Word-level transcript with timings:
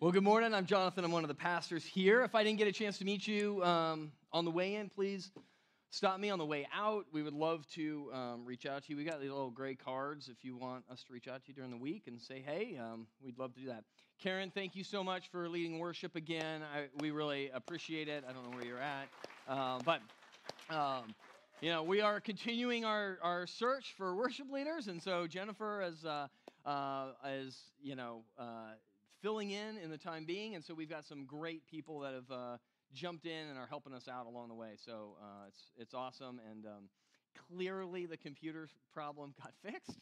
Well, 0.00 0.12
good 0.12 0.22
morning. 0.22 0.54
I'm 0.54 0.64
Jonathan. 0.64 1.04
I'm 1.04 1.10
one 1.10 1.24
of 1.24 1.28
the 1.28 1.34
pastors 1.34 1.84
here. 1.84 2.22
If 2.22 2.36
I 2.36 2.44
didn't 2.44 2.58
get 2.58 2.68
a 2.68 2.72
chance 2.72 2.98
to 2.98 3.04
meet 3.04 3.26
you 3.26 3.64
um, 3.64 4.12
on 4.32 4.44
the 4.44 4.50
way 4.52 4.76
in, 4.76 4.88
please 4.88 5.32
stop 5.90 6.20
me 6.20 6.30
on 6.30 6.38
the 6.38 6.46
way 6.46 6.68
out. 6.72 7.06
We 7.10 7.24
would 7.24 7.34
love 7.34 7.66
to 7.74 8.08
um, 8.12 8.44
reach 8.44 8.64
out 8.64 8.84
to 8.84 8.90
you. 8.90 8.96
We 8.96 9.02
got 9.02 9.20
these 9.20 9.30
little 9.30 9.50
gray 9.50 9.74
cards 9.74 10.28
if 10.28 10.44
you 10.44 10.56
want 10.56 10.84
us 10.88 11.02
to 11.02 11.12
reach 11.12 11.26
out 11.26 11.42
to 11.42 11.48
you 11.48 11.54
during 11.54 11.72
the 11.72 11.76
week 11.76 12.04
and 12.06 12.20
say, 12.20 12.44
hey, 12.46 12.78
um, 12.80 13.08
we'd 13.20 13.40
love 13.40 13.54
to 13.54 13.60
do 13.60 13.66
that. 13.66 13.82
Karen, 14.22 14.52
thank 14.54 14.76
you 14.76 14.84
so 14.84 15.02
much 15.02 15.32
for 15.32 15.48
leading 15.48 15.80
worship 15.80 16.14
again. 16.14 16.62
I, 16.62 16.84
we 17.00 17.10
really 17.10 17.50
appreciate 17.52 18.06
it. 18.06 18.22
I 18.24 18.32
don't 18.32 18.48
know 18.48 18.56
where 18.56 18.66
you're 18.66 18.78
at, 18.78 19.08
uh, 19.48 19.80
but. 19.84 20.00
Um, 20.70 21.12
you 21.60 21.70
know, 21.70 21.82
we 21.82 22.00
are 22.00 22.20
continuing 22.20 22.84
our, 22.84 23.18
our 23.20 23.48
search 23.48 23.94
for 23.96 24.14
worship 24.14 24.46
leaders, 24.48 24.86
and 24.86 25.02
so 25.02 25.26
Jennifer 25.26 25.82
as 25.82 26.04
uh, 26.04 26.28
uh, 26.64 27.08
is 27.26 27.58
you 27.82 27.96
know, 27.96 28.22
uh, 28.38 28.74
filling 29.22 29.50
in 29.50 29.76
in 29.78 29.90
the 29.90 29.98
time 29.98 30.24
being. 30.24 30.54
And 30.54 30.64
so 30.64 30.74
we've 30.74 30.90
got 30.90 31.04
some 31.04 31.24
great 31.24 31.66
people 31.66 32.00
that 32.00 32.14
have 32.14 32.30
uh, 32.30 32.56
jumped 32.92 33.26
in 33.26 33.48
and 33.48 33.58
are 33.58 33.66
helping 33.66 33.92
us 33.92 34.08
out 34.08 34.26
along 34.26 34.48
the 34.48 34.54
way. 34.54 34.72
So 34.84 35.16
uh, 35.20 35.46
it's, 35.48 35.62
it's 35.76 35.94
awesome. 35.94 36.40
And 36.50 36.66
um, 36.66 36.88
clearly 37.48 38.06
the 38.06 38.16
computer 38.16 38.68
problem 38.92 39.34
got 39.42 39.52
fixed. 39.62 39.98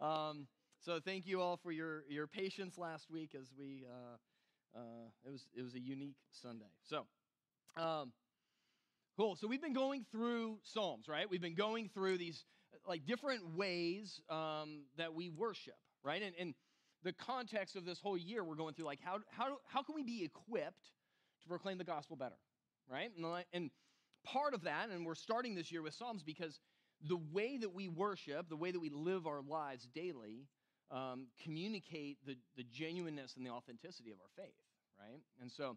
Um, 0.00 0.46
so 0.80 1.00
thank 1.02 1.26
you 1.26 1.40
all 1.40 1.56
for 1.56 1.72
your, 1.72 2.04
your 2.08 2.26
patience 2.26 2.76
last 2.76 3.10
week 3.10 3.34
as 3.38 3.48
we, 3.58 3.84
uh, 3.88 4.78
uh 4.78 5.08
it, 5.26 5.30
was, 5.30 5.46
it 5.56 5.62
was 5.62 5.74
a 5.74 5.80
unique 5.80 6.16
Sunday. 6.42 6.70
So, 6.82 7.06
um, 7.76 8.12
cool. 9.16 9.36
So 9.36 9.46
we've 9.46 9.62
been 9.62 9.72
going 9.72 10.04
through 10.10 10.58
Psalms, 10.62 11.06
right? 11.08 11.28
We've 11.28 11.40
been 11.40 11.54
going 11.54 11.90
through 11.94 12.18
these 12.18 12.44
like 12.86 13.06
different 13.06 13.56
ways 13.56 14.20
um, 14.28 14.82
that 14.98 15.14
we 15.14 15.30
worship, 15.30 15.76
right? 16.02 16.22
And, 16.22 16.34
and 16.38 16.54
the 17.04 17.12
context 17.12 17.76
of 17.76 17.84
this 17.84 18.00
whole 18.00 18.16
year 18.16 18.42
we're 18.42 18.54
going 18.56 18.74
through 18.74 18.86
like 18.86 19.00
how, 19.02 19.18
how, 19.30 19.58
how 19.66 19.82
can 19.82 19.94
we 19.94 20.02
be 20.02 20.24
equipped 20.24 20.90
to 21.42 21.48
proclaim 21.48 21.78
the 21.78 21.84
gospel 21.84 22.16
better 22.16 22.36
right? 22.90 23.10
And, 23.16 23.44
and 23.52 23.70
part 24.24 24.54
of 24.54 24.62
that 24.64 24.88
and 24.90 25.06
we're 25.06 25.14
starting 25.14 25.54
this 25.54 25.70
year 25.70 25.82
with 25.82 25.94
psalms 25.94 26.22
because 26.22 26.58
the 27.06 27.18
way 27.32 27.58
that 27.58 27.72
we 27.72 27.88
worship 27.88 28.48
the 28.48 28.56
way 28.56 28.70
that 28.70 28.80
we 28.80 28.90
live 28.90 29.26
our 29.26 29.42
lives 29.42 29.86
daily 29.94 30.48
um, 30.90 31.26
communicate 31.42 32.18
the, 32.26 32.36
the 32.56 32.64
genuineness 32.64 33.34
and 33.36 33.46
the 33.46 33.50
authenticity 33.50 34.10
of 34.10 34.18
our 34.18 34.44
faith 34.44 34.54
right? 34.98 35.20
And 35.40 35.52
so 35.52 35.76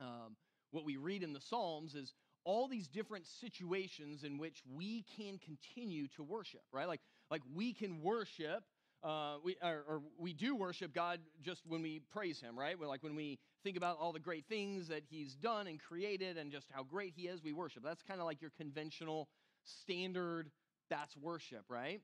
um, 0.00 0.36
what 0.72 0.84
we 0.84 0.96
read 0.96 1.22
in 1.22 1.32
the 1.32 1.40
psalms 1.40 1.94
is 1.94 2.12
all 2.44 2.68
these 2.68 2.88
different 2.88 3.26
situations 3.26 4.24
in 4.24 4.38
which 4.38 4.62
we 4.70 5.04
can 5.16 5.38
continue 5.38 6.06
to 6.16 6.22
worship 6.22 6.62
right? 6.72 6.86
Like 6.86 7.00
like 7.30 7.42
we 7.54 7.72
can 7.72 8.02
worship 8.02 8.64
uh, 9.02 9.36
we, 9.42 9.56
or, 9.62 9.84
or, 9.88 10.02
we 10.18 10.32
do 10.32 10.54
worship 10.54 10.92
God 10.92 11.20
just 11.42 11.62
when 11.66 11.80
we 11.80 12.02
praise 12.12 12.40
Him, 12.40 12.58
right? 12.58 12.78
Like 12.78 13.02
when 13.02 13.14
we 13.14 13.38
think 13.64 13.76
about 13.76 13.98
all 13.98 14.12
the 14.12 14.20
great 14.20 14.44
things 14.46 14.88
that 14.88 15.02
He's 15.08 15.34
done 15.34 15.66
and 15.66 15.80
created 15.80 16.36
and 16.36 16.52
just 16.52 16.66
how 16.70 16.82
great 16.82 17.14
He 17.16 17.26
is, 17.26 17.42
we 17.42 17.52
worship. 17.52 17.82
That's 17.82 18.02
kind 18.02 18.20
of 18.20 18.26
like 18.26 18.42
your 18.42 18.52
conventional 18.58 19.28
standard, 19.64 20.50
that's 20.90 21.16
worship, 21.16 21.64
right? 21.68 22.00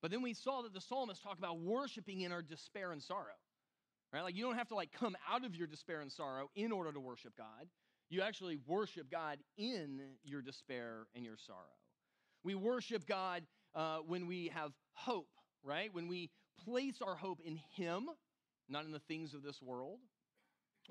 But 0.00 0.10
then 0.10 0.22
we 0.22 0.32
saw 0.32 0.62
that 0.62 0.72
the 0.72 0.80
psalmists 0.80 1.22
talk 1.22 1.36
about 1.36 1.60
worshiping 1.60 2.22
in 2.22 2.32
our 2.32 2.42
despair 2.42 2.92
and 2.92 3.02
sorrow, 3.02 3.36
right? 4.12 4.22
Like 4.22 4.34
you 4.34 4.42
don't 4.42 4.56
have 4.56 4.68
to 4.68 4.74
like 4.74 4.92
come 4.92 5.16
out 5.30 5.44
of 5.44 5.54
your 5.54 5.66
despair 5.66 6.00
and 6.00 6.10
sorrow 6.10 6.48
in 6.56 6.72
order 6.72 6.90
to 6.92 7.00
worship 7.00 7.36
God. 7.36 7.68
You 8.08 8.22
actually 8.22 8.58
worship 8.66 9.10
God 9.10 9.38
in 9.58 10.00
your 10.24 10.40
despair 10.40 11.06
and 11.14 11.24
your 11.24 11.36
sorrow. 11.36 11.58
We 12.42 12.54
worship 12.54 13.06
God 13.06 13.42
uh, 13.74 13.98
when 13.98 14.26
we 14.26 14.50
have 14.54 14.72
hope 14.94 15.28
right? 15.62 15.92
When 15.92 16.08
we 16.08 16.30
place 16.64 16.96
our 17.02 17.14
hope 17.14 17.40
in 17.44 17.58
Him, 17.76 18.08
not 18.68 18.84
in 18.84 18.92
the 18.92 19.00
things 19.00 19.34
of 19.34 19.42
this 19.42 19.60
world. 19.60 19.98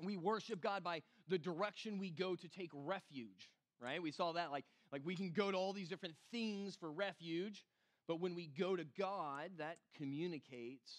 We 0.02 0.16
worship 0.16 0.60
God 0.60 0.84
by 0.84 1.02
the 1.28 1.38
direction 1.38 1.98
we 1.98 2.10
go 2.10 2.34
to 2.34 2.48
take 2.48 2.70
refuge, 2.72 3.50
right? 3.80 4.02
We 4.02 4.12
saw 4.12 4.32
that 4.32 4.50
like, 4.50 4.64
like 4.92 5.02
we 5.04 5.16
can 5.16 5.30
go 5.30 5.50
to 5.50 5.56
all 5.56 5.72
these 5.72 5.88
different 5.88 6.14
things 6.30 6.76
for 6.78 6.90
refuge, 6.90 7.64
but 8.06 8.20
when 8.20 8.34
we 8.34 8.46
go 8.46 8.76
to 8.76 8.84
God, 8.98 9.50
that 9.58 9.76
communicates 9.96 10.92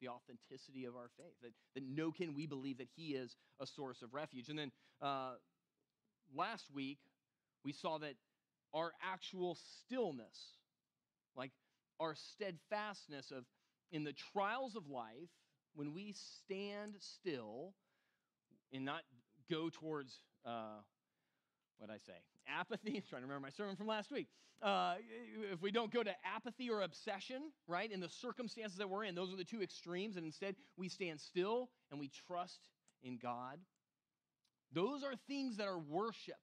the 0.00 0.08
authenticity 0.08 0.84
of 0.84 0.96
our 0.96 1.10
faith. 1.16 1.34
That, 1.42 1.52
that 1.74 1.82
no 1.84 2.12
can 2.12 2.34
we 2.34 2.46
believe 2.46 2.78
that 2.78 2.88
He 2.96 3.14
is 3.14 3.36
a 3.60 3.66
source 3.66 4.02
of 4.02 4.14
refuge. 4.14 4.48
And 4.48 4.58
then 4.58 4.70
uh, 5.02 5.32
last 6.34 6.66
week, 6.72 6.98
we 7.64 7.72
saw 7.72 7.98
that 7.98 8.14
our 8.74 8.92
actual 9.02 9.56
stillness, 9.84 10.38
like 11.36 11.50
our 12.00 12.14
steadfastness 12.14 13.30
of 13.30 13.44
in 13.90 14.04
the 14.04 14.14
trials 14.32 14.76
of 14.76 14.88
life, 14.88 15.30
when 15.74 15.94
we 15.94 16.14
stand 16.44 16.94
still 16.98 17.74
and 18.72 18.84
not 18.84 19.02
go 19.50 19.70
towards 19.70 20.20
uh, 20.44 20.80
what 21.78 21.90
I 21.90 21.98
say, 21.98 22.12
apathy. 22.48 22.96
I'm 22.96 23.02
trying 23.08 23.22
to 23.22 23.28
remember 23.28 23.40
my 23.40 23.50
sermon 23.50 23.76
from 23.76 23.86
last 23.86 24.10
week. 24.10 24.28
Uh, 24.60 24.94
if 25.52 25.62
we 25.62 25.70
don't 25.70 25.92
go 25.92 26.02
to 26.02 26.10
apathy 26.24 26.68
or 26.68 26.82
obsession, 26.82 27.52
right, 27.68 27.90
in 27.90 28.00
the 28.00 28.08
circumstances 28.08 28.78
that 28.78 28.90
we're 28.90 29.04
in, 29.04 29.14
those 29.14 29.32
are 29.32 29.36
the 29.36 29.44
two 29.44 29.62
extremes, 29.62 30.16
and 30.16 30.26
instead 30.26 30.56
we 30.76 30.88
stand 30.88 31.20
still 31.20 31.70
and 31.90 32.00
we 32.00 32.10
trust 32.26 32.58
in 33.02 33.18
God. 33.18 33.58
Those 34.72 35.04
are 35.04 35.14
things 35.28 35.56
that 35.58 35.68
are 35.68 35.78
worship. 35.78 36.36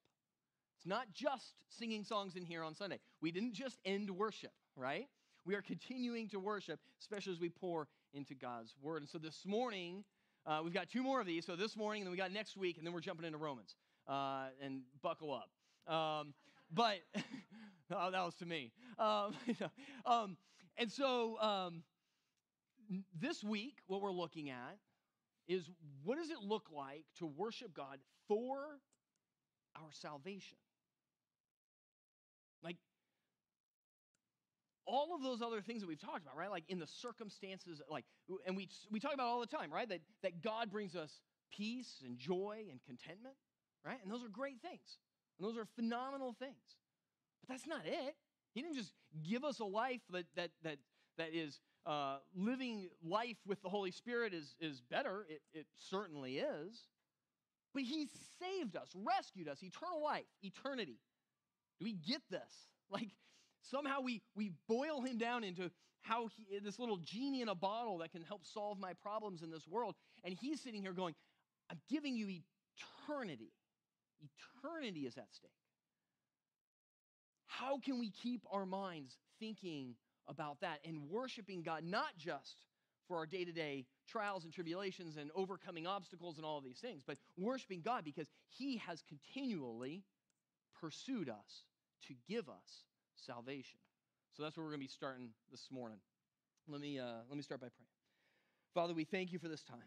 It's 0.77 0.87
not 0.87 1.07
just 1.13 1.53
singing 1.69 2.03
songs 2.03 2.35
in 2.35 2.45
here 2.45 2.63
on 2.63 2.73
Sunday. 2.73 2.99
We 3.21 3.31
didn't 3.31 3.53
just 3.53 3.77
end 3.85 4.09
worship, 4.09 4.51
right? 4.75 5.07
We 5.45 5.53
are 5.53 5.61
continuing 5.61 6.27
to 6.29 6.39
worship, 6.39 6.79
especially 6.99 7.33
as 7.33 7.39
we 7.39 7.49
pour 7.49 7.87
into 8.13 8.33
God's 8.33 8.73
word. 8.81 9.03
And 9.03 9.09
so 9.09 9.19
this 9.19 9.45
morning, 9.45 10.03
uh, 10.47 10.61
we've 10.63 10.73
got 10.73 10.89
two 10.89 11.03
more 11.03 11.21
of 11.21 11.27
these. 11.27 11.45
So 11.45 11.55
this 11.55 11.77
morning, 11.77 12.01
and 12.01 12.07
then 12.07 12.11
we 12.11 12.17
got 12.17 12.31
next 12.31 12.57
week, 12.57 12.77
and 12.77 12.85
then 12.85 12.93
we're 12.93 12.99
jumping 12.99 13.25
into 13.25 13.37
Romans. 13.37 13.75
Uh, 14.07 14.45
and 14.61 14.81
buckle 15.01 15.33
up. 15.33 15.93
Um, 15.93 16.33
but 16.71 16.97
oh, 17.91 18.11
that 18.11 18.23
was 18.23 18.35
to 18.35 18.45
me. 18.45 18.71
Um, 18.97 19.35
um, 20.05 20.37
and 20.77 20.91
so 20.91 21.39
um, 21.39 21.83
this 23.19 23.43
week, 23.43 23.77
what 23.87 24.01
we're 24.01 24.11
looking 24.11 24.49
at 24.49 24.77
is 25.47 25.69
what 26.03 26.17
does 26.17 26.31
it 26.31 26.39
look 26.41 26.69
like 26.75 27.05
to 27.19 27.25
worship 27.25 27.73
God 27.73 27.99
for 28.27 28.57
our 29.75 29.89
salvation? 29.91 30.57
Like, 32.63 32.77
all 34.85 35.15
of 35.15 35.23
those 35.23 35.41
other 35.41 35.61
things 35.61 35.81
that 35.81 35.87
we've 35.87 35.99
talked 35.99 36.21
about, 36.21 36.37
right? 36.37 36.51
Like 36.51 36.63
in 36.69 36.79
the 36.79 36.87
circumstances, 36.87 37.81
like, 37.89 38.05
and 38.45 38.55
we, 38.55 38.69
we 38.91 38.99
talk 38.99 39.13
about 39.13 39.27
all 39.27 39.39
the 39.39 39.47
time, 39.47 39.71
right? 39.71 39.87
That, 39.89 40.01
that 40.23 40.43
God 40.43 40.71
brings 40.71 40.95
us 40.95 41.11
peace 41.55 42.01
and 42.05 42.17
joy 42.17 42.65
and 42.69 42.79
contentment, 42.85 43.35
right? 43.85 43.97
And 44.03 44.11
those 44.11 44.23
are 44.23 44.29
great 44.29 44.61
things. 44.61 44.97
And 45.37 45.47
those 45.47 45.57
are 45.57 45.65
phenomenal 45.75 46.35
things. 46.37 46.77
But 47.41 47.49
that's 47.49 47.67
not 47.67 47.81
it. 47.85 48.15
He 48.53 48.61
didn't 48.61 48.75
just 48.75 48.93
give 49.27 49.43
us 49.43 49.59
a 49.59 49.65
life 49.65 50.01
that, 50.11 50.25
that, 50.35 50.51
that, 50.63 50.77
that 51.17 51.33
is 51.33 51.59
uh, 51.85 52.17
living 52.35 52.89
life 53.03 53.37
with 53.45 53.61
the 53.61 53.69
Holy 53.69 53.91
Spirit 53.91 54.33
is, 54.33 54.55
is 54.59 54.81
better. 54.81 55.25
It, 55.29 55.41
it 55.53 55.65
certainly 55.89 56.37
is. 56.37 56.87
But 57.73 57.83
He 57.83 58.07
saved 58.39 58.75
us, 58.75 58.89
rescued 58.95 59.47
us, 59.47 59.61
eternal 59.61 60.01
life, 60.01 60.25
eternity. 60.41 60.99
Do 61.79 61.85
we 61.85 61.93
get 61.93 62.21
this? 62.29 62.41
Like, 62.91 63.09
Somehow 63.69 64.01
we, 64.01 64.21
we 64.35 64.51
boil 64.67 65.01
him 65.01 65.17
down 65.17 65.43
into 65.43 65.71
how 66.01 66.27
he, 66.27 66.59
this 66.59 66.77
little 66.79 66.97
genie 66.97 67.41
in 67.41 67.49
a 67.49 67.55
bottle 67.55 67.99
that 67.99 68.11
can 68.11 68.21
help 68.21 68.45
solve 68.45 68.79
my 68.79 68.93
problems 68.93 69.41
in 69.41 69.49
this 69.49 69.67
world. 69.67 69.95
And 70.23 70.33
he's 70.33 70.61
sitting 70.61 70.81
here 70.81 70.93
going, 70.93 71.15
I'm 71.69 71.79
giving 71.89 72.15
you 72.15 72.27
eternity. 72.27 73.51
Eternity 74.21 75.01
is 75.01 75.17
at 75.17 75.33
stake. 75.33 75.51
How 77.47 77.79
can 77.79 77.99
we 77.99 78.11
keep 78.11 78.41
our 78.51 78.65
minds 78.65 79.17
thinking 79.39 79.95
about 80.27 80.61
that 80.61 80.79
and 80.85 81.09
worshiping 81.09 81.61
God, 81.61 81.83
not 81.83 82.17
just 82.17 82.65
for 83.07 83.17
our 83.17 83.25
day 83.25 83.45
to 83.45 83.51
day 83.51 83.85
trials 84.07 84.43
and 84.43 84.53
tribulations 84.53 85.17
and 85.17 85.29
overcoming 85.35 85.87
obstacles 85.87 86.37
and 86.37 86.45
all 86.45 86.57
of 86.57 86.63
these 86.63 86.79
things, 86.79 87.03
but 87.05 87.17
worshiping 87.37 87.81
God 87.81 88.03
because 88.03 88.27
He 88.49 88.77
has 88.77 89.03
continually 89.07 90.03
pursued 90.79 91.29
us 91.29 91.63
to 92.07 92.13
give 92.27 92.49
us 92.49 92.83
salvation. 93.15 93.79
So 94.35 94.43
that's 94.43 94.57
where 94.57 94.65
we're 94.65 94.71
going 94.71 94.81
to 94.81 94.87
be 94.87 94.91
starting 94.91 95.29
this 95.51 95.67
morning. 95.71 95.99
Let 96.67 96.81
me, 96.81 96.99
uh, 96.99 97.23
let 97.29 97.37
me 97.37 97.43
start 97.43 97.61
by 97.61 97.67
praying. 97.67 97.87
Father, 98.73 98.93
we 98.93 99.05
thank 99.05 99.31
you 99.31 99.39
for 99.39 99.47
this 99.47 99.63
time. 99.63 99.77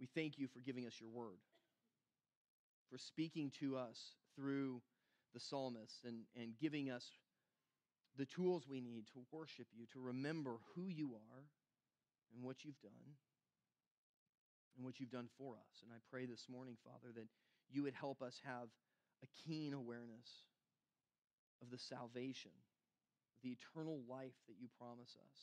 We 0.00 0.08
thank 0.14 0.38
you 0.38 0.48
for 0.48 0.60
giving 0.60 0.86
us 0.86 0.94
your 1.00 1.10
word, 1.10 1.38
for 2.90 2.98
speaking 2.98 3.52
to 3.60 3.76
us 3.76 4.16
through 4.34 4.82
the 5.32 5.40
psalmists 5.40 6.00
and, 6.04 6.22
and 6.36 6.54
giving 6.60 6.90
us 6.90 7.04
the 8.16 8.26
tools 8.26 8.64
we 8.68 8.80
need 8.80 9.06
to 9.12 9.24
worship 9.32 9.66
you, 9.72 9.86
to 9.92 10.00
remember 10.00 10.56
who 10.74 10.88
you 10.88 11.12
are 11.14 11.44
and 12.34 12.42
what 12.42 12.64
you've 12.64 12.80
done 12.80 13.14
and 14.76 14.84
what 14.84 14.98
you've 14.98 15.10
done 15.10 15.28
for 15.38 15.54
us. 15.54 15.82
And 15.82 15.92
I 15.92 15.98
pray 16.10 16.26
this 16.26 16.46
morning, 16.50 16.76
Father, 16.84 17.12
that 17.14 17.28
you 17.70 17.82
would 17.84 17.94
help 17.94 18.22
us 18.22 18.40
have 18.44 18.68
a 19.24 19.28
keen 19.48 19.72
awareness 19.72 20.28
of 21.64 21.72
the 21.72 21.78
salvation, 21.80 22.52
the 23.42 23.56
eternal 23.56 24.04
life 24.04 24.36
that 24.48 24.60
you 24.60 24.68
promise 24.76 25.16
us. 25.16 25.38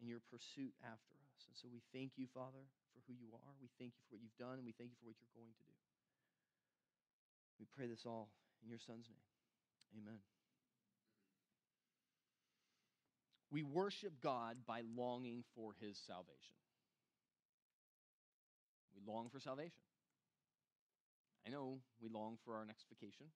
in 0.00 0.08
your 0.08 0.24
pursuit 0.32 0.72
after 0.80 1.12
us. 1.28 1.40
And 1.44 1.54
so 1.60 1.68
we 1.68 1.84
thank 1.92 2.16
you, 2.16 2.24
Father, 2.32 2.64
for 2.96 3.00
who 3.04 3.12
you 3.12 3.28
are. 3.36 3.52
We 3.60 3.68
thank 3.76 3.92
you 3.96 4.02
for 4.08 4.16
what 4.16 4.22
you've 4.24 4.40
done, 4.40 4.56
and 4.56 4.64
we 4.64 4.72
thank 4.72 4.88
you 4.90 4.96
for 4.96 5.12
what 5.12 5.16
you're 5.20 5.36
going 5.36 5.52
to 5.52 5.64
do. 5.68 5.76
We 7.60 7.68
pray 7.76 7.86
this 7.86 8.08
all 8.08 8.32
in 8.64 8.72
your 8.72 8.80
Son's 8.80 9.04
name. 9.12 9.28
Amen. 10.00 10.24
We 13.52 13.62
worship 13.62 14.22
God 14.22 14.56
by 14.66 14.80
longing 14.96 15.44
for 15.54 15.74
his 15.80 16.00
salvation. 16.06 16.56
We 18.96 19.04
long 19.04 19.28
for 19.28 19.40
salvation. 19.40 19.84
I 21.46 21.50
know 21.50 21.80
we 22.00 22.08
long 22.08 22.36
for 22.44 22.54
our 22.54 22.64
next 22.64 22.86
vacation, 22.88 23.26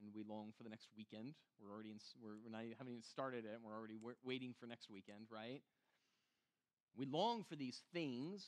and 0.00 0.14
we 0.14 0.22
long 0.28 0.52
for 0.56 0.62
the 0.64 0.70
next 0.70 0.88
weekend. 0.96 1.34
We're 1.60 1.72
already 1.72 1.90
in, 1.90 1.98
we're, 2.22 2.38
we're 2.44 2.50
not 2.50 2.62
haven't 2.78 2.92
even 2.92 3.02
started 3.02 3.44
it, 3.44 3.52
and 3.54 3.62
we're 3.64 3.76
already 3.76 3.98
waiting 4.24 4.54
for 4.58 4.66
next 4.66 4.90
weekend, 4.90 5.26
right? 5.30 5.62
We 6.96 7.06
long 7.06 7.44
for 7.44 7.56
these 7.56 7.82
things, 7.92 8.44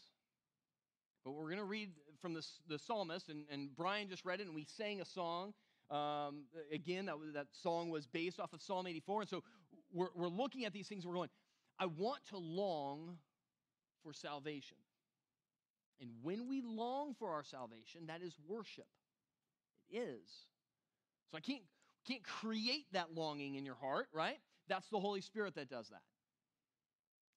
but 1.25 1.33
we're 1.33 1.47
going 1.47 1.59
to 1.59 1.65
read 1.65 1.91
from 2.21 2.35
the, 2.35 2.45
the 2.69 2.79
psalmist, 2.79 3.29
and, 3.29 3.45
and 3.51 3.75
Brian 3.77 4.09
just 4.09 4.25
read 4.25 4.41
it, 4.41 4.47
and 4.47 4.55
we 4.55 4.65
sang 4.65 5.01
a 5.01 5.05
song. 5.05 5.55
Um, 5.91 6.45
again, 6.73 7.07
that, 7.07 7.17
that 7.35 7.47
song 7.53 7.91
was 7.91 8.07
based 8.07 8.39
off 8.39 8.53
of 8.53 8.63
Psalm 8.63 8.87
84. 8.87 9.23
And 9.23 9.31
so 9.31 9.43
we're, 9.93 10.09
we're 10.15 10.29
looking 10.29 10.65
at 10.65 10.73
these 10.73 10.87
things, 10.87 11.07
we're 11.07 11.15
going, 11.15 11.31
I 11.79 11.87
want 11.87 12.21
to 12.31 12.39
long 12.39 13.19
for 14.03 14.13
salvation. 14.13 14.77
And 16.01 16.11
when 16.23 16.49
we 16.49 16.63
long 16.63 17.15
for 17.19 17.31
our 17.31 17.45
salvation, 17.45 18.07
that 18.07 18.23
is 18.23 18.35
worship. 18.49 18.87
It 19.91 19.99
is. 19.99 20.31
So 21.31 21.37
I 21.37 21.41
can't, 21.41 21.63
can't 22.07 22.23
create 22.23 22.87
that 22.93 23.15
longing 23.15 23.57
in 23.57 23.65
your 23.65 23.75
heart, 23.75 24.09
right? 24.13 24.39
That's 24.69 24.89
the 24.89 24.99
Holy 25.01 25.21
Spirit 25.21 25.55
that 25.57 25.69
does 25.69 25.89
that. 25.91 26.03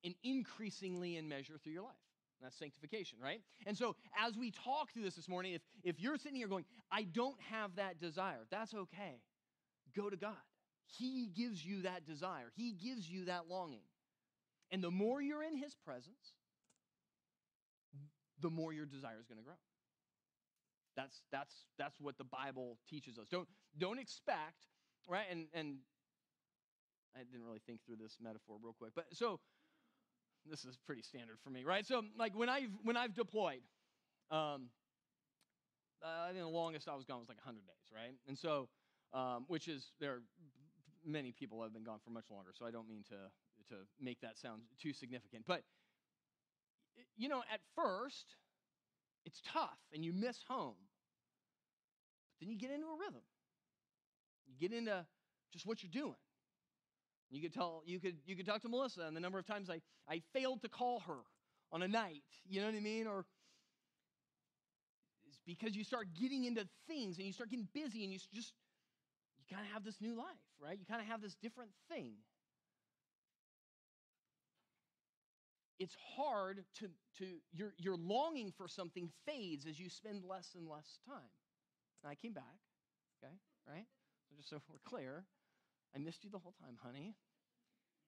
And 0.04 0.16
increasingly 0.24 1.18
in 1.18 1.28
measure 1.28 1.56
through 1.62 1.74
your 1.74 1.84
life. 1.84 1.94
That's 2.42 2.58
sanctification, 2.58 3.20
right? 3.24 3.42
And 3.66 3.78
so 3.78 3.96
as 4.22 4.36
we 4.38 4.52
talk 4.52 4.92
through 4.92 5.04
this 5.04 5.16
this 5.16 5.30
morning, 5.30 5.54
if, 5.54 5.62
if 5.84 6.00
you're 6.02 6.18
sitting 6.18 6.36
here 6.36 6.50
going, 6.50 6.66
I 6.92 7.04
don't 7.04 7.40
have 7.50 7.76
that 7.78 8.00
desire, 8.00 8.46
that's 8.52 8.74
okay. 8.74 9.22
Go 9.96 10.10
to 10.10 10.18
God. 10.18 10.36
He 10.86 11.30
gives 11.36 11.66
you 11.66 11.84
that 11.84 12.06
desire, 12.06 12.52
He 12.56 12.74
gives 12.74 13.10
you 13.10 13.26
that 13.26 13.48
longing. 13.50 13.84
And 14.72 14.84
the 14.84 14.92
more 14.92 15.22
you're 15.22 15.44
in 15.44 15.56
His 15.56 15.76
presence, 15.86 16.34
the 18.42 18.50
more 18.50 18.74
your 18.74 18.86
desire 18.86 19.20
is 19.20 19.28
going 19.28 19.38
to 19.38 19.44
grow. 19.44 19.60
That's, 20.96 21.22
that's, 21.32 21.66
that's 21.78 22.00
what 22.00 22.18
the 22.18 22.24
Bible 22.24 22.78
teaches 22.90 23.18
us. 23.18 23.28
Don't, 23.30 23.48
don't 23.78 24.00
expect, 24.00 24.68
right? 25.10 25.26
And, 25.32 25.48
and 25.54 25.78
I 27.16 27.24
didn't 27.24 27.46
really 27.46 27.62
think 27.66 27.80
through 27.86 27.98
this 27.98 28.18
metaphor 28.22 28.58
real 28.62 28.74
quick, 28.74 28.92
but 28.96 29.06
so 29.14 29.40
this 30.50 30.66
is 30.66 30.78
pretty 30.86 31.02
standard 31.02 31.38
for 31.44 31.50
me, 31.50 31.64
right? 31.64 31.86
So 31.86 32.02
like 32.18 32.36
when 32.36 32.50
I've 32.50 32.72
when 32.84 32.98
I've 32.98 33.14
deployed, 33.14 33.62
um, 34.30 34.70
uh, 36.04 36.28
I 36.28 36.32
think 36.32 36.40
the 36.40 36.48
longest 36.48 36.88
I 36.88 36.96
was 36.96 37.06
gone 37.06 37.20
was 37.20 37.30
like 37.30 37.38
100 37.38 37.66
days, 37.66 37.88
right? 37.94 38.14
And 38.28 38.38
so, 38.38 38.68
um, 39.14 39.46
which 39.48 39.68
is 39.68 39.92
there 40.00 40.12
are 40.12 40.22
many 41.06 41.32
people 41.32 41.62
have 41.62 41.74
been 41.74 41.84
gone 41.84 42.00
for 42.04 42.12
much 42.12 42.26
longer, 42.30 42.52
so 42.54 42.66
I 42.66 42.72
don't 42.72 42.90
mean 42.90 43.04
to 43.10 43.16
to 43.70 43.76
make 44.02 44.20
that 44.22 44.38
sound 44.38 44.64
too 44.82 44.92
significant, 44.92 45.46
but 45.48 45.64
you 47.16 47.30
know, 47.30 47.44
at 47.52 47.60
first 47.76 48.36
it's 49.26 49.42
tough 49.52 49.80
and 49.94 50.04
you 50.04 50.14
miss 50.14 50.38
home, 50.48 50.76
but 52.32 52.42
then 52.42 52.50
you 52.50 52.58
get 52.58 52.72
into 52.72 52.88
a 52.88 52.98
rhythm. 53.00 53.22
You 54.48 54.56
get 54.60 54.76
into 54.78 55.06
just 55.52 55.66
what 55.66 55.84
you're 55.84 55.92
doing. 55.92 56.16
You 57.30 57.42
could 57.42 57.54
tell 57.54 57.82
you 57.86 58.00
could 58.00 58.18
you 58.26 58.36
could 58.36 58.46
talk 58.46 58.62
to 58.62 58.70
Melissa 58.70 59.02
and 59.02 59.16
the 59.16 59.22
number 59.22 59.40
of 59.40 59.46
times 59.46 59.70
I, 59.70 59.82
I 60.08 60.22
failed 60.34 60.62
to 60.62 60.70
call 60.70 61.00
her 61.08 61.18
on 61.72 61.82
a 61.82 61.88
night. 61.88 62.24
You 62.48 62.62
know 62.62 62.68
what 62.68 62.76
I 62.76 62.80
mean? 62.80 63.08
Or 63.08 63.26
it's 65.28 65.40
because 65.46 65.76
you 65.76 65.84
start 65.84 66.08
getting 66.20 66.44
into 66.46 66.68
things 66.88 67.18
and 67.18 67.26
you 67.26 67.34
start 67.34 67.50
getting 67.50 67.68
busy 67.74 68.04
and 68.04 68.14
you 68.14 68.20
just 68.34 68.54
you 69.40 69.56
kind 69.56 69.66
of 69.66 69.74
have 69.74 69.84
this 69.84 70.00
new 70.00 70.16
life, 70.16 70.28
right? 70.62 70.78
You 70.78 70.86
kind 70.86 71.02
of 71.02 71.08
have 71.08 71.22
this 71.22 71.36
different 71.42 71.72
thing. 71.90 72.14
It's 75.84 75.98
hard 76.16 76.64
to, 76.80 76.88
to 77.18 77.26
your, 77.52 77.74
your 77.78 77.98
longing 77.98 78.54
for 78.56 78.70
something 78.70 79.10
fades 79.26 79.66
as 79.66 79.78
you 79.78 79.90
spend 79.90 80.24
less 80.24 80.56
and 80.56 80.66
less 80.66 80.98
time. 81.06 81.34
And 82.02 82.10
I 82.10 82.16
came 82.16 82.32
back, 82.32 82.56
okay, 83.22 83.34
right? 83.68 83.86
So 84.30 84.36
just 84.38 84.50
so 84.50 84.62
we're 84.70 84.80
clear, 84.86 85.26
I 85.94 86.00
missed 86.00 86.24
you 86.24 86.30
the 86.30 86.40
whole 86.40 86.54
time, 86.64 86.78
honey. 86.82 87.16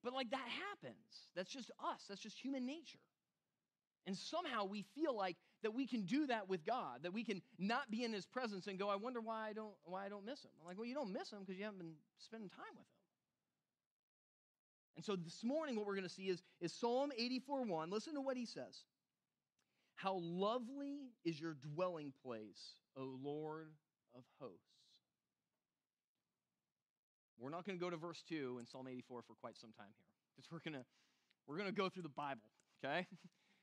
But 0.02 0.14
like 0.14 0.30
that 0.30 0.48
happens. 0.70 1.28
That's 1.34 1.50
just 1.50 1.70
us. 1.84 2.00
That's 2.08 2.22
just 2.22 2.38
human 2.38 2.64
nature. 2.64 3.04
And 4.06 4.16
somehow 4.16 4.64
we 4.64 4.86
feel 4.94 5.14
like 5.14 5.36
that 5.62 5.74
we 5.74 5.86
can 5.86 6.06
do 6.06 6.28
that 6.28 6.48
with 6.48 6.64
God, 6.64 7.02
that 7.02 7.12
we 7.12 7.24
can 7.24 7.42
not 7.58 7.90
be 7.90 8.04
in 8.04 8.12
his 8.14 8.24
presence 8.24 8.68
and 8.68 8.78
go, 8.78 8.88
I 8.88 8.96
wonder 8.96 9.20
why 9.20 9.50
I 9.50 9.52
don't 9.52 9.74
why 9.84 10.06
I 10.06 10.08
don't 10.08 10.24
miss 10.24 10.42
him. 10.42 10.50
I'm 10.62 10.66
like, 10.66 10.78
well, 10.78 10.86
you 10.86 10.94
don't 10.94 11.12
miss 11.12 11.30
him 11.30 11.40
because 11.40 11.58
you 11.58 11.64
haven't 11.64 11.80
been 11.80 11.94
spending 12.20 12.48
time 12.48 12.72
with 12.72 12.86
him. 12.86 12.95
And 14.96 15.04
so 15.04 15.14
this 15.14 15.44
morning, 15.44 15.76
what 15.76 15.86
we're 15.86 15.94
going 15.94 16.08
to 16.08 16.14
see 16.14 16.28
is, 16.28 16.42
is 16.60 16.72
Psalm 16.72 17.10
84 17.16 17.64
1. 17.64 17.90
Listen 17.90 18.14
to 18.14 18.20
what 18.20 18.36
he 18.36 18.46
says. 18.46 18.84
How 19.94 20.18
lovely 20.20 21.12
is 21.24 21.40
your 21.40 21.56
dwelling 21.74 22.12
place, 22.22 22.74
O 22.96 23.18
Lord 23.22 23.68
of 24.14 24.22
hosts. 24.40 24.60
We're 27.38 27.50
not 27.50 27.66
going 27.66 27.78
to 27.78 27.84
go 27.84 27.90
to 27.90 27.96
verse 27.96 28.22
2 28.28 28.58
in 28.60 28.66
Psalm 28.66 28.88
84 28.88 29.22
for 29.26 29.34
quite 29.40 29.58
some 29.58 29.72
time 29.72 29.92
here 29.98 30.06
because 30.34 30.50
we're 30.50 30.70
going 30.70 30.82
to 30.82 30.86
we're 31.46 31.58
going 31.58 31.68
to 31.68 31.74
go 31.76 31.88
through 31.88 32.02
the 32.02 32.08
Bible, 32.08 32.48
okay? 32.84 33.06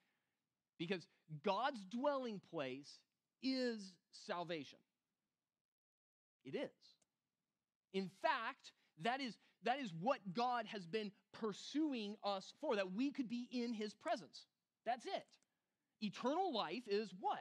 because 0.79 1.05
God's 1.43 1.83
dwelling 1.91 2.39
place 2.49 2.99
is 3.41 3.93
salvation. 4.11 4.79
It 6.45 6.55
is. 6.55 6.69
In 7.93 8.09
fact, 8.21 8.71
that 9.01 9.21
is 9.21 9.35
that 9.63 9.79
is 9.79 9.91
what 9.99 10.19
God 10.33 10.65
has 10.67 10.85
been 10.85 11.11
pursuing 11.33 12.15
us 12.23 12.53
for 12.61 12.75
that 12.75 12.93
we 12.93 13.11
could 13.11 13.29
be 13.29 13.47
in 13.51 13.73
his 13.73 13.93
presence. 13.93 14.45
That's 14.85 15.05
it. 15.05 15.25
Eternal 16.01 16.53
life 16.53 16.83
is 16.87 17.13
what? 17.19 17.39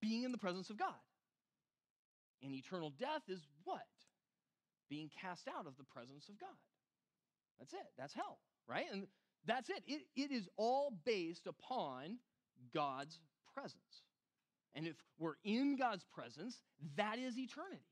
Being 0.00 0.24
in 0.24 0.32
the 0.32 0.38
presence 0.38 0.70
of 0.70 0.78
God. 0.78 0.94
And 2.42 2.52
eternal 2.52 2.92
death 2.98 3.22
is 3.28 3.40
what? 3.64 3.80
being 4.88 5.10
cast 5.20 5.48
out 5.48 5.66
of 5.66 5.76
the 5.76 5.84
presence 5.84 6.28
of 6.28 6.38
God. 6.38 6.48
That's 7.58 7.72
it. 7.72 7.86
That's 7.98 8.14
hell, 8.14 8.38
right? 8.68 8.86
And 8.92 9.06
that's 9.46 9.68
it. 9.68 9.82
It, 9.86 10.02
it 10.16 10.30
is 10.30 10.48
all 10.56 10.92
based 11.04 11.46
upon 11.46 12.18
God's 12.72 13.18
presence. 13.54 14.02
And 14.74 14.86
if 14.86 14.96
we're 15.18 15.36
in 15.44 15.76
God's 15.76 16.04
presence, 16.14 16.60
that 16.96 17.18
is 17.18 17.38
eternity. 17.38 17.82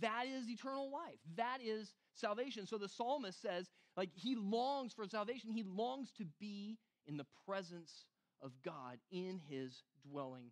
That 0.00 0.24
is 0.26 0.48
eternal 0.48 0.90
life. 0.90 1.18
That 1.36 1.58
is 1.62 1.92
salvation. 2.14 2.66
So 2.66 2.78
the 2.78 2.88
psalmist 2.88 3.40
says, 3.40 3.68
like, 3.96 4.10
he 4.14 4.36
longs 4.36 4.92
for 4.92 5.06
salvation. 5.06 5.50
He 5.50 5.64
longs 5.64 6.12
to 6.18 6.24
be 6.40 6.78
in 7.06 7.16
the 7.16 7.26
presence 7.46 8.06
of 8.40 8.52
God 8.64 8.98
in 9.10 9.40
his 9.48 9.82
dwelling 10.08 10.50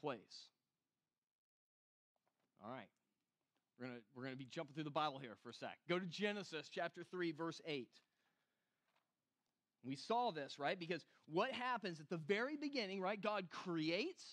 place. 0.00 0.48
All 2.64 2.70
right. 2.70 2.88
We're 3.78 3.86
going 3.86 4.00
we're 4.14 4.22
going 4.24 4.34
to 4.34 4.38
be 4.38 4.48
jumping 4.50 4.74
through 4.74 4.84
the 4.84 4.90
Bible 4.90 5.18
here 5.18 5.36
for 5.42 5.50
a 5.50 5.54
sec. 5.54 5.78
Go 5.88 5.98
to 5.98 6.06
Genesis 6.06 6.68
chapter 6.70 7.02
3, 7.10 7.32
verse 7.32 7.60
8. 7.66 7.88
We 9.84 9.96
saw 9.96 10.30
this, 10.30 10.58
right? 10.58 10.78
Because 10.78 11.04
what 11.26 11.50
happens 11.50 11.98
at 11.98 12.08
the 12.08 12.18
very 12.18 12.56
beginning, 12.56 13.00
right? 13.00 13.20
God 13.20 13.46
creates. 13.50 14.24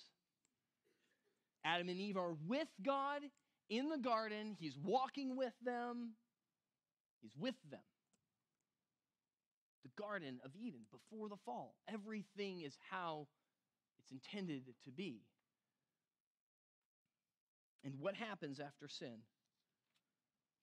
Adam 1.66 1.90
and 1.90 2.00
Eve 2.00 2.18
are 2.18 2.36
with 2.48 2.68
God 2.86 3.22
in 3.70 3.90
the 3.90 3.98
garden. 3.98 4.56
He's 4.60 4.78
walking 4.78 5.36
with 5.36 5.54
them, 5.64 6.12
He's 7.22 7.36
with 7.38 7.56
them. 7.70 7.80
The 9.84 10.02
Garden 10.02 10.40
of 10.44 10.52
Eden 10.56 10.82
before 10.92 11.30
the 11.30 11.38
fall. 11.46 11.76
Everything 11.92 12.62
is 12.62 12.78
how 12.90 13.28
it's 14.00 14.12
intended 14.12 14.64
to 14.86 14.92
be. 14.92 15.22
And 17.86 17.96
what 18.00 18.16
happens 18.16 18.60
after 18.60 18.90
sin? 18.90 19.20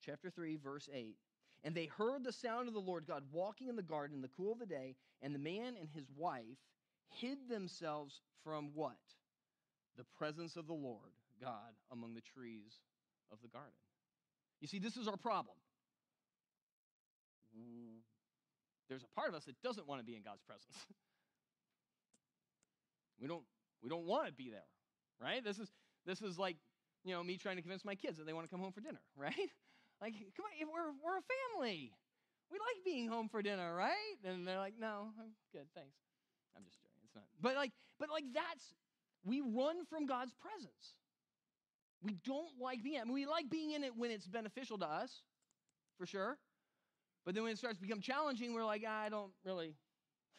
chapter 0.06 0.30
3, 0.30 0.56
verse 0.56 0.88
8. 0.92 1.16
And 1.64 1.74
they 1.74 1.86
heard 1.86 2.24
the 2.24 2.32
sound 2.32 2.68
of 2.68 2.74
the 2.74 2.80
Lord 2.80 3.06
God 3.06 3.24
walking 3.32 3.68
in 3.68 3.76
the 3.76 3.82
garden 3.82 4.16
in 4.16 4.22
the 4.22 4.28
cool 4.28 4.52
of 4.52 4.58
the 4.58 4.66
day, 4.66 4.94
and 5.20 5.34
the 5.34 5.38
man 5.38 5.74
and 5.78 5.88
his 5.92 6.06
wife 6.16 6.44
hid 7.08 7.38
themselves 7.48 8.20
from 8.44 8.70
what? 8.74 8.96
The 9.96 10.04
presence 10.16 10.56
of 10.56 10.66
the 10.66 10.74
Lord 10.74 11.12
God 11.40 11.74
among 11.90 12.14
the 12.14 12.20
trees 12.20 12.78
of 13.32 13.38
the 13.42 13.48
garden. 13.48 13.72
You 14.60 14.68
see, 14.68 14.78
this 14.78 14.96
is 14.96 15.08
our 15.08 15.16
problem. 15.16 15.56
There's 18.88 19.02
a 19.02 19.18
part 19.18 19.28
of 19.28 19.34
us 19.34 19.44
that 19.44 19.60
doesn't 19.62 19.88
want 19.88 20.00
to 20.00 20.06
be 20.06 20.14
in 20.14 20.22
God's 20.22 20.42
presence. 20.42 20.74
we 23.20 23.26
don't 23.26 23.42
we 23.82 23.88
don't 23.88 24.06
want 24.06 24.28
to 24.28 24.32
be 24.32 24.50
there, 24.50 24.68
right? 25.20 25.42
This 25.42 25.58
is 25.58 25.70
this 26.06 26.22
is 26.22 26.38
like, 26.38 26.56
you 27.04 27.12
know, 27.12 27.22
me 27.22 27.36
trying 27.36 27.56
to 27.56 27.62
convince 27.62 27.84
my 27.84 27.94
kids 27.94 28.18
that 28.18 28.26
they 28.26 28.32
want 28.32 28.46
to 28.46 28.50
come 28.50 28.60
home 28.60 28.72
for 28.72 28.80
dinner, 28.80 29.00
right? 29.16 29.50
Like, 30.00 30.14
come 30.36 30.44
on, 30.44 30.68
we're, 30.68 30.92
we're 31.02 31.18
a 31.18 31.26
family. 31.56 31.92
we 32.52 32.58
like 32.58 32.84
being 32.84 33.08
home 33.08 33.28
for 33.28 33.42
dinner, 33.42 33.74
right? 33.74 34.16
And 34.24 34.46
they're 34.46 34.58
like, 34.58 34.74
no, 34.78 35.08
I'm 35.18 35.32
good, 35.52 35.66
thanks. 35.74 35.96
I'm 36.56 36.64
just 36.64 36.78
joking. 36.80 37.02
It's 37.04 37.14
not. 37.14 37.24
But 37.40 37.56
like, 37.56 37.72
but 37.98 38.10
like 38.10 38.24
that's 38.32 38.74
we 39.24 39.40
run 39.40 39.84
from 39.90 40.06
God's 40.06 40.32
presence. 40.38 40.94
We 42.02 42.16
don't 42.24 42.60
like 42.60 42.82
being. 42.82 43.00
I 43.00 43.04
mean, 43.04 43.14
we 43.14 43.26
like 43.26 43.50
being 43.50 43.72
in 43.72 43.84
it 43.84 43.96
when 43.96 44.10
it's 44.10 44.26
beneficial 44.26 44.78
to 44.78 44.86
us, 44.86 45.22
for 45.98 46.06
sure. 46.06 46.38
But 47.24 47.34
then 47.34 47.42
when 47.42 47.52
it 47.52 47.58
starts 47.58 47.78
to 47.78 47.82
become 47.82 48.00
challenging, 48.00 48.54
we're 48.54 48.64
like, 48.64 48.84
I 48.84 49.08
don't 49.08 49.32
really. 49.44 49.74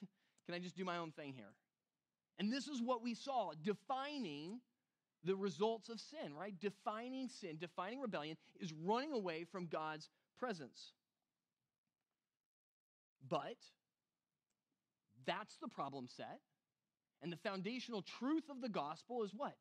Can 0.45 0.55
I 0.55 0.59
just 0.59 0.77
do 0.77 0.85
my 0.85 0.97
own 0.97 1.11
thing 1.11 1.33
here? 1.33 1.53
And 2.39 2.53
this 2.53 2.67
is 2.67 2.81
what 2.81 3.03
we 3.03 3.15
saw 3.15 3.51
defining 3.63 4.59
the 5.23 5.35
results 5.35 5.89
of 5.89 5.99
sin, 5.99 6.33
right? 6.39 6.53
Defining 6.59 7.27
sin, 7.27 7.57
defining 7.59 7.99
rebellion 7.99 8.37
is 8.59 8.71
running 8.71 9.11
away 9.11 9.43
from 9.43 9.65
God's 9.65 10.09
presence. 10.39 10.93
But 13.27 13.57
that's 15.25 15.57
the 15.57 15.67
problem 15.67 16.07
set. 16.07 16.39
And 17.21 17.31
the 17.31 17.37
foundational 17.37 18.03
truth 18.03 18.43
of 18.49 18.61
the 18.61 18.69
gospel 18.69 19.23
is 19.23 19.31
what? 19.35 19.57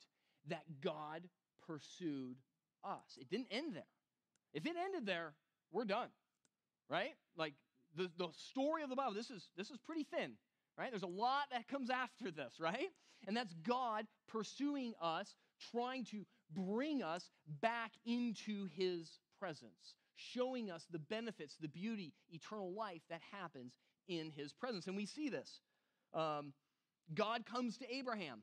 That 0.48 0.62
God 0.82 1.22
pursued 1.66 2.36
us. 2.84 3.18
It 3.20 3.28
didn't 3.28 3.48
end 3.50 3.74
there. 3.74 3.82
If 4.54 4.66
it 4.66 4.76
ended 4.82 5.06
there, 5.06 5.34
we're 5.72 5.84
done. 5.84 6.08
Right? 6.88 7.14
Like 7.36 7.54
the, 7.96 8.10
the 8.16 8.28
story 8.32 8.82
of 8.82 8.90
the 8.90 8.96
Bible, 8.96 9.14
this 9.14 9.30
is 9.30 9.48
this 9.56 9.70
is 9.70 9.78
pretty 9.78 10.04
thin, 10.04 10.32
right? 10.78 10.90
There's 10.90 11.02
a 11.02 11.06
lot 11.06 11.44
that 11.50 11.66
comes 11.68 11.90
after 11.90 12.30
this, 12.30 12.54
right? 12.60 12.90
And 13.26 13.36
that's 13.36 13.54
God 13.66 14.06
pursuing 14.28 14.94
us, 15.00 15.34
trying 15.72 16.04
to 16.06 16.24
bring 16.54 17.02
us 17.02 17.30
back 17.60 17.92
into 18.04 18.68
his 18.76 19.18
presence, 19.40 19.94
showing 20.14 20.70
us 20.70 20.86
the 20.90 20.98
benefits, 20.98 21.56
the 21.60 21.68
beauty, 21.68 22.12
eternal 22.30 22.72
life 22.72 23.02
that 23.10 23.20
happens 23.32 23.72
in 24.06 24.30
his 24.30 24.52
presence. 24.52 24.86
And 24.86 24.96
we 24.96 25.06
see 25.06 25.28
this. 25.28 25.60
Um, 26.14 26.52
God 27.14 27.46
comes 27.46 27.78
to 27.78 27.94
Abraham, 27.94 28.42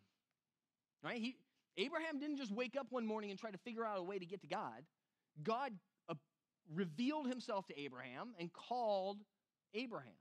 right? 1.04 1.18
He, 1.18 1.38
Abraham 1.78 2.20
didn't 2.20 2.38
just 2.38 2.52
wake 2.52 2.76
up 2.78 2.88
one 2.90 3.06
morning 3.06 3.32
and 3.32 3.40
try 3.40 3.52
to 3.52 3.58
figure 3.58 3.86
out 3.86 3.98
a 3.98 4.04
way 4.04 4.20
to 4.20 4.26
get 4.26 4.42
to 4.42 4.48
God. 4.48 4.84
God 5.42 5.74
uh, 6.10 6.14
revealed 6.74 7.28
himself 7.28 7.66
to 7.68 7.80
Abraham 7.80 8.34
and 8.40 8.52
called 8.54 9.20
Abraham. 9.74 10.14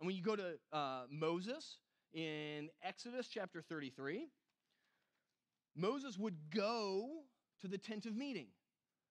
And 0.00 0.06
when 0.06 0.16
you 0.16 0.22
go 0.22 0.36
to 0.36 0.54
uh, 0.72 1.02
Moses 1.10 1.78
in 2.12 2.68
Exodus 2.82 3.28
chapter 3.28 3.62
33, 3.62 4.26
Moses 5.76 6.18
would 6.18 6.36
go 6.54 7.22
to 7.60 7.68
the 7.68 7.78
tent 7.78 8.06
of 8.06 8.16
meeting. 8.16 8.48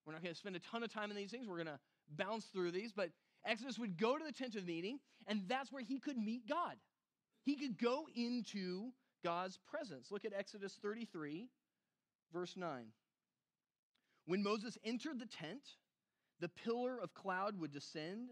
We're 0.06 0.14
not 0.14 0.24
going 0.24 0.34
to 0.34 0.40
spend 0.40 0.56
a 0.56 0.60
ton 0.60 0.84
of 0.84 0.92
time 0.92 1.10
in 1.12 1.18
these 1.18 1.32
things. 1.32 1.48
We're 1.48 1.64
going 1.64 1.68
to 1.68 1.80
bounce 2.16 2.46
through 2.46 2.72
these, 2.72 2.92
but 2.92 3.10
Exodus 3.46 3.78
would 3.80 3.98
go 3.98 4.18
to 4.18 4.24
the 4.24 4.32
tent 4.32 4.56
of 4.56 4.66
meeting, 4.66 5.00
and 5.28 5.44
that's 5.48 5.72
where 5.72 5.84
he 5.84 6.00
could 6.00 6.18
meet 6.18 6.48
God. 6.48 6.75
He 7.44 7.56
could 7.56 7.78
go 7.78 8.08
into 8.16 8.92
God's 9.25 9.58
presence. 9.72 10.12
Look 10.12 10.24
at 10.24 10.34
Exodus 10.38 10.77
33, 10.84 11.50
verse 12.32 12.55
9. 12.55 12.86
When 14.27 14.44
Moses 14.44 14.77
entered 14.84 15.20
the 15.20 15.25
tent, 15.25 15.63
the 16.39 16.48
pillar 16.48 17.00
of 17.00 17.15
cloud 17.15 17.60
would 17.60 17.72
descend 17.72 18.29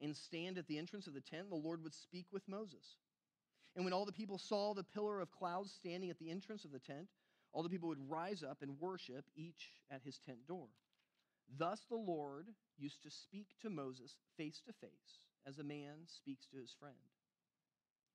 and 0.00 0.16
stand 0.16 0.56
at 0.56 0.68
the 0.68 0.78
entrance 0.78 1.08
of 1.08 1.14
the 1.14 1.20
tent. 1.20 1.50
The 1.50 1.56
Lord 1.56 1.82
would 1.82 1.94
speak 1.94 2.26
with 2.30 2.46
Moses. 2.46 2.96
And 3.74 3.84
when 3.84 3.92
all 3.92 4.04
the 4.04 4.12
people 4.12 4.38
saw 4.38 4.72
the 4.72 4.84
pillar 4.84 5.20
of 5.20 5.32
cloud 5.32 5.68
standing 5.68 6.10
at 6.10 6.18
the 6.20 6.30
entrance 6.30 6.64
of 6.64 6.70
the 6.70 6.78
tent, 6.78 7.08
all 7.52 7.64
the 7.64 7.68
people 7.68 7.88
would 7.88 8.08
rise 8.08 8.44
up 8.44 8.58
and 8.62 8.78
worship, 8.78 9.24
each 9.34 9.72
at 9.90 10.02
his 10.04 10.18
tent 10.18 10.46
door. 10.46 10.68
Thus 11.58 11.80
the 11.88 11.96
Lord 11.96 12.46
used 12.78 13.02
to 13.02 13.10
speak 13.10 13.48
to 13.62 13.70
Moses 13.70 14.14
face 14.36 14.62
to 14.66 14.72
face, 14.72 15.26
as 15.44 15.58
a 15.58 15.64
man 15.64 16.06
speaks 16.06 16.46
to 16.46 16.58
his 16.58 16.72
friend. 16.78 16.94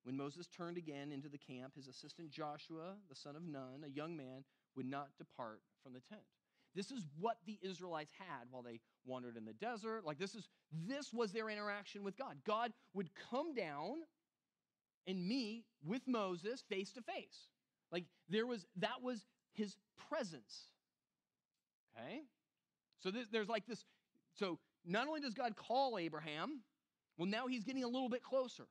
When 0.04 0.18
Moses 0.18 0.48
turned 0.48 0.78
again 0.78 1.12
into 1.12 1.30
the 1.30 1.38
camp, 1.38 1.76
his 1.76 1.88
assistant 1.88 2.32
Joshua, 2.32 2.96
the 3.10 3.16
son 3.16 3.36
of 3.36 3.44
Nun, 3.44 3.84
a 3.86 3.90
young 3.90 4.18
man, 4.18 4.44
would 4.76 4.86
not 4.86 5.10
depart 5.18 5.62
from 5.84 5.94
the 5.94 6.00
tent. 6.00 6.22
This 6.74 6.92
is 6.92 7.06
what 7.20 7.38
the 7.46 7.60
Israelites 7.62 8.14
had 8.18 8.48
while 8.50 8.64
they 8.64 8.80
wandered 9.06 9.36
in 9.36 9.46
the 9.46 9.54
desert. 9.54 10.06
Like 10.06 10.18
this 10.18 10.36
is 10.36 10.48
this 10.88 11.12
was 11.14 11.32
their 11.32 11.50
interaction 11.50 12.04
with 12.04 12.18
God. 12.18 12.38
God 12.46 12.72
would 12.94 13.10
come 13.30 13.54
down 13.54 13.98
and 15.06 15.28
meet 15.28 15.66
with 15.86 16.02
Moses 16.08 16.64
face 16.70 16.92
to 16.94 17.02
face. 17.02 17.50
Like 17.92 18.06
there 18.30 18.48
was 18.48 18.66
that 18.78 19.02
was 19.04 19.26
his 19.54 19.76
presence. 20.10 20.70
Okay? 21.94 22.22
So 23.00 23.12
this, 23.12 23.28
there's 23.32 23.50
like 23.50 23.68
this 23.68 23.84
so 24.34 24.58
not 24.86 25.08
only 25.08 25.20
does 25.20 25.34
God 25.34 25.56
call 25.58 25.98
Abraham, 25.98 26.62
well 27.18 27.28
now 27.28 27.48
he's 27.48 27.66
getting 27.66 27.84
a 27.84 27.88
little 27.88 28.10
bit 28.10 28.24
closer 28.24 28.68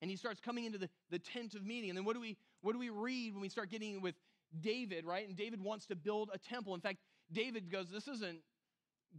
and 0.00 0.10
he 0.10 0.16
starts 0.16 0.40
coming 0.40 0.64
into 0.64 0.78
the, 0.78 0.88
the 1.10 1.18
tent 1.18 1.54
of 1.54 1.64
meeting. 1.64 1.90
And 1.90 1.96
then 1.96 2.04
what 2.04 2.14
do 2.14 2.20
we 2.20 2.36
what 2.62 2.72
do 2.72 2.78
we 2.78 2.90
read 2.90 3.34
when 3.34 3.42
we 3.42 3.48
start 3.48 3.70
getting 3.70 4.00
with 4.00 4.14
David, 4.60 5.04
right? 5.04 5.26
And 5.26 5.36
David 5.36 5.60
wants 5.60 5.86
to 5.86 5.96
build 5.96 6.30
a 6.32 6.38
temple. 6.38 6.74
In 6.74 6.80
fact, 6.80 6.98
David 7.32 7.70
goes, 7.70 7.88
This 7.90 8.08
isn't 8.08 8.38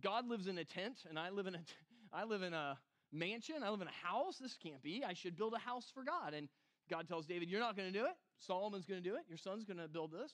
God 0.01 0.27
lives 0.27 0.47
in 0.47 0.57
a 0.57 0.65
tent, 0.65 0.99
and 1.09 1.17
I 1.19 1.29
live 1.29 1.47
in 1.47 1.55
a 1.55 1.59
I 2.13 2.25
live 2.25 2.41
in 2.41 2.53
a 2.53 2.77
mansion, 3.13 3.63
I 3.63 3.69
live 3.69 3.81
in 3.81 3.87
a 3.87 4.07
house. 4.07 4.37
This 4.37 4.57
can't 4.61 4.81
be. 4.81 5.03
I 5.07 5.13
should 5.13 5.37
build 5.37 5.53
a 5.53 5.59
house 5.59 5.89
for 5.93 6.03
God. 6.03 6.33
And 6.33 6.49
God 6.89 7.07
tells 7.07 7.25
David, 7.25 7.49
You're 7.49 7.59
not 7.61 7.77
going 7.77 7.91
to 7.91 7.97
do 7.97 8.05
it. 8.05 8.13
Solomon's 8.39 8.85
going 8.85 9.01
to 9.01 9.07
do 9.07 9.15
it. 9.15 9.21
Your 9.29 9.37
son's 9.37 9.63
going 9.63 9.77
to 9.77 9.87
build 9.87 10.11
this. 10.11 10.31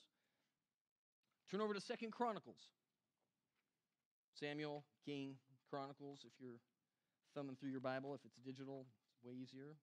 Turn 1.50 1.60
over 1.60 1.74
to 1.74 1.80
Second 1.80 2.12
Chronicles. 2.12 2.60
Samuel, 4.38 4.84
King, 5.04 5.34
Chronicles, 5.70 6.20
if 6.24 6.32
you're 6.38 6.60
thumbing 7.34 7.56
through 7.58 7.70
your 7.70 7.80
Bible, 7.80 8.14
if 8.14 8.20
it's 8.24 8.36
digital, 8.44 8.86
it's 9.12 9.24
way 9.24 9.34
easier. 9.34 9.74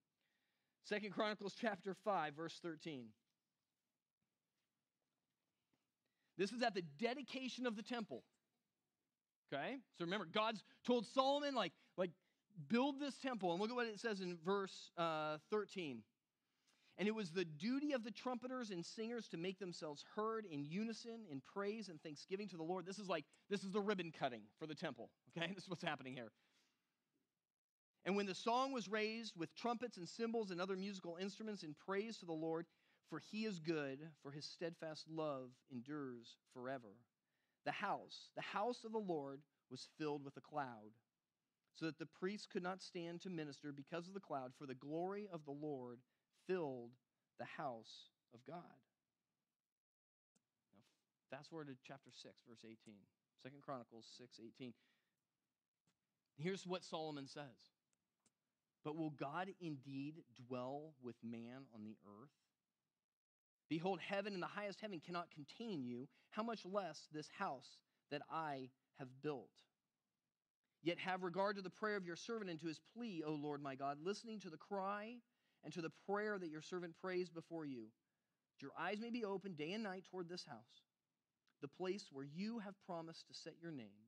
Second 0.86 1.12
Chronicles 1.12 1.56
chapter 1.60 1.96
5, 2.06 2.36
verse 2.36 2.60
13. 2.62 3.06
This 6.38 6.51
is 6.51 6.62
at 6.62 6.75
the 6.75 6.84
dedication 7.00 7.65
of 7.65 7.75
the 7.75 7.82
temple. 7.82 8.24
Okay? 9.51 9.77
So 9.98 10.06
remember, 10.06 10.27
God's 10.32 10.63
told 10.86 11.08
Solomon, 11.08 11.56
like, 11.56 11.72
like 11.98 12.12
build 12.70 13.00
this 13.00 13.18
temple. 13.18 13.51
And 13.51 13.60
look 13.60 13.72
at 13.72 13.75
what 13.75 13.88
it 13.88 14.00
says 14.00 14.22
in 14.22 14.38
verse 14.46 14.92
uh, 14.98 15.38
13. 15.50 16.04
And 16.98 17.08
it 17.08 17.15
was 17.15 17.32
the 17.32 17.46
duty 17.46 17.94
of 17.94 18.04
the 18.04 18.12
trumpeters 18.12 18.70
and 18.70 18.86
singers 18.86 19.27
to 19.30 19.38
make 19.38 19.60
themselves 19.60 20.06
heard 20.15 20.46
in 20.46 20.63
unison 20.63 21.25
in 21.30 21.42
praise 21.42 21.89
and 21.89 22.01
thanksgiving 22.01 22.48
to 22.50 22.58
the 22.58 22.63
Lord. 22.63 22.86
This 22.86 23.00
is 23.00 23.10
like, 23.10 23.25
this 23.50 23.63
is 23.63 23.72
the 23.72 23.82
ribbon 23.82 24.13
cutting 24.18 24.42
for 24.60 24.68
the 24.68 24.75
temple. 24.75 25.10
Okay? 25.36 25.51
This 25.56 25.63
is 25.63 25.70
what's 25.70 25.84
happening 25.84 26.13
here. 26.13 26.32
And 28.05 28.15
when 28.15 28.27
the 28.27 28.35
song 28.35 28.71
was 28.71 28.88
raised 28.88 29.33
with 29.35 29.55
trumpets 29.55 29.97
and 29.97 30.07
cymbals 30.07 30.51
and 30.51 30.62
other 30.62 30.75
musical 30.75 31.17
instruments 31.19 31.63
in 31.63 31.75
praise 31.85 32.17
to 32.19 32.25
the 32.25 32.33
Lord, 32.33 32.67
for 33.09 33.19
he 33.19 33.45
is 33.45 33.59
good, 33.59 34.00
for 34.21 34.31
his 34.31 34.45
steadfast 34.45 35.05
love 35.09 35.50
endures 35.71 36.38
forever. 36.53 36.93
The 37.65 37.71
house, 37.71 38.29
the 38.35 38.41
house 38.41 38.83
of 38.83 38.91
the 38.91 39.00
Lord, 39.00 39.41
was 39.71 39.88
filled 39.97 40.24
with 40.24 40.38
a 40.38 40.41
cloud, 40.41 40.93
so 41.74 41.88
that 41.88 41.97
the 41.97 42.05
priests 42.05 42.47
could 42.51 42.62
not 42.62 42.81
stand 42.81 43.21
to 43.21 43.29
minister 43.29 43.71
because 43.71 44.07
of 44.07 44.13
the 44.13 44.19
cloud, 44.19 44.51
for 44.57 44.67
the 44.67 44.75
glory 44.75 45.27
of 45.33 45.43
the 45.45 45.51
Lord 45.51 46.00
filled 46.47 46.91
the 47.39 47.45
house 47.45 48.09
of 48.33 48.39
God. 48.45 48.77
Now, 50.71 51.35
fast 51.35 51.50
forward 51.50 51.67
to 51.67 51.75
chapter 51.88 52.12
6, 52.13 52.33
verse 52.47 52.63
18. 52.63 52.75
Second 53.41 53.62
Chronicles 53.63 54.05
6, 54.17 54.39
18. 54.59 54.74
Here's 56.38 56.67
what 56.67 56.83
Solomon 56.83 57.27
says. 57.27 57.75
But 58.86 58.96
will 58.96 59.10
God 59.10 59.50
indeed 59.60 60.22
dwell 60.48 60.94
with 61.01 61.15
man 61.24 61.65
on 61.74 61.84
the 61.84 61.98
earth? 62.06 62.30
Behold, 63.68 64.00
heaven 64.00 64.34
and 64.34 64.44
the 64.44 64.48
highest 64.48 64.80
heaven 64.80 65.01
cannot 65.04 65.32
contain 65.32 65.84
you. 65.84 66.08
How 66.30 66.44
much 66.44 66.63
less 66.63 67.08
this 67.12 67.27
house 67.36 67.80
that 68.12 68.22
I 68.32 68.70
have 69.00 69.08
built? 69.24 69.50
Yet 70.84 71.00
have 71.00 71.24
regard 71.24 71.56
to 71.56 71.63
the 71.63 71.70
prayer 71.72 71.98
of 71.98 72.06
your 72.06 72.15
servant 72.15 72.51
and 72.51 72.60
to 72.60 72.68
his 72.68 72.80
plea, 72.96 73.24
O 73.25 73.32
Lord 73.32 73.63
my 73.63 73.74
God, 73.74 73.98
listening 74.04 74.39
to 74.42 74.51
the 74.51 74.58
cry 74.58 75.15
and 75.63 75.74
to 75.74 75.82
the 75.82 75.92
prayer 76.08 76.38
that 76.38 76.51
your 76.51 76.62
servant 76.62 76.94
prays 77.01 77.27
before 77.27 77.65
you. 77.65 77.88
Your 78.62 78.72
eyes 78.80 79.00
may 79.01 79.10
be 79.10 79.25
open 79.25 79.54
day 79.54 79.72
and 79.72 79.84
night 79.84 80.06
toward 80.12 80.30
this 80.30 80.46
house, 80.46 80.84
the 81.60 81.68
place 81.68 82.10
where 82.12 82.24
you 82.24 82.60
have 82.60 82.75
promised 82.86 83.27
to 83.27 83.34
set 83.34 83.56
your 83.60 83.72
name, 83.72 84.06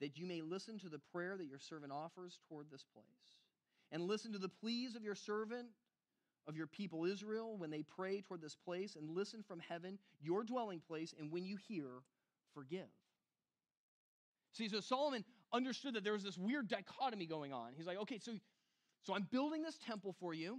that 0.00 0.16
you 0.16 0.24
may 0.24 0.40
listen 0.40 0.78
to 0.78 0.88
the 0.88 1.02
prayer 1.12 1.36
that 1.36 1.46
your 1.46 1.58
servant 1.58 1.92
offers 1.92 2.38
toward 2.48 2.70
this 2.70 2.86
place 2.94 3.41
and 3.92 4.08
listen 4.08 4.32
to 4.32 4.38
the 4.38 4.48
pleas 4.48 4.96
of 4.96 5.04
your 5.04 5.14
servant, 5.14 5.68
of 6.48 6.56
your 6.56 6.66
people 6.66 7.04
Israel, 7.04 7.56
when 7.56 7.70
they 7.70 7.82
pray 7.82 8.22
toward 8.22 8.40
this 8.40 8.56
place, 8.56 8.96
and 8.96 9.10
listen 9.10 9.44
from 9.46 9.60
heaven, 9.60 9.98
your 10.20 10.42
dwelling 10.42 10.80
place, 10.80 11.14
and 11.18 11.30
when 11.30 11.44
you 11.44 11.56
hear, 11.68 11.86
forgive. 12.54 12.88
See, 14.52 14.68
so 14.68 14.80
Solomon 14.80 15.24
understood 15.52 15.94
that 15.94 16.04
there 16.04 16.14
was 16.14 16.24
this 16.24 16.38
weird 16.38 16.68
dichotomy 16.68 17.26
going 17.26 17.52
on. 17.52 17.72
He's 17.76 17.86
like, 17.86 17.98
okay, 17.98 18.18
so, 18.18 18.32
so 19.02 19.14
I'm 19.14 19.28
building 19.30 19.62
this 19.62 19.78
temple 19.86 20.16
for 20.18 20.34
you. 20.34 20.58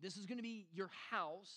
This 0.00 0.16
is 0.16 0.24
going 0.24 0.38
to 0.38 0.42
be 0.42 0.66
your 0.72 0.90
house, 1.10 1.52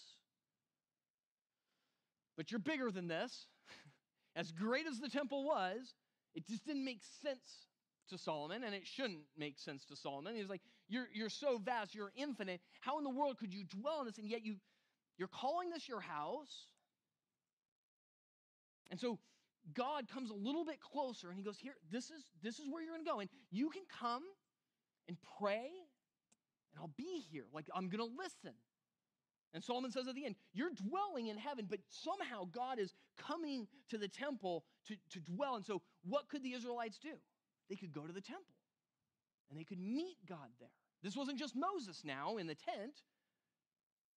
but 2.35 2.51
you're 2.51 2.59
bigger 2.59 2.91
than 2.91 3.07
this. 3.07 3.47
as 4.35 4.51
great 4.51 4.85
as 4.85 4.99
the 4.99 5.07
temple 5.07 5.45
was, 5.45 5.93
it 6.35 6.45
just 6.45 6.65
didn't 6.65 6.83
make 6.83 6.99
sense 7.21 7.67
to 8.09 8.17
Solomon, 8.17 8.63
and 8.63 8.73
it 8.75 8.85
shouldn't 8.85 9.21
make 9.37 9.59
sense 9.59 9.85
to 9.85 9.95
Solomon. 9.95 10.35
He's 10.35 10.49
like, 10.49 10.61
you're, 10.87 11.07
you're 11.13 11.29
so 11.29 11.57
vast, 11.57 11.95
you're 11.95 12.11
infinite. 12.15 12.61
How 12.81 12.97
in 12.97 13.03
the 13.03 13.09
world 13.09 13.37
could 13.37 13.53
you 13.53 13.63
dwell 13.63 14.01
in 14.01 14.05
this? 14.07 14.17
And 14.17 14.29
yet 14.29 14.45
you, 14.45 14.55
you're 15.17 15.29
calling 15.29 15.69
this 15.69 15.87
your 15.87 16.01
house. 16.01 16.67
And 18.91 18.99
so 18.99 19.17
God 19.73 20.07
comes 20.09 20.29
a 20.29 20.33
little 20.33 20.65
bit 20.65 20.79
closer 20.81 21.29
and 21.29 21.37
he 21.37 21.43
goes, 21.43 21.57
Here, 21.57 21.75
this 21.91 22.05
is 22.11 22.23
this 22.41 22.59
is 22.59 22.67
where 22.69 22.83
you're 22.83 22.93
gonna 22.93 23.09
go. 23.09 23.19
And 23.21 23.29
you 23.49 23.69
can 23.69 23.83
come 23.99 24.23
and 25.07 25.17
pray, 25.39 25.69
and 26.73 26.81
I'll 26.81 26.91
be 26.97 27.23
here. 27.31 27.45
Like 27.53 27.65
I'm 27.73 27.89
gonna 27.89 28.03
listen. 28.03 28.53
And 29.53 29.63
Solomon 29.63 29.91
says 29.91 30.07
at 30.07 30.15
the 30.15 30.25
end, 30.25 30.35
You're 30.53 30.71
dwelling 30.71 31.27
in 31.27 31.37
heaven, 31.37 31.67
but 31.69 31.79
somehow 31.89 32.45
God 32.51 32.79
is 32.79 32.93
coming 33.17 33.67
to 33.89 33.97
the 33.97 34.07
temple 34.07 34.65
to, 34.87 34.95
to 35.11 35.19
dwell. 35.19 35.55
And 35.55 35.65
so, 35.65 35.81
what 36.03 36.27
could 36.27 36.43
the 36.43 36.53
Israelites 36.53 36.97
do? 36.97 37.13
They 37.69 37.75
could 37.75 37.93
go 37.93 38.05
to 38.05 38.13
the 38.13 38.21
temple 38.21 38.55
and 39.49 39.59
they 39.59 39.63
could 39.63 39.79
meet 39.79 40.17
God 40.27 40.49
there. 40.59 40.69
This 41.01 41.15
wasn't 41.15 41.37
just 41.37 41.55
Moses 41.55 42.01
now 42.05 42.37
in 42.37 42.47
the 42.47 42.55
tent, 42.55 43.01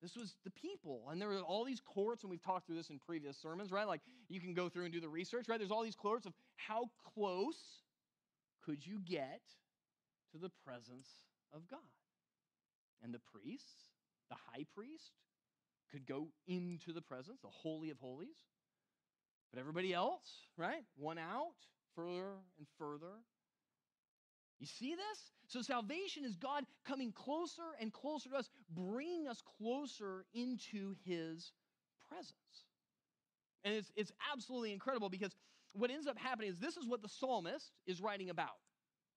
this 0.03 0.15
was 0.15 0.37
the 0.45 0.51
people. 0.51 1.09
And 1.11 1.21
there 1.21 1.29
were 1.29 1.41
all 1.41 1.65
these 1.65 1.81
courts, 1.81 2.23
and 2.23 2.31
we've 2.31 2.43
talked 2.43 2.67
through 2.67 2.77
this 2.77 2.91
in 2.91 2.99
previous 2.99 3.37
sermons, 3.37 3.73
right? 3.73 3.87
Like 3.87 4.03
you 4.29 4.41
can 4.41 4.55
go 4.55 4.69
through 4.69 4.85
and 4.85 4.93
do 4.93 5.01
the 5.01 5.09
research, 5.09 5.49
right? 5.49 5.59
There's 5.59 5.71
all 5.71 5.83
these 5.83 5.97
courts 5.97 6.27
of 6.27 6.35
how 6.57 6.91
close 7.15 7.83
could 8.65 8.87
you 8.87 9.01
get 9.05 9.41
to 10.33 10.39
the 10.39 10.51
presence 10.65 11.09
of 11.53 11.67
God. 11.69 11.81
And 13.03 13.13
the 13.13 13.21
priests, 13.21 13.91
the 14.29 14.37
high 14.53 14.65
priest, 14.75 15.13
could 15.91 16.07
go 16.07 16.29
into 16.47 16.93
the 16.93 17.03
presence, 17.03 17.41
the 17.41 17.49
Holy 17.49 17.91
of 17.91 17.99
Holies. 17.99 18.37
But 19.53 19.61
everybody 19.61 19.95
else, 19.95 20.29
right? 20.57 20.83
One 20.97 21.19
out 21.19 21.55
further 21.95 22.35
and 22.59 22.67
further. 22.79 23.23
You 24.59 24.67
see 24.67 24.95
this? 24.95 25.33
So 25.49 25.63
salvation 25.63 26.25
is 26.25 26.37
God 26.37 26.65
coming 26.87 27.13
closer 27.13 27.63
and 27.81 27.93
closer 27.93 28.31
to 28.31 28.37
us, 28.37 28.49
bringing 28.75 29.29
us 29.29 29.43
closer 29.59 30.25
into 30.35 30.95
his 31.05 31.53
presence. 32.09 32.65
And 33.65 33.75
it's, 33.75 33.93
it's 33.97 34.13
absolutely 34.33 34.73
incredible 34.73 35.09
because 35.09 35.35
what 35.75 35.91
ends 35.91 36.07
up 36.07 36.19
happening 36.19 36.51
is 36.51 36.59
this 36.59 36.77
is 36.77 36.87
what 36.87 37.03
the 37.03 37.09
psalmist 37.09 37.73
is 37.87 38.01
writing 38.01 38.31
about. 38.31 38.57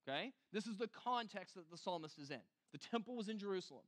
Okay? 0.07 0.33
This 0.51 0.67
is 0.67 0.77
the 0.77 0.89
context 1.05 1.55
that 1.55 1.69
the 1.71 1.77
psalmist 1.77 2.19
is 2.19 2.31
in. 2.31 2.41
The 2.73 2.79
temple 2.79 3.15
was 3.15 3.29
in 3.29 3.37
Jerusalem. 3.37 3.83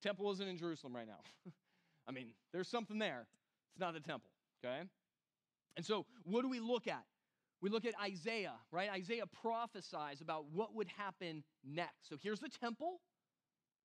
The 0.00 0.08
temple 0.08 0.30
isn't 0.32 0.46
in 0.46 0.56
Jerusalem 0.56 0.94
right 0.94 1.06
now. 1.06 1.20
I 2.08 2.12
mean, 2.12 2.28
there's 2.52 2.68
something 2.68 2.98
there. 2.98 3.26
It's 3.72 3.80
not 3.80 3.94
the 3.94 4.00
temple, 4.00 4.30
okay? 4.64 4.82
And 5.76 5.84
so, 5.84 6.06
what 6.24 6.42
do 6.42 6.48
we 6.48 6.60
look 6.60 6.86
at? 6.86 7.04
We 7.60 7.70
look 7.70 7.84
at 7.84 7.94
Isaiah, 8.00 8.54
right? 8.70 8.88
Isaiah 8.90 9.26
prophesies 9.26 10.20
about 10.20 10.44
what 10.52 10.74
would 10.74 10.88
happen 10.96 11.42
next. 11.64 12.08
So 12.08 12.16
here's 12.22 12.40
the 12.40 12.48
temple. 12.48 13.00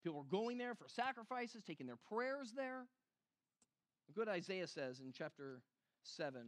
People 0.03 0.20
are 0.20 0.32
going 0.32 0.58
there 0.58 0.75
for 0.75 0.86
sacrifices, 0.88 1.63
taking 1.65 1.88
their 1.88 1.98
prayers 2.10 2.53
there. 2.56 2.86
What 4.13 4.27
Isaiah 4.27 4.68
says 4.68 5.00
in 5.00 5.12
chapter 5.12 5.62
7, 6.03 6.42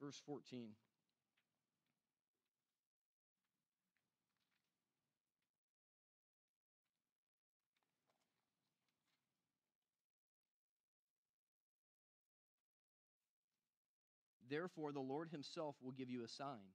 verse 0.00 0.20
14. 0.26 0.68
Therefore, 14.50 14.92
the 14.92 15.00
Lord 15.00 15.30
himself 15.30 15.76
will 15.80 15.92
give 15.92 16.10
you 16.10 16.24
a 16.24 16.28
sign. 16.28 16.74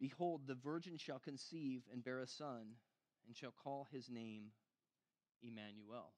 Behold, 0.00 0.42
the 0.46 0.54
virgin 0.54 0.96
shall 0.96 1.18
conceive 1.18 1.82
and 1.92 2.02
bear 2.02 2.20
a 2.20 2.26
son, 2.26 2.74
and 3.26 3.36
shall 3.36 3.52
call 3.52 3.86
his 3.92 4.10
name 4.10 4.46
Emmanuel. 5.42 6.12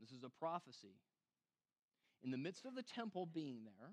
This 0.00 0.10
is 0.10 0.24
a 0.24 0.28
prophecy. 0.28 0.96
In 2.22 2.30
the 2.30 2.38
midst 2.38 2.64
of 2.64 2.74
the 2.74 2.82
temple 2.82 3.26
being 3.26 3.64
there, 3.64 3.90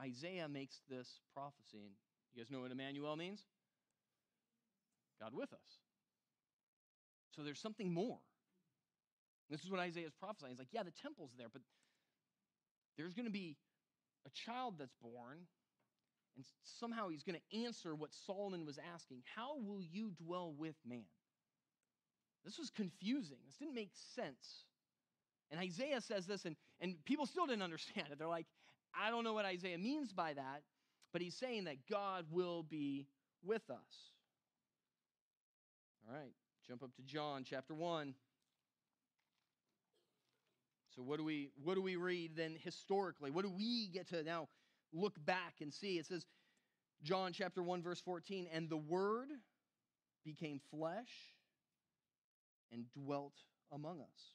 Isaiah 0.00 0.48
makes 0.48 0.82
this 0.90 1.20
prophecy. 1.32 1.84
And 1.84 1.94
you 2.34 2.42
guys 2.42 2.50
know 2.50 2.60
what 2.60 2.70
Emmanuel 2.70 3.16
means? 3.16 3.42
God 5.20 5.32
with 5.34 5.52
us. 5.52 5.80
So 7.34 7.42
there's 7.42 7.60
something 7.60 7.92
more. 7.94 8.18
This 9.48 9.64
is 9.64 9.70
what 9.70 9.80
Isaiah 9.80 10.06
is 10.06 10.12
prophesying. 10.12 10.50
He's 10.50 10.58
like, 10.58 10.72
yeah, 10.72 10.82
the 10.82 10.90
temple's 10.90 11.30
there, 11.38 11.48
but 11.52 11.62
there's 12.96 13.14
going 13.14 13.26
to 13.26 13.32
be 13.32 13.56
a 14.26 14.30
child 14.30 14.74
that's 14.78 14.94
born, 15.02 15.38
and 16.36 16.44
somehow 16.78 17.08
he's 17.08 17.22
going 17.22 17.38
to 17.38 17.64
answer 17.64 17.94
what 17.94 18.10
Solomon 18.26 18.64
was 18.64 18.78
asking 18.94 19.22
How 19.34 19.58
will 19.58 19.82
you 19.82 20.10
dwell 20.10 20.54
with 20.56 20.76
man? 20.86 21.04
This 22.44 22.58
was 22.58 22.70
confusing. 22.70 23.38
This 23.46 23.56
didn't 23.56 23.74
make 23.74 23.92
sense. 24.14 24.64
And 25.50 25.60
Isaiah 25.60 26.00
says 26.00 26.26
this, 26.26 26.44
and, 26.44 26.56
and 26.80 26.96
people 27.04 27.26
still 27.26 27.46
didn't 27.46 27.62
understand 27.62 28.08
it. 28.10 28.18
They're 28.18 28.26
like, 28.26 28.46
I 28.98 29.10
don't 29.10 29.22
know 29.22 29.34
what 29.34 29.44
Isaiah 29.44 29.78
means 29.78 30.12
by 30.12 30.32
that, 30.34 30.62
but 31.12 31.22
he's 31.22 31.36
saying 31.36 31.64
that 31.64 31.76
God 31.90 32.26
will 32.30 32.62
be 32.62 33.06
with 33.44 33.62
us. 33.70 34.10
All 36.08 36.14
right, 36.14 36.32
jump 36.66 36.82
up 36.82 36.94
to 36.96 37.02
John 37.02 37.44
chapter 37.48 37.74
1. 37.74 38.14
So 40.94 41.02
what 41.02 41.18
do 41.18 41.24
we 41.24 41.50
what 41.62 41.74
do 41.74 41.82
we 41.82 41.96
read 41.96 42.36
then 42.36 42.56
historically? 42.62 43.30
What 43.30 43.44
do 43.44 43.50
we 43.50 43.88
get 43.88 44.08
to 44.08 44.22
now 44.22 44.48
look 44.92 45.14
back 45.24 45.54
and 45.60 45.72
see? 45.72 45.98
It 45.98 46.06
says 46.06 46.26
John 47.02 47.32
chapter 47.32 47.62
1 47.62 47.82
verse 47.82 48.00
14 48.00 48.48
and 48.52 48.68
the 48.68 48.76
word 48.76 49.28
became 50.24 50.60
flesh 50.70 51.34
and 52.70 52.84
dwelt 52.92 53.34
among 53.72 54.00
us. 54.00 54.34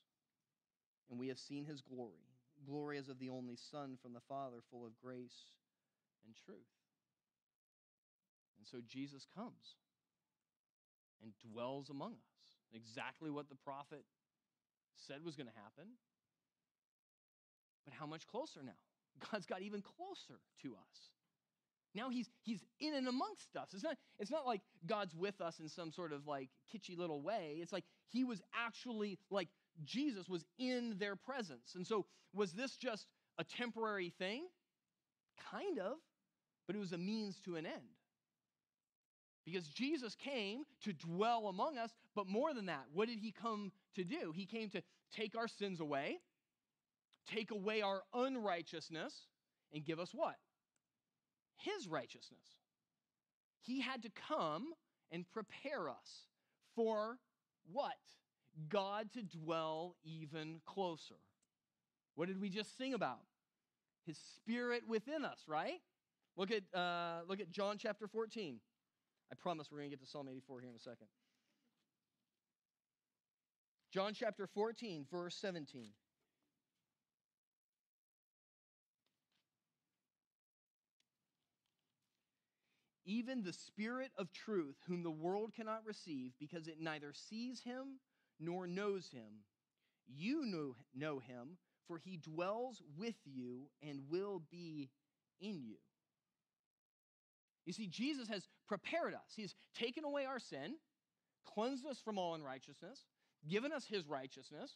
And 1.10 1.20
we 1.20 1.30
have 1.30 1.39
seen 1.39 1.65
his 1.65 1.82
glory, 1.82 2.26
glory 2.65 2.98
as 2.98 3.08
of 3.08 3.20
the 3.20 3.30
only 3.30 3.56
son 3.56 3.98
from 4.02 4.13
the 4.13 4.20
Father, 4.28 4.58
full 4.70 4.86
of 4.86 4.91
grace 5.02 5.52
and 6.26 6.36
truth. 6.46 6.58
And 8.58 8.67
so 8.67 8.80
Jesus 8.86 9.26
comes 9.34 9.76
and 11.22 11.32
dwells 11.52 11.89
among 11.89 12.13
us. 12.13 12.38
Exactly 12.74 13.30
what 13.30 13.50
the 13.50 13.56
prophet 13.56 14.04
said 14.96 15.24
was 15.24 15.36
going 15.36 15.48
to 15.48 15.54
happen. 15.54 15.93
But 17.88 17.93
how 17.97 18.06
much 18.06 18.28
closer 18.28 18.62
now? 18.62 18.73
God's 19.32 19.45
got 19.45 19.62
even 19.62 19.82
closer 19.82 20.41
to 20.63 20.73
us. 20.73 21.12
Now 21.95 22.10
he's 22.10 22.30
he's 22.43 22.60
in 22.82 22.93
and 22.93 23.08
amongst 23.08 23.56
us. 23.56 23.69
It's 23.73 23.84
not 23.84 23.95
it's 24.19 24.30
not 24.30 24.45
like 24.45 24.62
God's 24.86 25.15
with 25.15 25.39
us 25.39 25.60
in 25.60 25.69
some 25.69 25.91
sort 25.91 26.12
of 26.12 26.28
like 26.28 26.50
kitschy 26.71 26.97
little 26.97 27.21
way. 27.21 27.58
It's 27.62 27.71
like 27.71 27.86
he 28.10 28.26
was 28.26 28.41
actually 28.54 29.17
like 29.32 29.47
Jesus 29.86 30.28
was 30.28 30.43
in 30.60 30.97
their 31.00 31.15
presence. 31.15 31.76
And 31.76 31.88
so 31.88 32.06
was 32.34 32.52
this 32.52 32.76
just 32.76 33.08
a 33.39 33.43
temporary 33.43 34.13
thing? 34.19 34.43
Kind 35.50 35.80
of, 35.80 35.93
but 36.67 36.76
it 36.76 36.80
was 36.80 36.91
a 36.91 36.97
means 36.97 37.39
to 37.45 37.56
an 37.56 37.65
end. 37.65 37.95
Because 39.45 39.65
Jesus 39.69 40.13
came 40.13 40.63
to 40.84 40.91
dwell 40.91 41.47
among 41.47 41.78
us, 41.78 41.91
but 42.13 42.28
more 42.28 42.54
than 42.54 42.65
that, 42.65 42.84
what 42.93 43.08
did 43.08 43.19
he 43.19 43.32
come 43.32 43.71
to 43.95 44.04
do? 44.04 44.34
He 44.36 44.45
came 44.45 44.69
to 44.71 44.84
take 45.15 45.38
our 45.38 45.47
sins 45.47 45.80
away 45.80 46.17
take 47.28 47.52
away 47.52 47.82
our 47.82 48.04
unrighteousness 48.13 49.13
and 49.74 49.84
give 49.84 50.00
us 50.00 50.12
what? 50.13 50.36
His 51.58 51.88
righteousness. 51.88 52.48
He 53.62 53.82
had 53.82 54.04
to 54.04 54.10
come 54.10 54.74
and 55.12 55.26
prepare 55.30 55.90
us 55.90 56.28
for 56.76 57.18
what? 57.72 57.96
God 58.70 59.12
to 59.13 59.22
dwell 59.22 59.96
even 60.04 60.62
closer. 60.66 61.16
What 62.16 62.28
did 62.28 62.42
we 62.42 62.50
just 62.50 62.78
sing 62.78 62.94
about? 62.94 63.20
His 64.06 64.18
spirit 64.36 64.84
within 64.88 65.26
us, 65.26 65.42
right? 65.48 65.82
Look 66.38 66.52
at, 66.52 66.63
uh, 66.74 67.22
look 67.28 67.40
at 67.40 67.52
John 67.52 67.78
chapter 67.78 68.08
14. 68.08 68.60
I 69.32 69.36
promise 69.36 69.68
we're 69.72 69.80
going 69.80 69.90
to 69.90 69.96
get 69.96 70.04
to 70.04 70.10
Psalm 70.10 70.30
84 70.30 70.62
here 70.62 70.70
in 70.70 70.76
a 70.76 70.80
second. 70.80 71.08
John 73.92 74.13
chapter 74.13 74.48
14, 74.48 75.06
verse 75.12 75.36
17. 75.36 75.90
Even 83.08 83.41
the 83.41 83.54
Spirit 83.54 84.12
of 84.17 84.32
truth, 84.32 84.76
whom 84.88 85.02
the 85.02 85.10
world 85.10 85.54
cannot 85.56 85.86
receive 85.86 86.34
because 86.39 86.67
it 86.67 86.80
neither 86.80 87.13
sees 87.13 87.62
him 87.62 88.00
nor 88.39 88.67
knows 88.67 89.10
him. 89.10 89.43
You 90.08 90.46
know, 90.46 90.76
know 90.93 91.20
him, 91.20 91.58
for 91.88 91.98
he 91.98 92.17
dwells 92.17 92.84
with 92.98 93.15
you 93.26 93.70
and 93.82 94.02
will 94.10 94.43
be 94.52 94.89
in 95.39 95.62
you. 95.63 95.78
You 97.65 97.74
see, 97.74 97.88
Jesus 97.88 98.28
has 98.28 98.48
prepared 98.67 99.13
us. 99.13 99.34
He's 99.36 99.56
taken 99.74 100.04
away 100.04 100.26
our 100.26 100.39
sin, 100.39 100.76
cleansed 101.46 101.86
us 101.86 102.00
from 102.04 102.17
all 102.17 102.36
unrighteousness, 102.36 103.06
given 103.50 103.72
us 103.72 103.86
his 103.86 104.08
righteousness, 104.08 104.72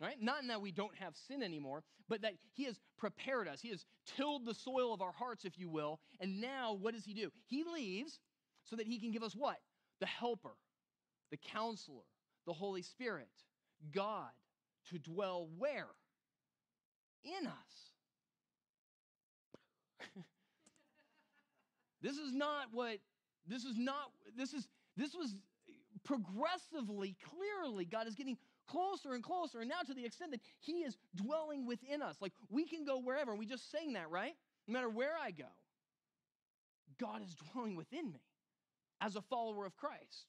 Right? 0.00 0.16
Not 0.20 0.40
in 0.40 0.48
that 0.48 0.62
we 0.62 0.72
don't 0.72 0.96
have 0.96 1.14
sin 1.28 1.42
anymore, 1.42 1.82
but 2.08 2.22
that 2.22 2.32
He 2.54 2.64
has 2.64 2.80
prepared 2.96 3.46
us. 3.46 3.60
He 3.60 3.68
has 3.68 3.84
tilled 4.16 4.46
the 4.46 4.54
soil 4.54 4.94
of 4.94 5.02
our 5.02 5.12
hearts, 5.12 5.44
if 5.44 5.58
you 5.58 5.68
will. 5.68 6.00
And 6.20 6.40
now, 6.40 6.72
what 6.72 6.94
does 6.94 7.04
He 7.04 7.12
do? 7.12 7.30
He 7.46 7.64
leaves 7.64 8.18
so 8.64 8.76
that 8.76 8.86
He 8.86 8.98
can 8.98 9.10
give 9.10 9.22
us 9.22 9.34
what? 9.34 9.58
The 10.00 10.06
helper, 10.06 10.56
the 11.30 11.36
counselor, 11.36 12.04
the 12.46 12.54
Holy 12.54 12.80
Spirit, 12.80 13.28
God 13.92 14.30
to 14.88 14.98
dwell 14.98 15.48
where? 15.58 15.88
In 17.24 17.46
us. 17.46 17.92
this 22.02 22.16
is 22.16 22.32
not 22.32 22.68
what, 22.72 22.98
this 23.46 23.64
is 23.64 23.76
not, 23.76 24.10
this 24.36 24.54
is, 24.54 24.66
this 24.96 25.14
was 25.14 25.36
progressively, 26.04 27.16
clearly, 27.22 27.84
God 27.84 28.08
is 28.08 28.14
getting 28.14 28.38
closer 28.70 29.14
and 29.14 29.22
closer, 29.22 29.60
and 29.60 29.68
now 29.68 29.82
to 29.86 29.94
the 29.94 30.04
extent 30.04 30.30
that 30.32 30.40
He 30.60 30.82
is 30.82 30.96
dwelling 31.16 31.66
within 31.66 32.02
us. 32.02 32.16
Like 32.20 32.32
we 32.48 32.66
can 32.66 32.84
go 32.84 32.98
wherever. 32.98 33.34
We 33.34 33.46
just 33.46 33.70
sang 33.70 33.94
that, 33.94 34.10
right? 34.10 34.34
No 34.66 34.74
matter 34.74 34.88
where 34.88 35.12
I 35.20 35.30
go, 35.30 35.50
God 37.00 37.22
is 37.22 37.34
dwelling 37.52 37.76
within 37.76 38.12
me 38.12 38.20
as 39.00 39.16
a 39.16 39.22
follower 39.22 39.66
of 39.66 39.76
Christ. 39.76 40.26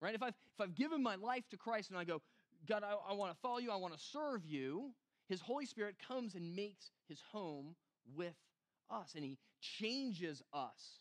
Right? 0.00 0.14
If 0.14 0.22
I've, 0.22 0.34
if 0.54 0.60
I've 0.60 0.74
given 0.74 1.02
my 1.02 1.16
life 1.16 1.44
to 1.50 1.56
Christ 1.56 1.90
and 1.90 1.98
I 1.98 2.04
go, 2.04 2.20
God, 2.68 2.82
I, 2.82 2.94
I 3.10 3.14
want 3.14 3.32
to 3.32 3.38
follow 3.40 3.58
you, 3.58 3.70
I 3.70 3.76
want 3.76 3.94
to 3.94 4.00
serve 4.00 4.44
you, 4.44 4.90
His 5.28 5.40
Holy 5.40 5.66
Spirit 5.66 5.96
comes 6.06 6.34
and 6.34 6.54
makes 6.54 6.90
His 7.08 7.20
home 7.32 7.74
with 8.14 8.34
us, 8.90 9.12
and 9.14 9.24
He 9.24 9.38
changes 9.60 10.42
us, 10.52 11.00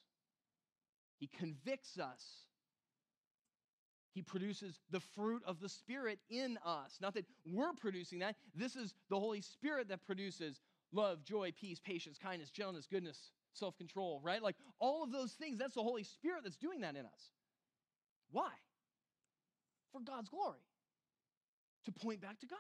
He 1.20 1.28
convicts 1.28 2.00
us 2.00 2.24
he 4.14 4.22
produces 4.22 4.80
the 4.92 5.00
fruit 5.00 5.42
of 5.46 5.60
the 5.60 5.70
Spirit 5.70 6.20
in 6.30 6.58
us. 6.64 6.98
Not 7.02 7.16
that 7.16 7.26
we're 7.46 7.74
producing 7.74 8.20
that. 8.20 8.36
This 8.56 8.76
is 8.76 8.94
the 9.10 9.20
Holy 9.20 9.42
Spirit 9.42 9.90
that 9.90 10.06
produces 10.06 10.60
love, 10.92 11.24
joy, 11.24 11.52
peace, 11.60 11.80
patience, 11.80 12.20
kindness, 12.22 12.52
gentleness, 12.52 12.88
goodness, 12.90 13.32
self 13.54 13.76
control, 13.76 14.22
right? 14.24 14.42
Like 14.42 14.56
all 14.80 15.04
of 15.04 15.12
those 15.12 15.32
things, 15.32 15.58
that's 15.58 15.74
the 15.74 15.82
Holy 15.84 16.04
Spirit 16.04 16.44
that's 16.44 16.58
doing 16.58 16.82
that 16.82 16.96
in 16.96 17.06
us. 17.06 17.32
Why? 18.32 18.52
For 19.92 20.02
God's 20.02 20.30
glory. 20.30 20.60
To 21.86 21.92
point 21.92 22.22
back 22.22 22.40
to 22.40 22.46
God, 22.46 22.60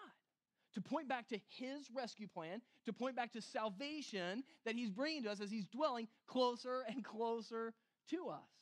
to 0.73 0.81
point 0.81 1.07
back 1.07 1.27
to 1.29 1.39
His 1.57 1.89
rescue 1.95 2.27
plan, 2.27 2.61
to 2.85 2.93
point 2.93 3.15
back 3.15 3.31
to 3.33 3.41
salvation 3.41 4.43
that 4.65 4.75
He's 4.75 4.89
bringing 4.89 5.23
to 5.23 5.31
us 5.31 5.39
as 5.39 5.51
He's 5.51 5.65
dwelling 5.67 6.07
closer 6.27 6.83
and 6.89 7.05
closer 7.05 7.73
to 8.09 8.29
us. 8.29 8.52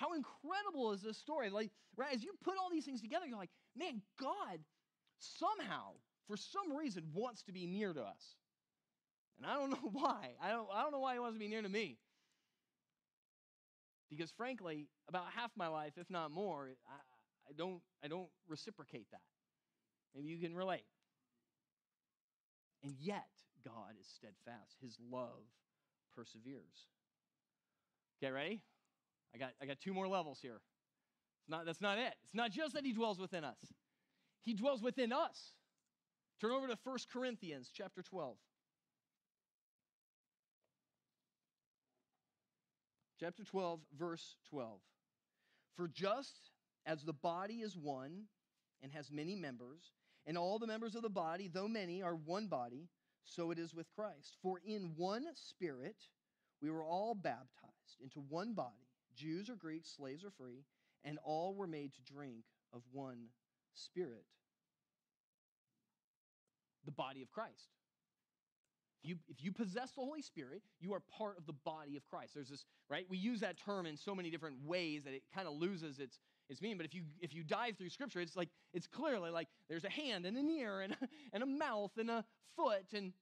How 0.00 0.14
incredible 0.14 0.92
is 0.92 1.02
this 1.02 1.18
story? 1.18 1.50
Like, 1.50 1.70
right, 1.94 2.14
as 2.14 2.24
you 2.24 2.32
put 2.42 2.54
all 2.58 2.70
these 2.70 2.86
things 2.86 3.02
together, 3.02 3.26
you're 3.26 3.36
like, 3.36 3.50
man, 3.76 4.00
God 4.18 4.60
somehow, 5.18 5.92
for 6.26 6.38
some 6.38 6.74
reason, 6.74 7.04
wants 7.12 7.42
to 7.42 7.52
be 7.52 7.66
near 7.66 7.92
to 7.92 8.00
us. 8.00 8.36
And 9.36 9.46
I 9.46 9.56
don't 9.56 9.68
know 9.68 9.90
why. 9.92 10.30
I 10.42 10.52
don't, 10.52 10.68
I 10.72 10.80
don't 10.82 10.92
know 10.92 11.00
why 11.00 11.12
he 11.12 11.18
wants 11.18 11.36
to 11.36 11.38
be 11.38 11.48
near 11.48 11.60
to 11.60 11.68
me. 11.68 11.98
Because 14.08 14.30
frankly, 14.30 14.88
about 15.06 15.26
half 15.36 15.50
my 15.54 15.68
life, 15.68 15.92
if 15.98 16.08
not 16.08 16.30
more, 16.30 16.70
I, 16.88 17.50
I 17.50 17.52
don't, 17.58 17.82
I 18.02 18.08
don't 18.08 18.30
reciprocate 18.48 19.06
that. 19.12 19.20
Maybe 20.14 20.28
you 20.28 20.38
can 20.38 20.56
relate. 20.56 20.86
And 22.82 22.94
yet, 22.98 23.28
God 23.62 23.96
is 24.00 24.06
steadfast. 24.06 24.78
His 24.80 24.96
love 25.12 25.44
perseveres. 26.16 26.88
Okay, 28.22 28.32
ready? 28.32 28.62
I 29.34 29.38
got, 29.38 29.50
I 29.62 29.66
got 29.66 29.80
two 29.80 29.94
more 29.94 30.08
levels 30.08 30.38
here. 30.40 30.60
It's 31.40 31.50
not, 31.50 31.66
that's 31.66 31.80
not 31.80 31.98
it. 31.98 32.14
It's 32.24 32.34
not 32.34 32.50
just 32.50 32.74
that 32.74 32.84
he 32.84 32.92
dwells 32.92 33.18
within 33.18 33.44
us, 33.44 33.72
he 34.42 34.54
dwells 34.54 34.82
within 34.82 35.12
us. 35.12 35.54
Turn 36.40 36.52
over 36.52 36.68
to 36.68 36.78
1 36.84 36.96
Corinthians 37.12 37.70
chapter 37.72 38.02
12. 38.02 38.36
Chapter 43.18 43.44
12, 43.44 43.80
verse 43.98 44.36
12. 44.48 44.80
For 45.76 45.86
just 45.86 46.50
as 46.86 47.02
the 47.02 47.12
body 47.12 47.56
is 47.56 47.76
one 47.76 48.22
and 48.82 48.90
has 48.92 49.10
many 49.10 49.36
members, 49.36 49.92
and 50.26 50.38
all 50.38 50.58
the 50.58 50.66
members 50.66 50.94
of 50.94 51.02
the 51.02 51.10
body, 51.10 51.50
though 51.52 51.68
many, 51.68 52.02
are 52.02 52.14
one 52.14 52.46
body, 52.46 52.88
so 53.24 53.50
it 53.50 53.58
is 53.58 53.74
with 53.74 53.90
Christ. 53.94 54.38
For 54.42 54.60
in 54.64 54.92
one 54.96 55.26
spirit 55.34 55.96
we 56.62 56.70
were 56.70 56.82
all 56.82 57.14
baptized 57.14 58.00
into 58.02 58.20
one 58.20 58.54
body 58.54 58.89
Jews 59.14 59.48
or 59.48 59.56
Greeks, 59.56 59.90
slaves 59.96 60.24
or 60.24 60.30
free, 60.30 60.64
and 61.04 61.18
all 61.24 61.54
were 61.54 61.66
made 61.66 61.92
to 61.94 62.12
drink 62.12 62.44
of 62.72 62.82
one 62.92 63.28
spirit. 63.74 64.24
The 66.84 66.92
body 66.92 67.22
of 67.22 67.30
Christ. 67.30 67.68
If 69.02 69.08
you, 69.08 69.16
if 69.28 69.42
you 69.42 69.50
possess 69.50 69.92
the 69.92 70.02
Holy 70.02 70.20
Spirit, 70.20 70.62
you 70.78 70.92
are 70.92 71.00
part 71.00 71.38
of 71.38 71.46
the 71.46 71.54
body 71.64 71.96
of 71.96 72.06
Christ. 72.06 72.34
There's 72.34 72.50
this, 72.50 72.66
right? 72.90 73.06
We 73.08 73.16
use 73.16 73.40
that 73.40 73.56
term 73.58 73.86
in 73.86 73.96
so 73.96 74.14
many 74.14 74.30
different 74.30 74.56
ways 74.64 75.04
that 75.04 75.14
it 75.14 75.22
kind 75.34 75.48
of 75.48 75.54
loses 75.54 75.98
its, 75.98 76.18
its 76.50 76.60
meaning. 76.60 76.76
But 76.76 76.84
if 76.84 76.94
you 76.94 77.04
if 77.18 77.34
you 77.34 77.42
dive 77.42 77.78
through 77.78 77.88
Scripture, 77.88 78.20
it's 78.20 78.36
like 78.36 78.50
it's 78.74 78.86
clearly 78.86 79.30
like 79.30 79.48
there's 79.70 79.84
a 79.84 79.90
hand 79.90 80.26
and 80.26 80.36
an 80.36 80.50
ear 80.50 80.80
and, 80.80 80.96
and 81.32 81.42
a 81.42 81.46
mouth 81.46 81.92
and 81.96 82.10
a 82.10 82.24
foot 82.56 82.92
and 82.92 83.12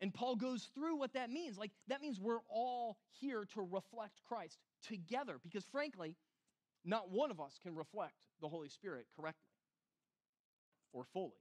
and 0.00 0.14
Paul 0.14 0.36
goes 0.36 0.68
through 0.74 0.96
what 0.96 1.12
that 1.14 1.28
means. 1.28 1.58
Like 1.58 1.72
that 1.88 2.00
means 2.00 2.18
we're 2.18 2.40
all 2.48 2.96
here 3.20 3.44
to 3.54 3.60
reflect 3.60 4.22
Christ 4.26 4.58
together 4.86 5.38
because, 5.42 5.64
frankly, 5.64 6.16
not 6.84 7.10
one 7.10 7.30
of 7.30 7.40
us 7.40 7.58
can 7.62 7.74
reflect 7.74 8.14
the 8.40 8.48
Holy 8.48 8.68
Spirit 8.68 9.06
correctly 9.16 9.50
or 10.92 11.04
fully. 11.12 11.32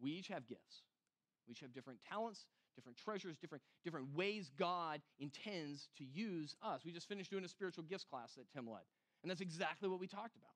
We 0.00 0.12
each 0.12 0.28
have 0.28 0.46
gifts, 0.48 0.82
we 1.46 1.52
each 1.52 1.60
have 1.60 1.72
different 1.72 2.00
talents, 2.08 2.46
different 2.74 2.96
treasures, 2.98 3.36
different, 3.36 3.62
different 3.84 4.14
ways 4.14 4.50
God 4.58 5.00
intends 5.18 5.88
to 5.98 6.04
use 6.04 6.56
us. 6.62 6.80
We 6.84 6.92
just 6.92 7.08
finished 7.08 7.30
doing 7.30 7.44
a 7.44 7.48
spiritual 7.48 7.84
gifts 7.84 8.04
class 8.04 8.34
that 8.36 8.50
Tim 8.52 8.66
led, 8.66 8.82
and 9.22 9.30
that's 9.30 9.40
exactly 9.40 9.88
what 9.88 10.00
we 10.00 10.06
talked 10.06 10.36
about. 10.36 10.48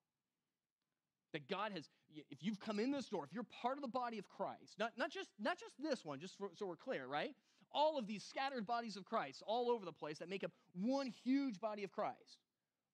That 1.33 1.49
God 1.49 1.73
has, 1.73 1.89
if 2.31 2.43
you've 2.43 2.61
come 2.61 2.79
in 2.79 2.93
this 2.93 3.07
door, 3.07 3.25
if 3.25 3.33
you're 3.33 3.47
part 3.61 3.77
of 3.77 3.83
the 3.83 3.89
body 3.89 4.19
of 4.19 4.29
Christ, 4.29 4.79
not, 4.79 4.93
not, 4.97 5.11
just, 5.11 5.29
not 5.39 5.59
just 5.59 5.73
this 5.83 6.05
one, 6.05 6.21
just 6.21 6.39
for, 6.39 6.51
so 6.55 6.65
we're 6.65 6.77
clear, 6.77 7.07
right? 7.07 7.35
All 7.75 7.99
of 7.99 8.07
these 8.07 8.25
scattered 8.25 8.67
bodies 8.67 8.97
of 8.97 9.05
Christ 9.05 9.43
all 9.47 9.71
over 9.71 9.85
the 9.85 9.93
place 9.93 10.19
that 10.19 10.29
make 10.29 10.45
up 10.45 10.53
one 10.73 11.13
huge 11.25 11.61
body 11.61 11.85
of 11.85 11.91
Christ, 11.91 12.39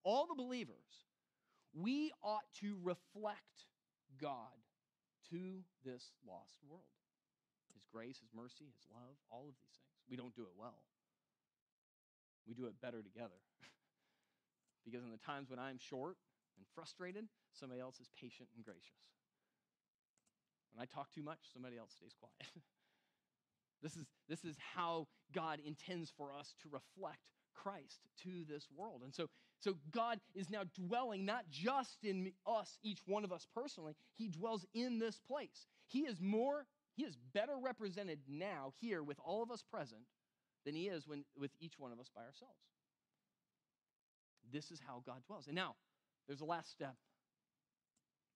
all 0.03 0.27
the 0.27 0.35
believers, 0.35 1.05
we 1.75 2.11
ought 2.23 2.49
to 2.61 2.77
reflect 2.83 3.69
God 4.21 4.57
to 5.31 5.63
this 5.85 6.11
lost 6.27 6.57
world. 6.69 6.83
His 7.75 7.85
grace, 7.93 8.19
His 8.19 8.31
mercy, 8.35 8.67
His 8.75 8.87
love, 8.91 9.15
all 9.31 9.47
of 9.49 9.55
these 9.61 9.77
things. 9.79 10.03
We 10.09 10.17
don't 10.17 10.35
do 10.35 10.43
it 10.43 10.57
well. 10.59 10.83
We 12.49 12.55
do 12.55 12.67
it 12.67 12.81
better 12.81 13.03
together. 13.03 13.39
because 14.85 15.05
in 15.05 15.11
the 15.11 15.23
times 15.23 15.51
when 15.51 15.59
I'm 15.59 15.79
short 15.79 16.17
and 16.57 16.67
frustrated, 16.75 17.27
somebody 17.53 17.81
else 17.81 18.01
is 18.01 18.09
patient 18.19 18.49
and 18.57 18.65
gracious. 18.65 19.07
When 20.73 20.83
I 20.83 20.87
talk 20.87 21.13
too 21.13 21.23
much, 21.23 21.39
somebody 21.53 21.77
else 21.77 21.93
stays 21.93 22.15
quiet. 22.19 22.51
This 23.83 23.97
is, 23.97 24.05
this 24.29 24.45
is 24.45 24.57
how 24.75 25.07
God 25.35 25.61
intends 25.65 26.13
for 26.17 26.33
us 26.33 26.55
to 26.63 26.69
reflect 26.69 27.19
Christ 27.55 28.01
to 28.23 28.45
this 28.49 28.67
world. 28.75 29.03
And 29.05 29.15
so, 29.15 29.29
so 29.59 29.77
God 29.91 30.21
is 30.35 30.51
now 30.51 30.63
dwelling 30.75 31.25
not 31.25 31.45
just 31.51 32.05
in 32.05 32.33
us, 32.47 32.79
each 32.83 33.01
one 33.07 33.25
of 33.25 33.33
us 33.33 33.47
personally, 33.55 33.95
He 34.17 34.29
dwells 34.29 34.65
in 34.75 34.99
this 34.99 35.21
place. 35.27 35.67
He 35.87 36.01
is 36.01 36.21
more, 36.21 36.67
He 36.97 37.05
is 37.05 37.17
better 37.35 37.57
represented 37.61 38.21
now 38.29 38.73
here 38.81 39.03
with 39.03 39.19
all 39.25 39.43
of 39.43 39.51
us 39.51 39.63
present 39.63 40.03
than 40.65 40.75
He 40.75 40.89
is 40.89 41.07
when, 41.07 41.25
with 41.39 41.51
each 41.61 41.79
one 41.79 41.93
of 41.93 42.01
us 42.01 42.11
by 42.15 42.23
ourselves. 42.23 42.61
This 44.53 44.71
is 44.71 44.81
how 44.87 45.03
God 45.05 45.23
dwells. 45.27 45.47
And 45.47 45.55
now, 45.55 45.75
there's 46.27 46.41
a 46.41 46.47
last 46.47 46.71
step 46.71 46.95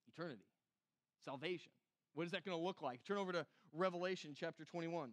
eternity, 0.08 0.44
salvation. 1.24 1.72
What 2.14 2.26
is 2.26 2.32
that 2.32 2.44
going 2.44 2.56
to 2.56 2.62
look 2.62 2.82
like? 2.82 3.02
Turn 3.04 3.18
over 3.18 3.32
to 3.32 3.46
Revelation 3.72 4.34
chapter 4.38 4.64
21. 4.64 5.10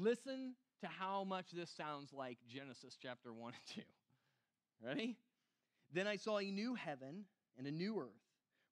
Listen 0.00 0.54
to 0.80 0.86
how 0.86 1.24
much 1.24 1.50
this 1.50 1.70
sounds 1.70 2.12
like 2.12 2.38
Genesis 2.48 2.96
chapter 3.02 3.32
1 3.32 3.52
and 3.52 3.74
2. 3.74 3.82
Ready? 4.86 5.16
Then 5.92 6.06
I 6.06 6.16
saw 6.16 6.38
a 6.38 6.50
new 6.50 6.76
heaven 6.76 7.24
and 7.56 7.66
a 7.66 7.72
new 7.72 7.98
earth. 7.98 8.22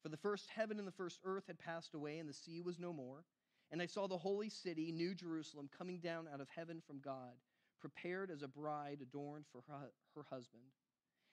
For 0.03 0.09
the 0.09 0.17
first 0.17 0.49
heaven 0.55 0.79
and 0.79 0.87
the 0.87 0.93
first 0.93 1.19
earth 1.25 1.45
had 1.49 1.59
passed 1.59 1.95
away, 1.95 2.19
and 2.19 2.29
the 2.29 2.35
sea 2.35 2.61
was 2.61 2.79
no 2.79 2.93
more. 2.93 3.25
And 3.73 3.83
I 3.83 3.87
saw 3.87 4.07
the 4.07 4.17
holy 4.17 4.49
city, 4.49 4.93
New 4.93 5.17
Jerusalem, 5.17 5.69
coming 5.77 5.99
down 5.99 6.29
out 6.33 6.41
of 6.41 6.49
heaven 6.55 6.81
from 6.87 7.01
God, 7.01 7.35
prepared 7.81 8.31
as 8.31 8.43
a 8.43 8.49
bride 8.49 8.99
adorned 9.03 9.47
for 9.51 9.63
her, 9.67 9.91
her 10.15 10.27
husband. 10.31 10.63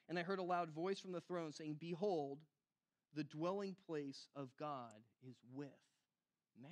And 0.09 0.17
I 0.17 0.23
heard 0.23 0.39
a 0.39 0.43
loud 0.43 0.71
voice 0.71 0.99
from 0.99 1.11
the 1.11 1.21
throne 1.21 1.51
saying, 1.51 1.77
Behold, 1.79 2.39
the 3.15 3.23
dwelling 3.23 3.75
place 3.85 4.27
of 4.35 4.49
God 4.57 5.03
is 5.27 5.35
with 5.53 5.69
man. 6.59 6.71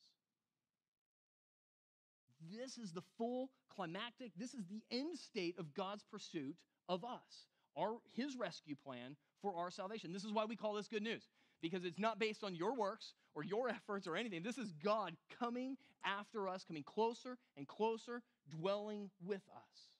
This 2.49 2.77
is 2.77 2.91
the 2.91 3.03
full 3.17 3.49
climactic, 3.75 4.31
this 4.37 4.53
is 4.53 4.65
the 4.65 4.81
end 4.91 5.17
state 5.17 5.57
of 5.59 5.73
God's 5.73 6.03
pursuit 6.03 6.55
of 6.89 7.03
us, 7.03 7.45
our, 7.77 7.97
his 8.13 8.35
rescue 8.35 8.75
plan 8.75 9.15
for 9.41 9.55
our 9.55 9.71
salvation. 9.71 10.13
This 10.13 10.23
is 10.23 10.31
why 10.31 10.45
we 10.45 10.55
call 10.55 10.73
this 10.73 10.87
good 10.87 11.03
news, 11.03 11.23
because 11.61 11.85
it's 11.85 11.99
not 11.99 12.19
based 12.19 12.43
on 12.43 12.55
your 12.55 12.75
works 12.75 13.13
or 13.35 13.43
your 13.43 13.69
efforts 13.69 14.07
or 14.07 14.15
anything. 14.15 14.43
This 14.43 14.57
is 14.57 14.73
God 14.83 15.15
coming 15.39 15.77
after 16.03 16.47
us, 16.47 16.63
coming 16.63 16.83
closer 16.83 17.37
and 17.57 17.67
closer, 17.67 18.21
dwelling 18.49 19.09
with 19.23 19.43
us. 19.55 19.97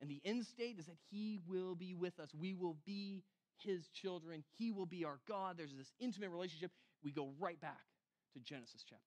And 0.00 0.10
the 0.10 0.20
end 0.24 0.44
state 0.44 0.78
is 0.78 0.86
that 0.86 0.96
he 1.10 1.38
will 1.46 1.76
be 1.76 1.94
with 1.94 2.18
us. 2.18 2.30
We 2.34 2.54
will 2.54 2.76
be 2.84 3.22
his 3.58 3.88
children. 3.88 4.42
He 4.58 4.72
will 4.72 4.86
be 4.86 5.04
our 5.04 5.20
God. 5.28 5.56
There's 5.56 5.74
this 5.76 5.92
intimate 6.00 6.30
relationship. 6.30 6.72
We 7.04 7.12
go 7.12 7.30
right 7.38 7.60
back 7.60 7.84
to 8.34 8.40
Genesis 8.40 8.84
chapter 8.88 9.04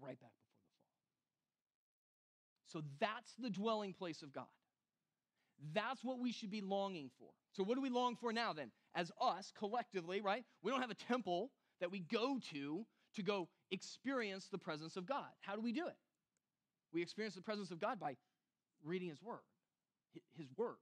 2, 0.00 0.06
right 0.06 0.20
back. 0.20 0.45
So 2.66 2.82
that's 3.00 3.32
the 3.38 3.50
dwelling 3.50 3.92
place 3.92 4.22
of 4.22 4.32
God. 4.32 4.46
That's 5.72 6.04
what 6.04 6.18
we 6.20 6.32
should 6.32 6.50
be 6.50 6.60
longing 6.60 7.10
for. 7.18 7.30
So, 7.52 7.62
what 7.62 7.76
do 7.76 7.80
we 7.80 7.88
long 7.88 8.16
for 8.16 8.32
now 8.32 8.52
then? 8.52 8.70
As 8.94 9.10
us 9.20 9.52
collectively, 9.56 10.20
right? 10.20 10.44
We 10.62 10.70
don't 10.70 10.82
have 10.82 10.90
a 10.90 10.94
temple 10.94 11.50
that 11.80 11.90
we 11.90 12.00
go 12.00 12.38
to 12.52 12.84
to 13.14 13.22
go 13.22 13.48
experience 13.70 14.48
the 14.50 14.58
presence 14.58 14.96
of 14.96 15.06
God. 15.06 15.26
How 15.40 15.54
do 15.54 15.62
we 15.62 15.72
do 15.72 15.86
it? 15.86 15.96
We 16.92 17.02
experience 17.02 17.34
the 17.34 17.42
presence 17.42 17.70
of 17.70 17.80
God 17.80 17.98
by 17.98 18.16
reading 18.84 19.08
His 19.08 19.22
Word, 19.22 19.40
His 20.36 20.48
words, 20.56 20.76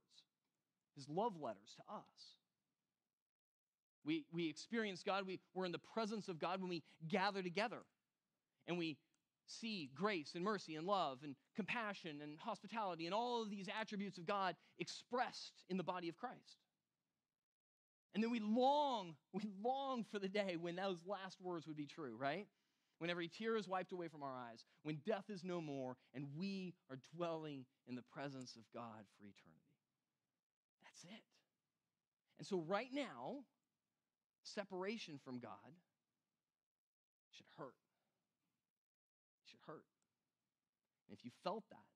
His 0.95 1.07
love 1.07 1.33
letters 1.39 1.75
to 1.77 1.93
us. 1.93 2.35
We, 4.05 4.25
we 4.31 4.49
experience 4.49 5.01
God, 5.03 5.25
we, 5.25 5.39
we're 5.53 5.65
in 5.65 5.71
the 5.71 5.79
presence 5.79 6.27
of 6.27 6.39
God 6.39 6.61
when 6.61 6.69
we 6.69 6.83
gather 7.07 7.41
together 7.41 7.79
and 8.67 8.77
we 8.77 8.97
see 9.47 9.89
grace 9.95 10.31
and 10.35 10.43
mercy 10.43 10.75
and 10.75 10.87
love 10.87 11.19
and 11.23 11.35
compassion 11.55 12.19
and 12.21 12.37
hospitality 12.39 13.05
and 13.05 13.13
all 13.13 13.41
of 13.41 13.49
these 13.49 13.67
attributes 13.79 14.17
of 14.17 14.25
God 14.25 14.55
expressed 14.79 15.63
in 15.69 15.77
the 15.77 15.83
body 15.83 16.09
of 16.09 16.17
Christ. 16.17 16.57
And 18.13 18.23
then 18.23 18.31
we 18.31 18.39
long, 18.39 19.15
we 19.33 19.43
long 19.63 20.05
for 20.09 20.19
the 20.19 20.29
day 20.29 20.55
when 20.59 20.75
those 20.77 20.99
last 21.05 21.37
words 21.41 21.67
would 21.67 21.75
be 21.75 21.85
true, 21.85 22.15
right? 22.17 22.47
When 22.99 23.09
every 23.09 23.27
tear 23.27 23.57
is 23.57 23.67
wiped 23.67 23.91
away 23.91 24.07
from 24.07 24.23
our 24.23 24.33
eyes, 24.33 24.63
when 24.83 25.01
death 25.05 25.25
is 25.29 25.43
no 25.43 25.59
more, 25.59 25.97
and 26.13 26.27
we 26.37 26.73
are 26.89 26.97
dwelling 27.15 27.65
in 27.87 27.95
the 27.95 28.03
presence 28.13 28.55
of 28.55 28.63
God 28.73 29.03
for 29.17 29.25
eternity. 29.25 29.65
That's 30.83 31.03
it. 31.03 31.23
And 32.37 32.47
so, 32.47 32.63
right 32.67 32.89
now, 32.93 33.43
separation 34.43 35.19
from 35.25 35.39
God 35.39 35.51
should 37.31 37.47
hurt 37.57 37.75
should 39.45 39.59
hurt. 39.67 39.85
And 41.07 41.17
if 41.17 41.23
you 41.23 41.31
felt 41.43 41.63
that, 41.69 41.87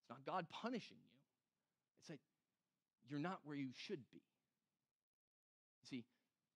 it's 0.00 0.10
not 0.10 0.24
God 0.24 0.46
punishing 0.50 0.98
you, 0.98 1.18
it's 2.00 2.10
like 2.10 2.20
you're 3.08 3.20
not 3.20 3.40
where 3.44 3.56
you 3.56 3.70
should 3.74 4.00
be. 4.12 4.22
See, 5.88 6.04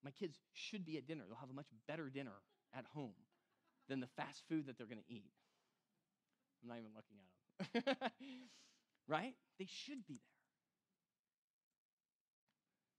my 0.04 0.10
kids 0.10 0.38
should 0.52 0.84
be 0.84 0.98
at 0.98 1.06
dinner. 1.06 1.24
They'll 1.26 1.38
have 1.38 1.50
a 1.50 1.54
much 1.54 1.68
better 1.88 2.10
dinner 2.10 2.42
at 2.76 2.84
home 2.94 3.14
than 3.88 4.00
the 4.00 4.08
fast 4.16 4.42
food 4.48 4.66
that 4.66 4.76
they're 4.76 4.86
going 4.86 5.02
to 5.02 5.12
eat. 5.12 5.32
I'm 6.62 6.68
not 6.68 6.78
even 6.78 6.90
looking 6.94 7.16
at 7.18 7.84
them. 7.84 8.10
right? 9.08 9.34
They 9.58 9.66
should 9.68 10.06
be 10.06 10.20
there. 10.20 10.32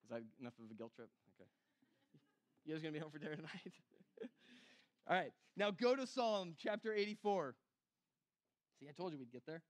Is 0.04 0.10
that 0.10 0.42
enough 0.42 0.54
of 0.64 0.70
a 0.70 0.74
guilt 0.74 0.92
trip? 0.96 1.10
Okay. 1.36 1.50
You 2.66 2.74
guys 2.74 2.82
going 2.82 2.94
to 2.94 3.00
be 3.00 3.02
home 3.02 3.12
for 3.12 3.20
dinner 3.20 3.36
tonight? 3.36 3.74
All 5.08 5.16
right, 5.18 5.32
now 5.58 5.72
go 5.72 5.96
to 5.96 6.08
Psalm 6.08 6.56
chapter 6.58 6.94
84. 6.94 7.56
See, 8.84 8.90
I 8.90 8.94
told 8.94 9.14
you 9.14 9.20
we'd 9.20 9.32
get 9.32 9.46
there. 9.46 9.62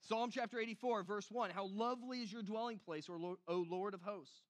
Psalm 0.00 0.30
chapter 0.30 0.58
84, 0.58 1.02
verse 1.02 1.26
1 1.30 1.50
How 1.50 1.66
lovely 1.66 2.20
is 2.20 2.32
your 2.32 2.42
dwelling 2.42 2.78
place, 2.78 3.08
O 3.08 3.36
Lord 3.48 3.94
of 3.94 4.02
hosts! 4.02 4.42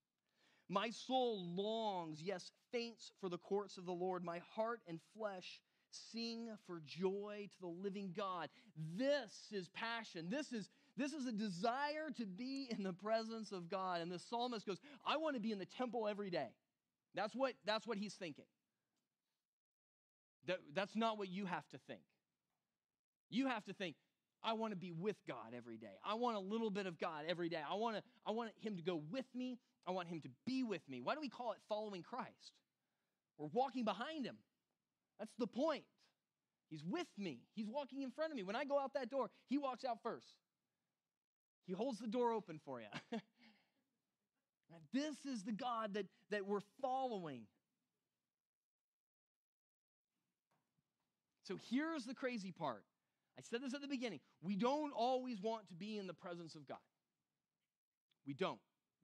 My 0.68 0.90
soul 0.90 1.44
longs, 1.54 2.20
yes, 2.22 2.50
faints 2.72 3.12
for 3.20 3.28
the 3.28 3.38
courts 3.38 3.78
of 3.78 3.86
the 3.86 3.92
Lord. 3.92 4.24
My 4.24 4.40
heart 4.54 4.80
and 4.86 5.00
flesh 5.16 5.60
sing 5.90 6.50
for 6.66 6.82
joy 6.84 7.48
to 7.52 7.60
the 7.60 7.66
living 7.66 8.12
God. 8.14 8.48
This 8.96 9.48
is 9.50 9.68
passion. 9.68 10.28
This 10.28 10.52
is 10.52 10.68
this 10.96 11.12
is 11.12 11.26
a 11.26 11.32
desire 11.32 12.10
to 12.16 12.26
be 12.26 12.68
in 12.76 12.82
the 12.82 12.92
presence 12.92 13.52
of 13.52 13.70
God. 13.70 14.00
And 14.00 14.10
the 14.10 14.18
psalmist 14.18 14.66
goes, 14.66 14.80
I 15.06 15.16
want 15.16 15.36
to 15.36 15.40
be 15.40 15.52
in 15.52 15.60
the 15.60 15.66
temple 15.66 16.08
every 16.08 16.28
day. 16.28 16.48
That's 17.14 17.36
what, 17.36 17.54
that's 17.64 17.86
what 17.86 17.98
he's 17.98 18.14
thinking. 18.14 18.44
That, 20.48 20.58
that's 20.74 20.96
not 20.96 21.18
what 21.18 21.28
you 21.28 21.46
have 21.46 21.68
to 21.68 21.78
think. 21.86 22.00
You 23.30 23.46
have 23.46 23.64
to 23.66 23.72
think, 23.72 23.94
I 24.42 24.54
want 24.54 24.72
to 24.72 24.76
be 24.76 24.92
with 24.92 25.16
God 25.26 25.52
every 25.56 25.76
day. 25.76 25.98
I 26.04 26.14
want 26.14 26.36
a 26.36 26.40
little 26.40 26.70
bit 26.70 26.86
of 26.86 26.98
God 26.98 27.24
every 27.28 27.48
day. 27.48 27.60
I 27.68 27.74
want, 27.74 27.96
to, 27.96 28.02
I 28.26 28.30
want 28.32 28.50
him 28.60 28.76
to 28.76 28.82
go 28.82 29.02
with 29.10 29.26
me. 29.34 29.58
I 29.86 29.90
want 29.90 30.08
him 30.08 30.20
to 30.22 30.28
be 30.46 30.64
with 30.64 30.82
me. 30.88 31.00
Why 31.00 31.14
do 31.14 31.20
we 31.20 31.28
call 31.28 31.52
it 31.52 31.58
following 31.68 32.02
Christ? 32.02 32.52
We're 33.36 33.48
walking 33.52 33.84
behind 33.84 34.24
him. 34.24 34.36
That's 35.18 35.34
the 35.38 35.46
point. 35.46 35.84
He's 36.70 36.82
with 36.84 37.06
me. 37.16 37.40
He's 37.54 37.68
walking 37.68 38.02
in 38.02 38.10
front 38.10 38.32
of 38.32 38.36
me. 38.36 38.42
When 38.42 38.56
I 38.56 38.64
go 38.64 38.78
out 38.78 38.94
that 38.94 39.10
door, 39.10 39.30
he 39.48 39.58
walks 39.58 39.84
out 39.84 39.98
first. 40.02 40.34
He 41.66 41.72
holds 41.72 41.98
the 41.98 42.06
door 42.06 42.32
open 42.32 42.60
for 42.64 42.80
you. 42.80 43.18
This 44.92 45.16
is 45.24 45.42
the 45.44 45.52
God 45.52 45.94
that, 45.94 46.06
that 46.30 46.46
we're 46.46 46.62
following. 46.80 47.42
So 51.48 51.56
here's 51.70 52.04
the 52.04 52.12
crazy 52.12 52.52
part. 52.52 52.84
I 53.38 53.40
said 53.42 53.62
this 53.62 53.72
at 53.72 53.80
the 53.80 53.88
beginning. 53.88 54.20
We 54.42 54.54
don't 54.54 54.92
always 54.92 55.40
want 55.40 55.66
to 55.68 55.74
be 55.74 55.96
in 55.96 56.06
the 56.06 56.12
presence 56.12 56.54
of 56.54 56.68
God. 56.68 56.76
We 58.26 58.34
don't, 58.34 58.60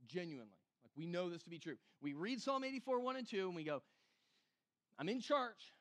genuinely. 0.07 0.59
Like 0.83 0.93
we 0.95 1.07
know 1.07 1.31
this 1.31 1.43
to 1.45 1.51
be 1.51 1.59
true. 1.59 1.77
We 2.03 2.13
read 2.13 2.43
Psalm 2.43 2.63
84, 2.63 3.01
1 3.01 3.17
and 3.17 3.27
2, 3.27 3.47
and 3.47 3.57
we 3.57 3.65
go, 3.65 3.83
I'm 4.99 5.09
in 5.09 5.23
church, 5.23 5.73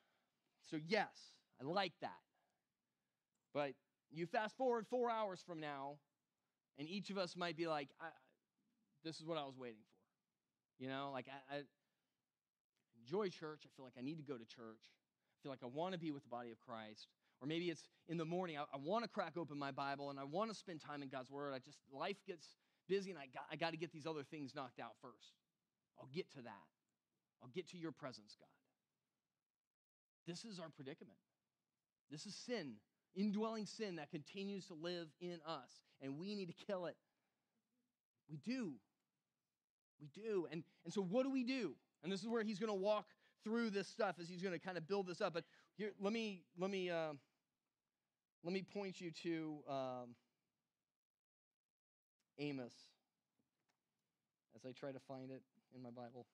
so 0.72 0.78
yes, 0.88 1.10
I 1.62 1.66
like 1.66 1.92
that. 2.00 2.12
But 3.54 3.74
you 4.10 4.26
fast 4.26 4.56
forward 4.56 4.88
four 4.88 5.10
hours 5.10 5.44
from 5.46 5.60
now, 5.60 5.98
and 6.80 6.88
each 6.88 7.10
of 7.10 7.18
us 7.18 7.36
might 7.36 7.58
be 7.58 7.68
like, 7.68 7.90
this 9.04 9.20
is 9.20 9.26
what 9.26 9.38
I 9.38 9.44
was 9.44 9.58
waiting 9.58 9.82
for. 9.84 10.84
You 10.84 10.90
know, 10.90 11.10
like 11.12 11.26
I, 11.28 11.58
I 11.58 11.62
enjoy 13.02 13.28
church. 13.28 13.64
I 13.66 13.70
feel 13.76 13.84
like 13.84 13.96
I 14.00 14.02
need 14.02 14.18
to 14.18 14.24
go 14.24 14.38
to 14.38 14.46
church. 14.46 14.80
Feel 15.44 15.52
like 15.52 15.64
I 15.64 15.68
want 15.68 15.94
to 15.94 16.00
be 16.00 16.12
with 16.12 16.24
the 16.24 16.30
body 16.30 16.52
of 16.52 16.60
Christ. 16.62 17.08
Or 17.42 17.48
maybe 17.48 17.70
it's 17.70 17.84
in 18.08 18.18
the 18.18 18.26
morning. 18.26 18.58
I, 18.58 18.62
I 18.62 18.78
want 18.82 19.04
to 19.04 19.10
crack 19.10 19.34
open 19.38 19.60
my 19.60 19.72
Bible 19.72 20.10
and 20.10 20.18
I 20.18 20.24
want 20.24 20.50
to 20.50 20.56
spend 20.56 20.80
time 20.82 21.04
in 21.04 21.10
God's 21.10 21.30
Word. 21.30 21.54
I 21.54 21.60
just, 21.60 21.80
life 21.92 22.18
gets 22.26 22.48
busy 22.88 23.12
and 23.12 23.20
I 23.20 23.28
got, 23.34 23.44
I 23.52 23.58
got 23.58 23.72
to 23.72 23.78
get 23.78 23.92
these 23.92 24.06
other 24.06 24.24
things 24.24 24.56
knocked 24.56 24.80
out 24.80 24.94
first. 25.02 25.34
I'll 26.00 26.10
get 26.14 26.32
to 26.32 26.42
that. 26.44 26.68
I'll 27.44 27.52
get 27.54 27.70
to 27.72 27.78
your 27.78 27.92
presence, 27.92 28.38
God. 28.40 28.48
This 30.26 30.46
is 30.46 30.60
our 30.60 30.70
predicament. 30.70 31.18
This 32.10 32.26
is 32.26 32.36
sin, 32.36 32.76
indwelling 33.16 33.66
sin 33.66 33.98
that 33.98 34.10
continues 34.10 34.66
to 34.68 34.74
live 34.74 35.08
in 35.20 35.40
us, 35.46 35.72
and 36.02 36.18
we 36.18 36.36
need 36.36 36.48
to 36.48 36.66
kill 36.66 36.86
it. 36.86 36.96
We 38.30 38.38
do. 38.38 38.74
We 40.00 40.08
do. 40.08 40.48
And, 40.52 40.64
and 40.86 40.94
so, 40.94 41.02
what 41.02 41.24
do 41.24 41.32
we 41.32 41.44
do? 41.44 41.74
And 42.04 42.12
this 42.12 42.22
is 42.22 42.28
where 42.28 42.44
he's 42.44 42.60
going 42.60 42.70
to 42.70 42.74
walk 42.74 43.08
through 43.44 43.70
this 43.70 43.88
stuff 43.88 44.16
as 44.22 44.30
he's 44.30 44.42
going 44.42 44.54
to 44.54 44.60
kind 44.60 44.78
of 44.78 44.88
build 44.88 45.08
this 45.08 45.22
up. 45.22 45.34
But 45.34 45.44
here, 45.78 45.92
let 46.00 46.14
me 46.14 46.44
let 46.58 46.70
me 46.72 46.90
uh, 46.90 47.14
let 48.44 48.54
me 48.54 48.64
point 48.74 49.00
you 49.02 49.12
to 49.24 49.58
um, 49.70 50.16
Amos 52.40 52.74
as 54.56 54.66
I 54.66 54.72
try 54.72 54.92
to 54.92 55.00
find 55.08 55.32
it 55.32 55.42
in 55.76 55.82
my 55.82 55.90
Bible. 55.90 56.26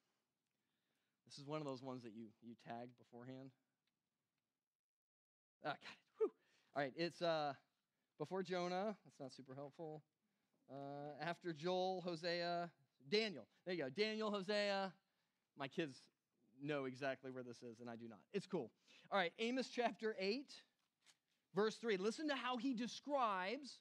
This 1.26 1.38
is 1.38 1.46
one 1.46 1.60
of 1.60 1.66
those 1.66 1.84
ones 1.84 2.04
that 2.04 2.14
you 2.14 2.28
you 2.42 2.56
tagged 2.68 2.98
beforehand. 2.98 3.52
Ah, 5.66 5.70
got 5.70 5.76
it. 5.76 6.32
All 6.76 6.84
right, 6.84 6.94
it's 6.96 7.22
uh, 7.22 7.54
before 8.18 8.44
Jonah. 8.44 8.96
That's 9.06 9.20
not 9.20 9.34
super 9.34 9.56
helpful. 9.56 10.04
Uh, 10.72 11.24
after 11.24 11.52
Joel, 11.52 12.02
Hosea, 12.06 12.70
Daniel. 13.10 13.48
There 13.66 13.74
you 13.74 13.84
go. 13.84 13.90
Daniel, 13.90 14.32
Hosea. 14.32 14.94
My 15.58 15.68
kids 15.68 15.98
know 16.64 16.86
exactly 16.86 17.32
where 17.32 17.44
this 17.44 17.58
is, 17.58 17.80
and 17.80 17.90
I 17.90 17.96
do 17.96 18.08
not. 18.08 18.20
It's 18.34 18.46
cool. 18.46 18.72
All 19.12 19.18
right, 19.18 19.34
Amos 19.40 19.70
chapter 19.74 20.16
8, 20.20 20.52
verse 21.56 21.76
3. 21.76 21.98
Listen 21.98 22.28
to 22.30 22.36
how 22.36 22.58
he 22.58 22.74
describes 22.74 23.80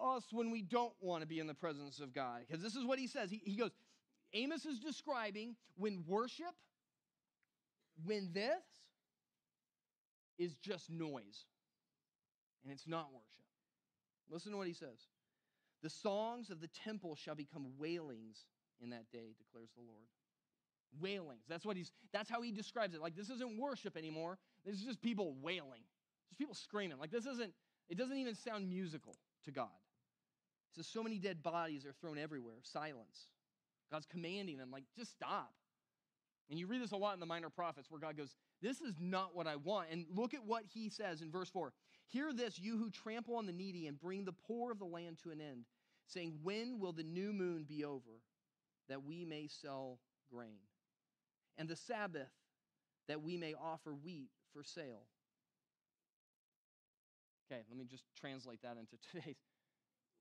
us 0.00 0.24
when 0.32 0.50
we 0.50 0.62
don't 0.62 0.92
want 1.00 1.22
to 1.22 1.26
be 1.26 1.38
in 1.38 1.46
the 1.46 1.54
presence 1.54 2.00
of 2.00 2.14
God. 2.14 2.42
Because 2.46 2.62
this 2.62 2.74
is 2.74 2.84
what 2.84 2.98
he 2.98 3.06
says. 3.06 3.30
He, 3.30 3.40
he 3.44 3.56
goes, 3.56 3.70
Amos 4.32 4.64
is 4.64 4.78
describing 4.78 5.56
when 5.76 6.04
worship, 6.06 6.54
when 8.04 8.30
this 8.32 8.62
is 10.38 10.54
just 10.56 10.90
noise, 10.90 11.44
and 12.62 12.72
it's 12.72 12.86
not 12.86 13.08
worship. 13.12 13.26
Listen 14.30 14.52
to 14.52 14.58
what 14.58 14.66
he 14.66 14.72
says. 14.72 15.08
The 15.82 15.90
songs 15.90 16.50
of 16.50 16.60
the 16.60 16.68
temple 16.68 17.16
shall 17.16 17.34
become 17.34 17.66
wailings 17.78 18.44
in 18.82 18.90
that 18.90 19.10
day, 19.12 19.34
declares 19.38 19.70
the 19.76 19.82
Lord. 19.82 20.06
Wailings. 21.00 21.44
That's 21.48 21.64
what 21.64 21.76
he's 21.76 21.92
that's 22.12 22.28
how 22.28 22.42
he 22.42 22.50
describes 22.50 22.94
it. 22.94 23.00
Like 23.00 23.14
this 23.14 23.30
isn't 23.30 23.58
worship 23.58 23.96
anymore. 23.96 24.38
This 24.64 24.76
is 24.76 24.82
just 24.82 25.00
people 25.00 25.36
wailing. 25.40 25.82
Just 26.28 26.38
people 26.38 26.54
screaming. 26.54 26.98
Like 26.98 27.10
this 27.12 27.26
isn't, 27.26 27.52
it 27.88 27.96
doesn't 27.96 28.16
even 28.16 28.34
sound 28.34 28.68
musical 28.68 29.14
to 29.44 29.52
God. 29.52 29.68
He 30.70 30.76
says 30.76 30.86
so 30.86 31.02
many 31.02 31.18
dead 31.18 31.42
bodies 31.42 31.86
are 31.86 31.92
thrown 31.92 32.18
everywhere. 32.18 32.56
Silence. 32.62 33.28
God's 33.90 34.06
commanding 34.06 34.56
them, 34.56 34.70
like, 34.70 34.84
just 34.96 35.12
stop. 35.12 35.52
And 36.48 36.58
you 36.58 36.66
read 36.66 36.82
this 36.82 36.92
a 36.92 36.96
lot 36.96 37.14
in 37.14 37.20
the 37.20 37.26
minor 37.26 37.48
prophets 37.48 37.90
where 37.90 38.00
God 38.00 38.16
goes, 38.16 38.34
This 38.60 38.80
is 38.80 38.94
not 39.00 39.36
what 39.36 39.46
I 39.46 39.56
want. 39.56 39.88
And 39.90 40.04
look 40.14 40.34
at 40.34 40.44
what 40.44 40.64
he 40.72 40.88
says 40.88 41.22
in 41.22 41.30
verse 41.30 41.48
4 41.50 41.72
Hear 42.06 42.32
this, 42.32 42.58
you 42.58 42.76
who 42.76 42.90
trample 42.90 43.36
on 43.36 43.46
the 43.46 43.52
needy 43.52 43.86
and 43.86 44.00
bring 44.00 44.24
the 44.24 44.32
poor 44.32 44.72
of 44.72 44.78
the 44.78 44.84
land 44.84 45.18
to 45.22 45.30
an 45.30 45.40
end, 45.40 45.64
saying, 46.06 46.38
When 46.42 46.80
will 46.80 46.92
the 46.92 47.04
new 47.04 47.32
moon 47.32 47.64
be 47.68 47.84
over, 47.84 48.20
that 48.90 49.04
we 49.04 49.24
may 49.24 49.48
sell 49.48 49.98
grain? 50.30 50.58
And 51.58 51.68
the 51.68 51.76
Sabbath, 51.76 52.30
that 53.08 53.22
we 53.22 53.36
may 53.36 53.54
offer 53.54 53.94
wheat 53.94 54.30
for 54.52 54.62
sale. 54.64 55.06
Okay, 57.50 57.62
let 57.68 57.76
me 57.78 57.84
just 57.84 58.04
translate 58.16 58.62
that 58.62 58.76
into 58.78 58.96
today's. 59.12 59.36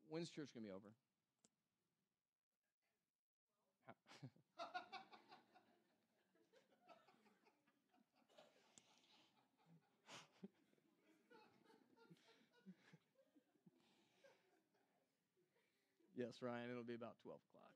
When's 0.09 0.29
church 0.31 0.49
going 0.53 0.63
to 0.63 0.69
be 0.69 0.73
over? 0.73 0.89
yes, 16.15 16.41
Ryan, 16.41 16.69
it'll 16.71 16.83
be 16.83 16.95
about 16.95 17.15
12 17.23 17.39
o'clock. 17.49 17.71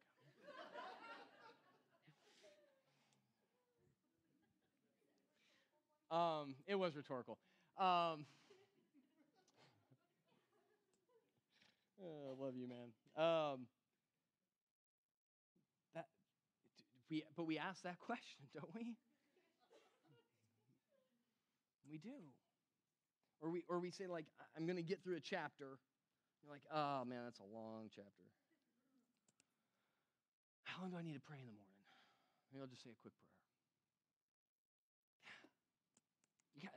Um, 6.13 6.53
it 6.67 6.75
was 6.75 6.95
rhetorical. 6.95 7.39
Um, 7.79 7.85
oh, 11.99 12.29
I 12.29 12.45
love 12.45 12.53
you, 12.55 12.67
man. 12.69 12.93
Um, 13.17 13.65
that, 15.95 16.05
we, 17.09 17.23
but 17.35 17.47
we 17.47 17.57
ask 17.57 17.81
that 17.81 17.99
question, 18.05 18.45
don't 18.53 18.69
we? 18.75 18.95
We 21.89 21.97
do. 21.97 22.09
Or 23.41 23.49
we, 23.49 23.63
or 23.67 23.79
we 23.79 23.89
say, 23.89 24.05
like, 24.05 24.25
I'm 24.55 24.67
going 24.67 24.77
to 24.77 24.83
get 24.83 25.03
through 25.03 25.17
a 25.17 25.19
chapter. 25.19 25.79
You're 26.43 26.51
like, 26.51 26.61
oh, 26.71 27.05
man, 27.05 27.23
that's 27.23 27.39
a 27.39 27.55
long 27.57 27.89
chapter. 27.89 28.23
How 30.63 30.83
long 30.83 30.91
do 30.91 30.97
I 30.97 31.01
need 31.01 31.15
to 31.15 31.19
pray 31.19 31.39
in 31.39 31.47
the 31.47 31.51
morning? 31.51 31.73
Maybe 32.51 32.61
I'll 32.61 32.67
just 32.67 32.83
say 32.83 32.91
a 32.91 33.01
quick 33.01 33.13
prayer. 33.17 33.32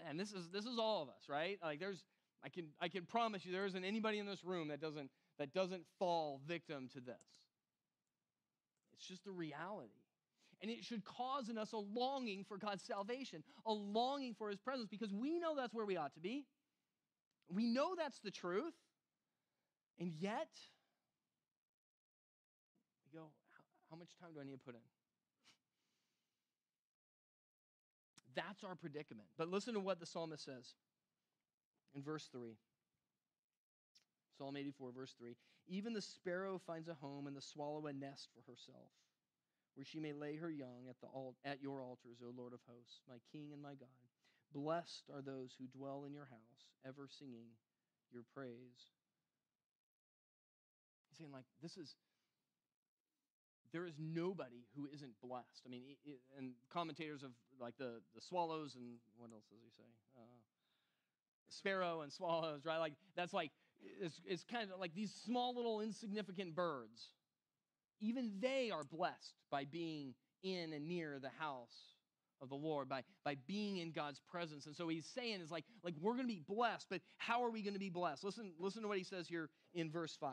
And 0.09 0.19
this 0.19 0.33
is 0.33 0.49
this 0.53 0.65
is 0.65 0.79
all 0.79 1.03
of 1.03 1.09
us, 1.09 1.29
right? 1.29 1.59
Like 1.63 1.81
there's 1.81 2.05
I 2.45 2.49
can 2.49 2.67
I 2.81 2.89
can 2.89 3.05
promise 3.05 3.45
you 3.45 3.53
there 3.53 3.67
isn't 3.67 3.85
anybody 3.85 4.19
in 4.19 4.27
this 4.27 4.45
room 4.45 4.69
that 4.69 4.81
doesn't 4.81 5.11
that 5.39 5.53
doesn't 5.53 5.83
fall 5.99 6.41
victim 6.47 6.89
to 6.95 7.01
this. 7.01 7.23
It's 8.95 9.07
just 9.07 9.25
the 9.25 9.31
reality. 9.31 9.91
And 10.63 10.71
it 10.71 10.85
should 10.85 11.05
cause 11.05 11.51
in 11.51 11.59
us 11.59 11.73
a 11.73 11.79
longing 11.79 12.45
for 12.49 12.57
God's 12.57 12.83
salvation, 12.83 13.43
a 13.67 13.73
longing 13.73 14.35
for 14.35 14.49
his 14.49 14.59
presence 14.59 14.89
because 14.91 15.13
we 15.13 15.39
know 15.39 15.55
that's 15.55 15.75
where 15.75 15.85
we 15.85 15.99
ought 15.99 16.15
to 16.15 16.21
be. 16.21 16.47
We 17.51 17.67
know 17.67 17.95
that's 17.97 18.21
the 18.21 18.31
truth. 18.31 18.73
And 19.99 20.13
yet 20.19 20.49
we 23.05 23.19
go 23.19 23.27
how, 23.51 23.65
how 23.91 23.97
much 23.97 24.09
time 24.21 24.31
do 24.35 24.41
I 24.41 24.45
need 24.45 24.53
to 24.53 24.59
put 24.59 24.75
in? 24.75 24.81
That's 28.37 28.63
our 28.63 28.77
predicament. 28.77 29.29
But 29.37 29.49
listen 29.49 29.75
to 29.75 29.81
what 29.81 29.99
the 29.99 30.07
psalmist 30.07 30.45
says 30.45 30.75
in 31.95 32.03
verse 32.03 32.29
3. 32.31 32.57
Psalm 34.39 34.57
84, 34.57 34.93
verse 34.93 35.15
3. 35.19 35.35
Even 35.69 35.95
the 35.95 36.03
sparrow 36.03 36.61
finds 36.67 36.89
a 36.89 36.95
home 36.95 37.27
and 37.27 37.35
the 37.35 37.41
swallow 37.41 37.87
a 37.87 37.93
nest 37.93 38.29
for 38.35 38.43
herself, 38.49 38.93
where 39.75 39.85
she 39.85 39.99
may 39.99 40.13
lay 40.13 40.37
her 40.37 40.51
young 40.51 40.87
at, 40.89 40.97
the 41.01 41.09
at 41.49 41.63
your 41.63 41.83
altars, 41.83 42.19
O 42.23 42.33
Lord 42.37 42.53
of 42.53 42.61
hosts, 42.69 43.01
my 43.09 43.17
King 43.33 43.49
and 43.53 43.63
my 43.63 43.75
God. 43.75 43.89
Blessed 44.53 45.11
are 45.13 45.23
those 45.23 45.57
who 45.59 45.67
dwell 45.67 46.05
in 46.05 46.13
your 46.13 46.27
house, 46.27 46.69
ever 46.87 47.09
singing 47.09 47.49
your 48.13 48.23
praise. 48.35 48.93
He's 51.09 51.19
saying, 51.19 51.33
like, 51.33 51.47
this 51.63 51.77
is 51.77 51.97
there 53.77 53.87
is 53.87 53.93
nobody 53.99 54.65
who 54.75 54.89
isn't 54.91 55.13
blessed. 55.23 55.63
I 55.67 55.69
mean, 55.69 55.83
it, 56.07 56.19
and 56.39 56.53
commentators 56.73 57.23
of 57.23 57.33
like 57.61 57.77
the, 57.77 58.01
the 58.15 58.23
swallows 58.23 58.75
and 58.75 58.95
what 59.19 59.31
else 59.31 59.45
does 59.51 59.59
he 59.63 59.71
say? 59.77 59.85
Uh, 60.17 60.39
sparrow 61.51 62.01
and 62.01 62.11
swallows, 62.11 62.65
right? 62.65 62.79
Like 62.79 62.95
that's 63.15 63.35
like 63.35 63.51
it's, 64.01 64.19
it's 64.25 64.45
kind 64.45 64.71
of 64.73 64.81
like 64.81 64.95
these 64.95 65.13
small 65.27 65.55
little 65.55 65.83
insignificant 65.83 66.55
birds. 66.55 67.11
Even 68.01 68.33
they 68.41 68.71
are 68.71 68.83
blessed 68.83 69.35
by 69.51 69.67
being 69.67 70.15
in 70.43 70.73
and 70.73 70.89
near 70.89 71.19
the 71.21 71.31
house 71.39 71.97
of 72.41 72.49
the 72.49 72.55
Lord, 72.55 72.89
by, 72.89 73.03
by 73.25 73.37
being 73.47 73.77
in 73.77 73.93
God's 73.93 74.21
presence. 74.31 74.65
And 74.65 74.75
so 74.75 74.89
he's 74.89 75.07
saying 75.07 75.43
is 75.43 75.51
like, 75.51 75.65
like 75.83 75.95
we're 76.01 76.15
going 76.15 76.29
to 76.29 76.35
be 76.35 76.43
blessed, 76.47 76.87
but 76.89 77.03
how 77.19 77.45
are 77.45 77.51
we 77.51 77.63
going 77.63 77.75
to 77.75 77.81
be 77.81 77.91
blessed? 77.91 78.25
Listen, 78.25 78.53
listen 78.59 78.83
to 78.83 78.89
what 78.89 78.99
he 78.99 79.05
says 79.05 79.29
here 79.29 79.51
in 79.75 79.91
verse 79.91 80.17
5. 80.19 80.31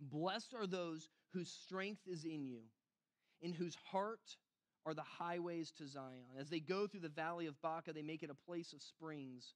Blessed 0.00 0.54
are 0.54 0.66
those 0.66 1.08
whose 1.32 1.50
strength 1.50 2.02
is 2.06 2.24
in 2.24 2.44
you, 2.44 2.60
in 3.40 3.52
whose 3.52 3.76
heart 3.90 4.36
are 4.84 4.94
the 4.94 5.02
highways 5.02 5.72
to 5.72 5.86
Zion. 5.86 6.26
As 6.38 6.48
they 6.48 6.60
go 6.60 6.86
through 6.86 7.00
the 7.00 7.08
valley 7.08 7.46
of 7.46 7.60
Baca, 7.60 7.92
they 7.92 8.02
make 8.02 8.22
it 8.22 8.30
a 8.30 8.46
place 8.46 8.72
of 8.72 8.80
springs. 8.80 9.54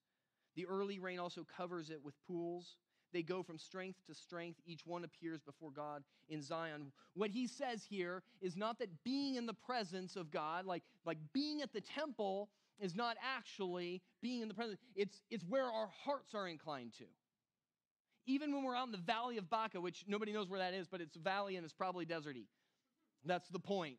The 0.56 0.66
early 0.66 0.98
rain 0.98 1.18
also 1.18 1.46
covers 1.56 1.90
it 1.90 2.04
with 2.04 2.14
pools. 2.26 2.76
They 3.12 3.22
go 3.22 3.42
from 3.42 3.58
strength 3.58 3.98
to 4.06 4.14
strength. 4.14 4.60
Each 4.66 4.84
one 4.84 5.04
appears 5.04 5.40
before 5.40 5.70
God 5.70 6.02
in 6.28 6.42
Zion. 6.42 6.92
What 7.14 7.30
he 7.30 7.46
says 7.46 7.84
here 7.88 8.22
is 8.40 8.56
not 8.56 8.78
that 8.78 9.04
being 9.04 9.36
in 9.36 9.46
the 9.46 9.54
presence 9.54 10.16
of 10.16 10.30
God, 10.30 10.66
like, 10.66 10.82
like 11.04 11.18
being 11.32 11.62
at 11.62 11.72
the 11.72 11.80
temple, 11.80 12.48
is 12.80 12.94
not 12.94 13.16
actually 13.22 14.02
being 14.22 14.42
in 14.42 14.48
the 14.48 14.54
presence. 14.54 14.78
It's, 14.96 15.20
it's 15.30 15.44
where 15.48 15.66
our 15.66 15.90
hearts 16.04 16.34
are 16.34 16.48
inclined 16.48 16.92
to. 16.98 17.04
Even 18.26 18.52
when 18.52 18.64
we're 18.64 18.76
out 18.76 18.86
in 18.86 18.92
the 18.92 18.98
valley 18.98 19.38
of 19.38 19.48
Baca, 19.50 19.80
which 19.80 20.04
nobody 20.06 20.32
knows 20.32 20.48
where 20.48 20.60
that 20.60 20.74
is, 20.74 20.86
but 20.86 21.00
it's 21.00 21.16
valley 21.16 21.56
and 21.56 21.64
it's 21.64 21.74
probably 21.74 22.06
deserty. 22.06 22.46
That's 23.24 23.48
the 23.48 23.58
point. 23.58 23.96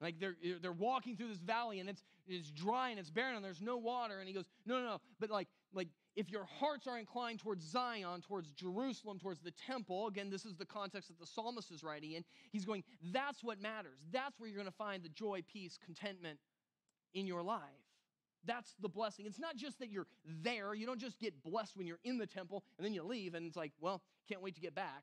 Like 0.00 0.20
they're, 0.20 0.36
they're 0.60 0.72
walking 0.72 1.16
through 1.16 1.28
this 1.28 1.38
valley 1.38 1.80
and 1.80 1.88
it's, 1.88 2.02
it's 2.26 2.50
dry 2.50 2.90
and 2.90 2.98
it's 2.98 3.10
barren 3.10 3.36
and 3.36 3.44
there's 3.44 3.62
no 3.62 3.76
water. 3.76 4.18
And 4.18 4.28
he 4.28 4.34
goes, 4.34 4.44
no, 4.66 4.78
no, 4.78 4.84
no. 4.84 5.00
But 5.18 5.30
like, 5.30 5.48
like 5.72 5.88
if 6.16 6.30
your 6.30 6.44
hearts 6.44 6.86
are 6.86 6.98
inclined 6.98 7.40
towards 7.40 7.64
Zion, 7.64 8.20
towards 8.20 8.52
Jerusalem, 8.52 9.18
towards 9.18 9.40
the 9.40 9.52
temple, 9.52 10.06
again, 10.08 10.28
this 10.28 10.44
is 10.44 10.56
the 10.56 10.66
context 10.66 11.08
that 11.08 11.18
the 11.18 11.26
psalmist 11.26 11.70
is 11.70 11.82
writing 11.82 12.12
in. 12.12 12.24
He's 12.52 12.64
going, 12.64 12.84
that's 13.12 13.42
what 13.42 13.60
matters. 13.60 13.98
That's 14.12 14.38
where 14.38 14.48
you're 14.48 14.58
going 14.58 14.70
to 14.70 14.76
find 14.76 15.02
the 15.02 15.08
joy, 15.08 15.42
peace, 15.50 15.78
contentment 15.82 16.38
in 17.14 17.26
your 17.26 17.42
life. 17.42 17.62
That's 18.46 18.74
the 18.80 18.88
blessing. 18.88 19.26
It's 19.26 19.38
not 19.38 19.56
just 19.56 19.78
that 19.80 19.90
you're 19.90 20.06
there. 20.42 20.74
You 20.74 20.86
don't 20.86 21.00
just 21.00 21.18
get 21.18 21.42
blessed 21.42 21.76
when 21.76 21.86
you're 21.86 22.00
in 22.04 22.18
the 22.18 22.26
temple 22.26 22.64
and 22.78 22.84
then 22.84 22.94
you 22.94 23.02
leave 23.02 23.34
and 23.34 23.46
it's 23.46 23.56
like, 23.56 23.72
well, 23.80 24.02
can't 24.28 24.42
wait 24.42 24.54
to 24.54 24.60
get 24.60 24.74
back. 24.74 25.02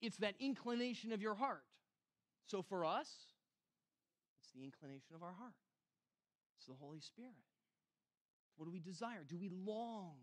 It's 0.00 0.16
that 0.18 0.34
inclination 0.38 1.12
of 1.12 1.20
your 1.20 1.34
heart. 1.34 1.64
So 2.46 2.62
for 2.62 2.84
us, 2.84 3.08
it's 4.40 4.52
the 4.54 4.64
inclination 4.64 5.14
of 5.14 5.22
our 5.22 5.32
heart. 5.32 5.52
It's 6.58 6.66
the 6.66 6.74
Holy 6.74 7.00
Spirit. 7.00 7.32
What 8.56 8.66
do 8.66 8.72
we 8.72 8.80
desire? 8.80 9.24
Do 9.28 9.36
we 9.38 9.50
long 9.50 10.14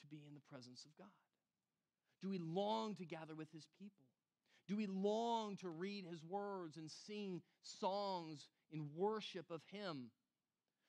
to 0.00 0.06
be 0.06 0.22
in 0.26 0.34
the 0.34 0.40
presence 0.50 0.84
of 0.84 0.96
God? 0.98 1.12
Do 2.20 2.28
we 2.28 2.38
long 2.38 2.94
to 2.96 3.04
gather 3.04 3.34
with 3.34 3.50
His 3.52 3.66
people? 3.78 4.06
Do 4.66 4.76
we 4.76 4.86
long 4.86 5.56
to 5.58 5.68
read 5.68 6.06
His 6.06 6.24
words 6.24 6.76
and 6.76 6.90
sing 6.90 7.42
songs 7.62 8.48
in 8.70 8.88
worship 8.96 9.50
of 9.50 9.60
Him? 9.70 10.10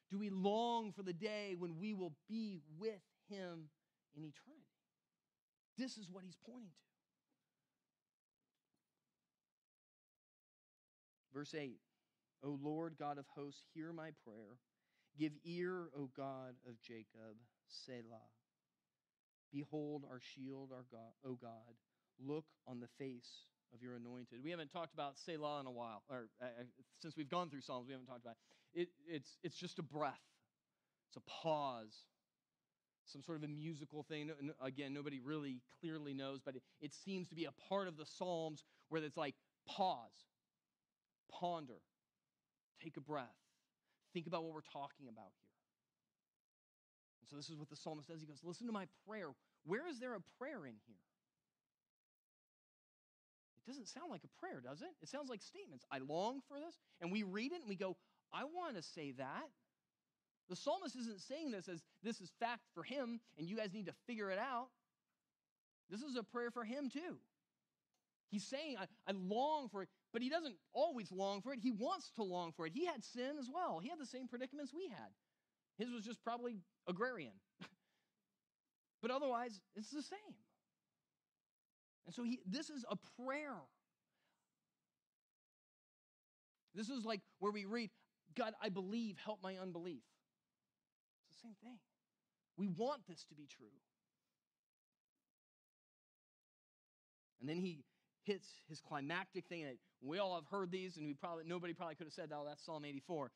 Do 0.09 0.19
we 0.19 0.29
long 0.29 0.91
for 0.91 1.03
the 1.03 1.13
day 1.13 1.55
when 1.57 1.77
we 1.79 1.93
will 1.93 2.13
be 2.29 2.59
with 2.77 3.01
him 3.29 3.69
in 4.15 4.23
eternity? 4.23 4.65
This 5.77 5.97
is 5.97 6.09
what 6.11 6.23
he's 6.23 6.37
pointing 6.45 6.69
to. 6.69 6.85
Verse 11.33 11.53
8 11.53 11.77
O 12.43 12.57
Lord 12.61 12.95
God 12.97 13.17
of 13.17 13.25
hosts, 13.35 13.63
hear 13.73 13.91
my 13.91 14.11
prayer. 14.23 14.57
Give 15.17 15.31
ear, 15.43 15.89
O 15.97 16.09
God 16.15 16.55
of 16.67 16.79
Jacob, 16.81 17.35
Selah. 17.67 18.29
Behold 19.51 20.03
our 20.09 20.19
shield, 20.19 20.71
our 20.71 20.85
God, 20.91 21.13
O 21.25 21.35
God. 21.35 21.75
Look 22.19 22.45
on 22.67 22.79
the 22.79 22.89
face 22.99 23.47
of 23.73 23.81
your 23.81 23.95
anointed. 23.95 24.43
We 24.43 24.51
haven't 24.51 24.71
talked 24.71 24.93
about 24.93 25.17
Selah 25.17 25.61
in 25.61 25.67
a 25.67 25.71
while, 25.71 26.03
or 26.09 26.27
uh, 26.41 26.63
since 27.01 27.15
we've 27.17 27.29
gone 27.29 27.49
through 27.49 27.61
Psalms, 27.61 27.87
we 27.87 27.93
haven't 27.93 28.07
talked 28.07 28.23
about 28.23 28.35
it. 28.35 28.55
It. 28.75 28.89
It's, 29.07 29.37
it's 29.43 29.57
just 29.57 29.79
a 29.79 29.83
breath, 29.83 30.13
it's 31.09 31.17
a 31.17 31.29
pause, 31.29 32.05
some 33.05 33.21
sort 33.21 33.37
of 33.37 33.43
a 33.43 33.47
musical 33.47 34.03
thing. 34.03 34.31
Again, 34.61 34.93
nobody 34.93 35.19
really 35.19 35.61
clearly 35.79 36.13
knows, 36.13 36.39
but 36.43 36.55
it, 36.55 36.63
it 36.81 36.93
seems 36.93 37.27
to 37.29 37.35
be 37.35 37.45
a 37.45 37.51
part 37.69 37.87
of 37.87 37.97
the 37.97 38.05
Psalms 38.05 38.63
where 38.89 39.03
it's 39.03 39.17
like 39.17 39.35
pause, 39.67 40.25
ponder, 41.31 41.81
take 42.83 42.97
a 42.97 43.01
breath, 43.01 43.37
think 44.13 44.27
about 44.27 44.43
what 44.43 44.53
we're 44.53 44.61
talking 44.61 45.07
about 45.07 45.31
here. 45.39 45.45
And 47.21 47.29
so 47.29 47.35
this 47.35 47.49
is 47.49 47.57
what 47.57 47.69
the 47.69 47.75
psalmist 47.75 48.07
says. 48.07 48.21
He 48.21 48.27
goes, 48.27 48.41
Listen 48.43 48.67
to 48.67 48.73
my 48.73 48.85
prayer. 49.07 49.29
Where 49.65 49.87
is 49.87 49.99
there 49.99 50.13
a 50.13 50.21
prayer 50.37 50.65
in 50.67 50.75
here? 50.85 51.01
It 53.57 53.65
doesn't 53.65 53.87
sound 53.87 54.11
like 54.11 54.21
a 54.23 54.39
prayer, 54.39 54.61
does 54.61 54.81
it? 54.81 54.93
It 55.01 55.09
sounds 55.09 55.27
like 55.27 55.41
statements. 55.41 55.85
I 55.91 55.97
long 55.97 56.41
for 56.47 56.59
this. 56.59 56.77
And 57.01 57.11
we 57.11 57.23
read 57.23 57.51
it 57.51 57.61
and 57.61 57.69
we 57.69 57.75
go, 57.75 57.97
I 58.33 58.43
want 58.43 58.75
to 58.75 58.81
say 58.81 59.13
that. 59.17 59.49
The 60.49 60.55
psalmist 60.55 60.95
isn't 60.95 61.21
saying 61.21 61.51
this 61.51 61.67
as 61.67 61.81
this 62.03 62.21
is 62.21 62.31
fact 62.39 62.61
for 62.73 62.83
him 62.83 63.19
and 63.37 63.47
you 63.47 63.57
guys 63.57 63.73
need 63.73 63.87
to 63.87 63.93
figure 64.05 64.29
it 64.29 64.37
out. 64.37 64.67
This 65.89 66.01
is 66.01 66.15
a 66.15 66.23
prayer 66.23 66.51
for 66.51 66.63
him 66.63 66.89
too. 66.89 67.17
He's 68.29 68.43
saying, 68.43 68.75
I, 68.79 68.85
I 69.07 69.13
long 69.13 69.69
for 69.69 69.83
it, 69.83 69.89
but 70.11 70.21
he 70.21 70.29
doesn't 70.29 70.55
always 70.73 71.11
long 71.11 71.41
for 71.41 71.53
it. 71.53 71.59
He 71.61 71.71
wants 71.71 72.11
to 72.15 72.23
long 72.23 72.51
for 72.51 72.65
it. 72.65 72.73
He 72.73 72.85
had 72.85 73.03
sin 73.03 73.37
as 73.39 73.49
well, 73.53 73.79
he 73.79 73.89
had 73.89 73.99
the 73.99 74.05
same 74.05 74.27
predicaments 74.27 74.73
we 74.73 74.89
had. 74.89 75.09
His 75.77 75.91
was 75.91 76.03
just 76.03 76.23
probably 76.23 76.57
agrarian. 76.87 77.33
but 79.01 79.11
otherwise, 79.11 79.59
it's 79.75 79.89
the 79.89 80.01
same. 80.01 80.35
And 82.05 82.13
so 82.13 82.23
he, 82.23 82.39
this 82.45 82.69
is 82.69 82.85
a 82.89 82.95
prayer. 83.21 83.57
This 86.73 86.89
is 86.89 87.05
like 87.05 87.21
where 87.39 87.51
we 87.51 87.65
read, 87.65 87.89
God, 88.37 88.53
I 88.61 88.69
believe, 88.69 89.15
help 89.23 89.39
my 89.41 89.55
unbelief. 89.57 90.03
It's 91.29 91.41
the 91.41 91.47
same 91.47 91.55
thing. 91.63 91.77
We 92.57 92.67
want 92.67 93.01
this 93.07 93.23
to 93.29 93.35
be 93.35 93.47
true. 93.47 93.67
And 97.39 97.49
then 97.49 97.57
he 97.57 97.83
hits 98.23 98.45
his 98.67 98.79
climactic 98.81 99.45
thing 99.47 99.65
that 99.65 99.77
we 100.01 100.19
all 100.19 100.35
have 100.35 100.45
heard 100.49 100.71
these, 100.71 100.97
and 100.97 101.05
we 101.05 101.13
probably 101.13 101.43
nobody 101.45 101.73
probably 101.73 101.95
could 101.95 102.07
have 102.07 102.13
said, 102.13 102.31
"Oh, 102.33 102.45
that's 102.45 102.63
Psalm 102.65 102.85
84." 102.85 103.31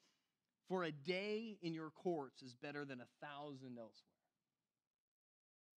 For 0.67 0.83
a 0.83 0.91
day 0.91 1.57
in 1.61 1.73
your 1.73 1.91
courts 1.91 2.41
is 2.41 2.55
better 2.55 2.85
than 2.85 3.01
a 3.01 3.07
thousand 3.21 3.77
elsewhere. 3.77 4.19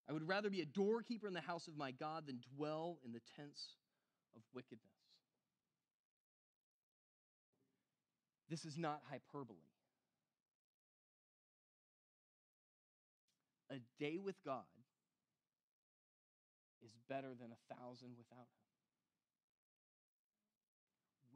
I 0.09 0.13
would 0.13 0.27
rather 0.27 0.49
be 0.49 0.61
a 0.61 0.65
doorkeeper 0.65 1.27
in 1.27 1.33
the 1.33 1.41
house 1.41 1.67
of 1.67 1.77
my 1.77 1.91
God 1.91 2.25
than 2.27 2.41
dwell 2.55 2.99
in 3.05 3.11
the 3.13 3.21
tents 3.35 3.75
of 4.35 4.41
wickedness. 4.53 5.00
This 8.51 8.65
is 8.65 8.77
not 8.77 8.99
hyperbole. 9.09 9.63
A 13.71 13.79
day 13.97 14.19
with 14.21 14.35
God 14.43 14.67
is 16.83 16.91
better 17.07 17.29
than 17.29 17.55
a 17.55 17.73
thousand 17.73 18.09
without 18.17 18.43
Him. 18.43 18.67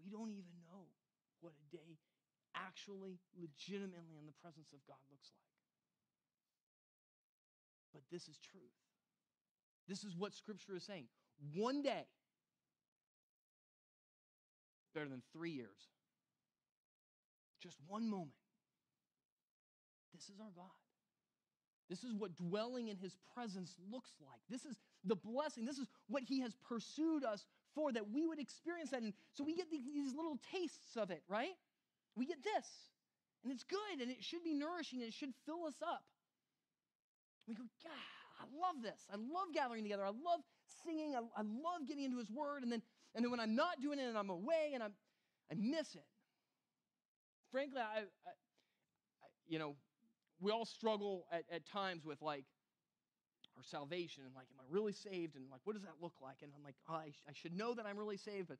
We 0.03 0.11
don't 0.11 0.31
even 0.31 0.59
know 0.67 0.91
what 1.39 1.53
a 1.53 1.63
day 1.71 1.95
actually, 2.53 3.19
legitimately 3.39 4.19
in 4.19 4.25
the 4.25 4.35
presence 4.43 4.73
of 4.73 4.79
God 4.85 4.99
looks 5.09 5.31
like. 5.31 5.55
But 7.93 8.03
this 8.11 8.27
is 8.27 8.37
truth. 8.51 8.75
This 9.87 10.03
is 10.03 10.17
what 10.17 10.33
Scripture 10.33 10.75
is 10.75 10.83
saying. 10.83 11.05
One 11.53 11.81
day, 11.81 12.07
better 14.93 15.07
than 15.07 15.21
three 15.31 15.51
years. 15.51 15.87
Just 17.65 17.77
one 17.87 18.07
moment. 18.07 18.37
This 20.13 20.29
is 20.29 20.39
our 20.39 20.51
God. 20.55 20.69
This 21.89 22.03
is 22.03 22.13
what 22.13 22.35
dwelling 22.35 22.87
in 22.87 22.97
his 22.97 23.15
presence 23.33 23.75
looks 23.91 24.11
like. 24.21 24.39
This 24.49 24.65
is 24.65 24.75
the 25.03 25.15
blessing. 25.15 25.65
This 25.65 25.77
is 25.77 25.87
what 26.07 26.23
he 26.23 26.41
has 26.41 26.53
pursued 26.67 27.23
us 27.23 27.45
for, 27.73 27.91
that 27.91 28.09
we 28.09 28.25
would 28.25 28.39
experience 28.39 28.91
that. 28.91 29.01
And 29.01 29.13
so 29.33 29.43
we 29.43 29.55
get 29.55 29.69
these 29.69 30.13
little 30.15 30.39
tastes 30.51 30.95
of 30.95 31.11
it, 31.11 31.23
right? 31.27 31.53
we 32.15 32.25
get 32.25 32.43
this. 32.43 32.65
And 33.43 33.51
it's 33.51 33.63
good 33.63 34.01
and 34.01 34.09
it 34.09 34.23
should 34.23 34.43
be 34.43 34.53
nourishing 34.53 34.99
and 34.99 35.07
it 35.07 35.13
should 35.13 35.33
fill 35.45 35.65
us 35.67 35.75
up. 35.85 36.01
We 37.47 37.53
go, 37.53 37.63
God, 37.83 37.91
I 38.41 38.45
love 38.57 38.81
this. 38.81 38.99
I 39.11 39.17
love 39.17 39.53
gathering 39.53 39.83
together. 39.83 40.03
I 40.03 40.09
love 40.09 40.41
singing. 40.83 41.13
I, 41.15 41.19
I 41.37 41.43
love 41.43 41.87
getting 41.87 42.05
into 42.05 42.17
his 42.17 42.31
word. 42.31 42.63
And 42.63 42.71
then, 42.71 42.81
and 43.13 43.23
then 43.23 43.29
when 43.29 43.39
I'm 43.39 43.55
not 43.55 43.81
doing 43.81 43.99
it 43.99 44.07
and 44.07 44.17
I'm 44.17 44.31
away 44.31 44.71
and 44.73 44.81
I'm, 44.81 44.93
I 45.51 45.55
miss 45.55 45.93
it. 45.93 46.07
Frankly, 47.55 47.79
I, 47.79 47.99
I, 47.99 48.31
you 49.47 49.59
know, 49.59 49.77
we 50.41 50.51
all 50.51 50.65
struggle 50.65 51.25
at, 51.31 51.45
at 51.49 51.65
times 51.65 52.03
with 52.03 52.21
like 52.21 52.43
our 53.55 53.63
salvation 53.63 54.23
and 54.25 54.35
like, 54.35 54.47
am 54.51 54.59
I 54.59 54.65
really 54.69 54.91
saved? 54.91 55.37
And 55.37 55.45
like, 55.49 55.61
what 55.63 55.71
does 55.71 55.83
that 55.83 55.93
look 56.01 56.15
like? 56.21 56.39
And 56.41 56.51
I'm 56.53 56.65
like, 56.65 56.75
oh, 56.89 56.95
I, 56.95 57.13
I 57.29 57.31
should 57.31 57.55
know 57.55 57.73
that 57.73 57.85
I'm 57.85 57.97
really 57.97 58.17
saved, 58.17 58.49
but 58.49 58.57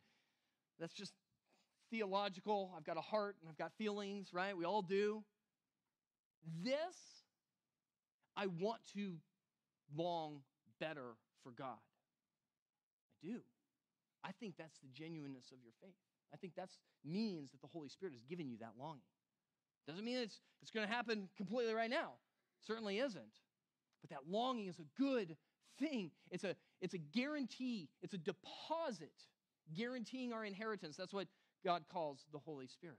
that's 0.80 0.94
just 0.94 1.12
theological. 1.92 2.72
I've 2.78 2.86
got 2.86 2.96
a 2.96 3.02
heart 3.02 3.36
and 3.42 3.50
I've 3.50 3.58
got 3.58 3.74
feelings, 3.78 4.30
right? 4.32 4.56
We 4.56 4.64
all 4.64 4.82
do. 4.82 5.26
This, 6.64 6.96
I 8.38 8.48
want 8.48 8.80
to 8.94 9.16
long 9.94 10.40
better 10.80 11.18
for 11.44 11.52
God. 11.52 11.84
I 13.12 13.28
do. 13.28 13.40
I 14.24 14.32
think 14.40 14.54
that's 14.58 14.78
the 14.80 14.88
genuineness 14.94 15.52
of 15.52 15.58
your 15.66 15.74
faith. 15.82 16.05
I 16.34 16.38
think 16.38 16.56
that 16.56 16.70
means 17.04 17.52
that 17.52 17.62
the 17.62 17.68
Holy 17.68 17.90
Spirit 17.90 18.14
has 18.14 18.24
given 18.24 18.48
you 18.48 18.58
that 18.58 18.74
longing. 18.80 19.02
Doesn't 19.88 20.04
mean 20.04 20.18
it's, 20.18 20.40
it's 20.62 20.72
going 20.72 20.88
to 20.88 20.94
happen 20.94 21.30
completely 21.38 21.74
right 21.74 21.90
now. 21.90 22.14
certainly 22.66 23.00
isn't. 23.00 23.40
But 24.02 24.10
that 24.10 24.30
longing 24.30 24.68
is 24.68 24.80
a 24.80 25.02
good 25.02 25.38
thing. 25.80 26.12
It's 26.32 26.44
a, 26.44 26.56
it's 26.82 26.94
a 26.94 26.98
guarantee, 26.98 27.90
it's 28.02 28.14
a 28.14 28.18
deposit 28.18 29.14
guaranteeing 29.76 30.34
our 30.34 30.46
inheritance. 30.46 30.96
That's 30.98 31.14
what 31.14 31.28
God 31.64 31.84
calls 31.92 32.26
the 32.32 32.40
Holy 32.40 32.68
Spirit. 32.68 32.98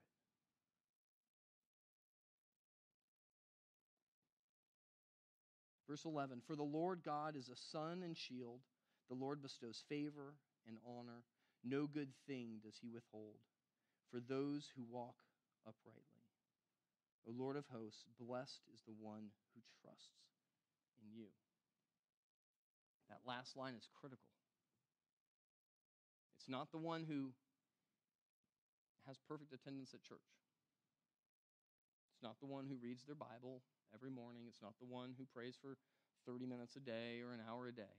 Verse 5.88 6.04
11 6.04 6.42
For 6.46 6.56
the 6.56 6.62
Lord 6.62 7.02
God 7.04 7.36
is 7.36 7.48
a 7.48 7.56
sun 7.56 8.02
and 8.04 8.16
shield. 8.16 8.60
The 9.08 9.14
Lord 9.14 9.40
bestows 9.40 9.84
favor 9.88 10.34
and 10.66 10.78
honor. 10.84 11.22
No 11.66 11.88
good 11.90 12.14
thing 12.28 12.62
does 12.62 12.78
he 12.80 12.88
withhold 12.88 13.42
for 14.10 14.20
those 14.20 14.70
who 14.76 14.86
walk 14.88 15.16
uprightly. 15.66 16.22
O 17.26 17.34
Lord 17.34 17.56
of 17.56 17.66
hosts, 17.74 18.06
blessed 18.20 18.62
is 18.72 18.82
the 18.86 18.94
one 18.94 19.34
who 19.54 19.60
trusts 19.82 20.22
in 21.02 21.10
you. 21.10 21.26
That 23.10 23.26
last 23.26 23.56
line 23.56 23.74
is 23.74 23.88
critical. 23.98 24.30
It's 26.38 26.48
not 26.48 26.70
the 26.70 26.78
one 26.78 27.02
who 27.02 27.34
has 29.06 29.18
perfect 29.26 29.52
attendance 29.52 29.90
at 29.94 30.02
church. 30.02 30.30
It's 32.14 32.22
not 32.22 32.38
the 32.38 32.46
one 32.46 32.66
who 32.70 32.78
reads 32.78 33.02
their 33.02 33.18
Bible 33.18 33.62
every 33.92 34.10
morning. 34.10 34.44
It's 34.46 34.62
not 34.62 34.78
the 34.78 34.86
one 34.86 35.14
who 35.18 35.26
prays 35.34 35.58
for 35.60 35.76
30 36.26 36.46
minutes 36.46 36.76
a 36.76 36.80
day 36.80 37.22
or 37.26 37.32
an 37.32 37.42
hour 37.42 37.66
a 37.66 37.74
day. 37.74 37.98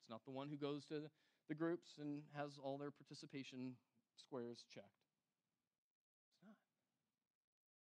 It's 0.00 0.10
not 0.10 0.24
the 0.24 0.36
one 0.36 0.48
who 0.48 0.56
goes 0.56 0.84
to 0.86 1.08
the 1.50 1.58
groups 1.58 1.98
and 1.98 2.22
has 2.38 2.62
all 2.62 2.78
their 2.78 2.94
participation 2.94 3.74
squares 4.14 4.62
checked. 4.70 5.02
It's 6.30 6.38
not. 6.46 6.62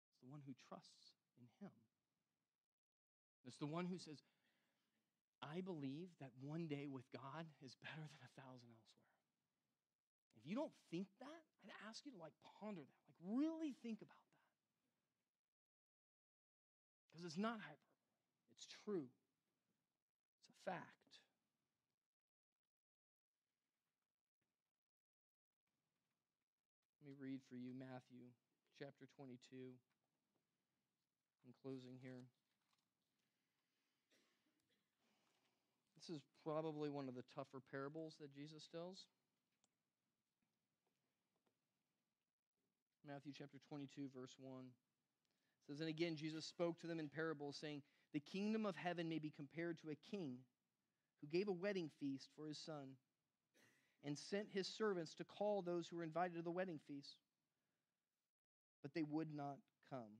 It's 0.09 0.25
the 0.25 0.33
one 0.33 0.41
who 0.49 0.57
trusts 0.57 1.13
in 1.37 1.45
Him. 1.61 1.77
It's 3.45 3.61
the 3.61 3.69
one 3.69 3.85
who 3.85 4.01
says, 4.01 4.25
I 5.45 5.61
believe 5.61 6.09
that 6.25 6.33
one 6.41 6.67
day 6.67 6.89
with 6.89 7.05
God 7.13 7.45
is 7.61 7.77
better 7.85 8.09
than 8.09 8.25
a 8.25 8.33
thousand 8.41 8.73
elsewhere. 8.73 9.21
If 10.41 10.49
you 10.49 10.57
don't 10.57 10.73
think 10.89 11.13
that, 11.21 11.45
I'd 11.61 11.77
ask 11.93 12.09
you 12.09 12.13
to 12.17 12.19
like 12.19 12.33
ponder 12.59 12.81
that, 12.81 13.01
like 13.05 13.21
really 13.21 13.77
think 13.85 14.01
about 14.01 14.17
that. 14.17 14.49
Because 17.13 17.29
it's 17.29 17.37
not 17.37 17.61
hyperbole, 17.61 18.49
it's 18.57 18.65
true, 18.85 19.13
it's 20.41 20.49
a 20.49 20.57
fact. 20.65 20.98
Read 27.29 27.41
for 27.51 27.57
you 27.57 27.73
Matthew 27.79 28.25
chapter 28.79 29.05
22 29.17 29.37
in 29.53 31.53
closing 31.61 31.99
here. 32.01 32.25
This 35.95 36.09
is 36.09 36.23
probably 36.43 36.89
one 36.89 37.07
of 37.07 37.15
the 37.15 37.25
tougher 37.35 37.61
parables 37.71 38.15
that 38.19 38.33
Jesus 38.33 38.67
tells. 38.73 39.05
Matthew 43.07 43.33
chapter 43.37 43.59
22, 43.69 44.09
verse 44.17 44.35
1. 44.41 44.65
Says, 45.69 45.81
And 45.81 45.91
again, 45.91 46.17
Jesus 46.17 46.47
spoke 46.47 46.81
to 46.81 46.87
them 46.87 46.99
in 46.99 47.09
parables, 47.09 47.59
saying, 47.61 47.83
The 48.15 48.21
kingdom 48.21 48.65
of 48.65 48.75
heaven 48.75 49.07
may 49.07 49.19
be 49.19 49.35
compared 49.37 49.79
to 49.83 49.91
a 49.91 50.11
king 50.11 50.37
who 51.21 51.27
gave 51.27 51.49
a 51.49 51.53
wedding 51.53 51.91
feast 52.01 52.31
for 52.35 52.49
his 52.49 52.59
son 52.59 52.97
and 54.05 54.17
sent 54.19 54.49
his 54.53 54.67
servants 54.67 55.15
to 55.15 55.25
call 55.25 55.63
those 55.63 55.89
who 55.89 55.97
were 55.97 56.03
invited 56.03 56.37
to 56.37 56.43
the 56.43 56.51
wedding 56.51 56.79
feast, 56.87 57.17
but 58.83 58.95
they 58.95 59.03
would 59.03 59.35
not 59.35 59.59
come. 59.91 60.19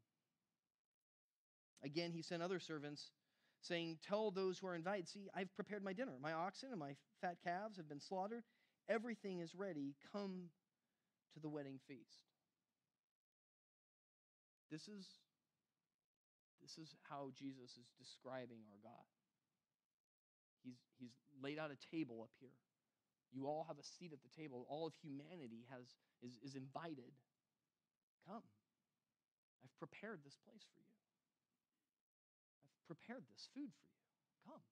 Again, 1.83 2.11
he 2.13 2.23
sent 2.23 2.43
other 2.43 2.59
servants, 2.59 3.11
saying, 3.63 3.99
Tell 4.07 4.31
those 4.31 4.59
who 4.59 4.67
are 4.67 4.75
invited, 4.75 5.09
see, 5.09 5.29
I've 5.35 5.55
prepared 5.55 5.85
my 5.85 5.93
dinner. 5.93 6.15
My 6.21 6.33
oxen 6.33 6.71
and 6.71 6.81
my 6.81 6.97
fat 7.21 7.37
calves 7.45 7.77
have 7.77 7.89
been 7.89 8.01
slaughtered. 8.01 8.43
Everything 8.89 9.41
is 9.41 9.55
ready. 9.55 9.95
Come 10.13 10.51
to 11.35 11.41
the 11.41 11.49
wedding 11.49 11.79
feast. 11.87 12.25
This 14.71 14.83
is, 14.83 15.07
this 16.61 16.79
is 16.79 16.95
how 17.09 17.31
Jesus 17.39 17.71
is 17.79 17.87
describing 17.99 18.59
our 18.71 18.79
God. 18.83 19.05
He's, 20.65 20.79
he's 20.99 21.15
laid 21.43 21.59
out 21.59 21.71
a 21.71 21.97
table 21.97 22.21
up 22.23 22.31
here. 22.41 22.51
You 23.33 23.47
all 23.47 23.65
have 23.69 23.79
a 23.79 23.85
seat 23.85 24.13
at 24.13 24.23
the 24.23 24.33
table. 24.33 24.67
All 24.69 24.87
of 24.87 24.95
humanity 25.03 25.67
has, 25.71 25.85
is, 26.23 26.39
is 26.43 26.55
invited. 26.55 27.13
Come. 28.27 28.45
I've 29.65 29.77
prepared 29.79 30.21
this 30.25 30.37
place 30.45 30.65
for 30.73 30.81
you. 30.81 30.97
I've 32.65 32.87
prepared 32.87 33.25
this 33.29 33.49
food 33.55 33.69
for 33.69 33.89
you. 33.93 34.05
Come. 34.49 34.65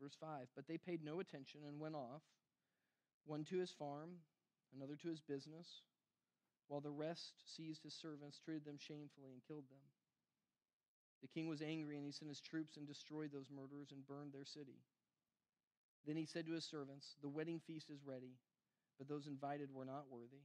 Verse 0.00 0.16
5 0.20 0.46
But 0.54 0.66
they 0.66 0.78
paid 0.78 1.02
no 1.02 1.20
attention 1.20 1.60
and 1.66 1.80
went 1.80 1.94
off, 1.94 2.22
one 3.26 3.44
to 3.50 3.58
his 3.58 3.72
farm, 3.72 4.22
another 4.74 4.96
to 4.96 5.08
his 5.08 5.20
business, 5.20 5.82
while 6.68 6.80
the 6.80 6.90
rest 6.90 7.42
seized 7.46 7.82
his 7.82 7.94
servants, 7.94 8.38
treated 8.38 8.64
them 8.64 8.78
shamefully, 8.78 9.32
and 9.32 9.42
killed 9.46 9.66
them. 9.70 9.82
The 11.22 11.28
king 11.28 11.48
was 11.48 11.62
angry, 11.62 11.96
and 11.96 12.06
he 12.06 12.12
sent 12.12 12.28
his 12.28 12.40
troops 12.40 12.76
and 12.76 12.86
destroyed 12.86 13.30
those 13.32 13.50
murderers 13.50 13.90
and 13.90 14.06
burned 14.06 14.32
their 14.32 14.44
city. 14.44 14.78
Then 16.08 16.16
he 16.16 16.24
said 16.24 16.48
to 16.48 16.56
his 16.56 16.64
servants, 16.64 17.20
The 17.20 17.28
wedding 17.28 17.60
feast 17.60 17.92
is 17.92 18.00
ready, 18.00 18.40
but 18.96 19.12
those 19.12 19.28
invited 19.28 19.68
were 19.68 19.84
not 19.84 20.08
worthy. 20.08 20.40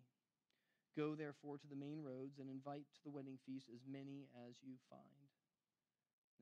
Go 0.92 1.16
therefore 1.16 1.56
to 1.56 1.72
the 1.72 1.80
main 1.80 2.04
roads 2.04 2.36
and 2.38 2.52
invite 2.52 2.84
to 3.00 3.04
the 3.08 3.16
wedding 3.16 3.40
feast 3.48 3.72
as 3.72 3.88
many 3.88 4.28
as 4.44 4.60
you 4.60 4.76
find. 4.92 5.32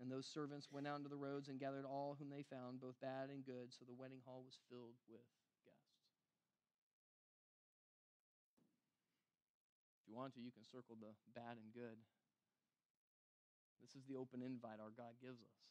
And 0.02 0.10
those 0.10 0.26
servants 0.26 0.74
went 0.74 0.90
out 0.90 0.98
into 0.98 1.14
the 1.14 1.22
roads 1.22 1.54
and 1.54 1.62
gathered 1.62 1.86
all 1.86 2.18
whom 2.18 2.34
they 2.34 2.42
found, 2.42 2.82
both 2.82 2.98
bad 2.98 3.30
and 3.30 3.46
good, 3.46 3.70
so 3.70 3.86
the 3.86 3.94
wedding 3.94 4.26
hall 4.26 4.42
was 4.42 4.58
filled 4.74 4.98
with 5.06 5.30
guests. 5.62 6.02
If 10.02 10.10
you 10.10 10.18
want 10.18 10.34
to, 10.34 10.42
you 10.42 10.50
can 10.50 10.66
circle 10.66 10.98
the 10.98 11.14
bad 11.38 11.62
and 11.62 11.70
good. 11.78 12.02
This 13.86 13.94
is 13.94 14.02
the 14.10 14.18
open 14.18 14.42
invite 14.42 14.82
our 14.82 14.90
God 14.90 15.14
gives 15.22 15.46
us. 15.46 15.62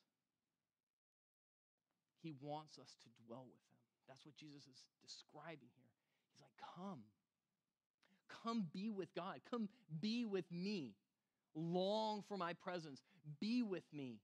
He 2.22 2.34
wants 2.40 2.78
us 2.78 2.96
to 3.02 3.08
dwell 3.26 3.46
with 3.48 3.60
Him. 3.68 3.78
That's 4.08 4.24
what 4.24 4.36
Jesus 4.36 4.66
is 4.66 4.84
describing 5.02 5.70
here. 5.76 5.90
He's 6.32 6.40
like, 6.40 6.56
Come. 6.76 7.00
Come 8.42 8.66
be 8.72 8.90
with 8.90 9.14
God. 9.14 9.40
Come 9.50 9.68
be 10.00 10.24
with 10.24 10.50
me. 10.50 10.94
Long 11.54 12.22
for 12.28 12.36
my 12.36 12.52
presence. 12.54 13.02
Be 13.40 13.62
with 13.62 13.84
me. 13.92 14.18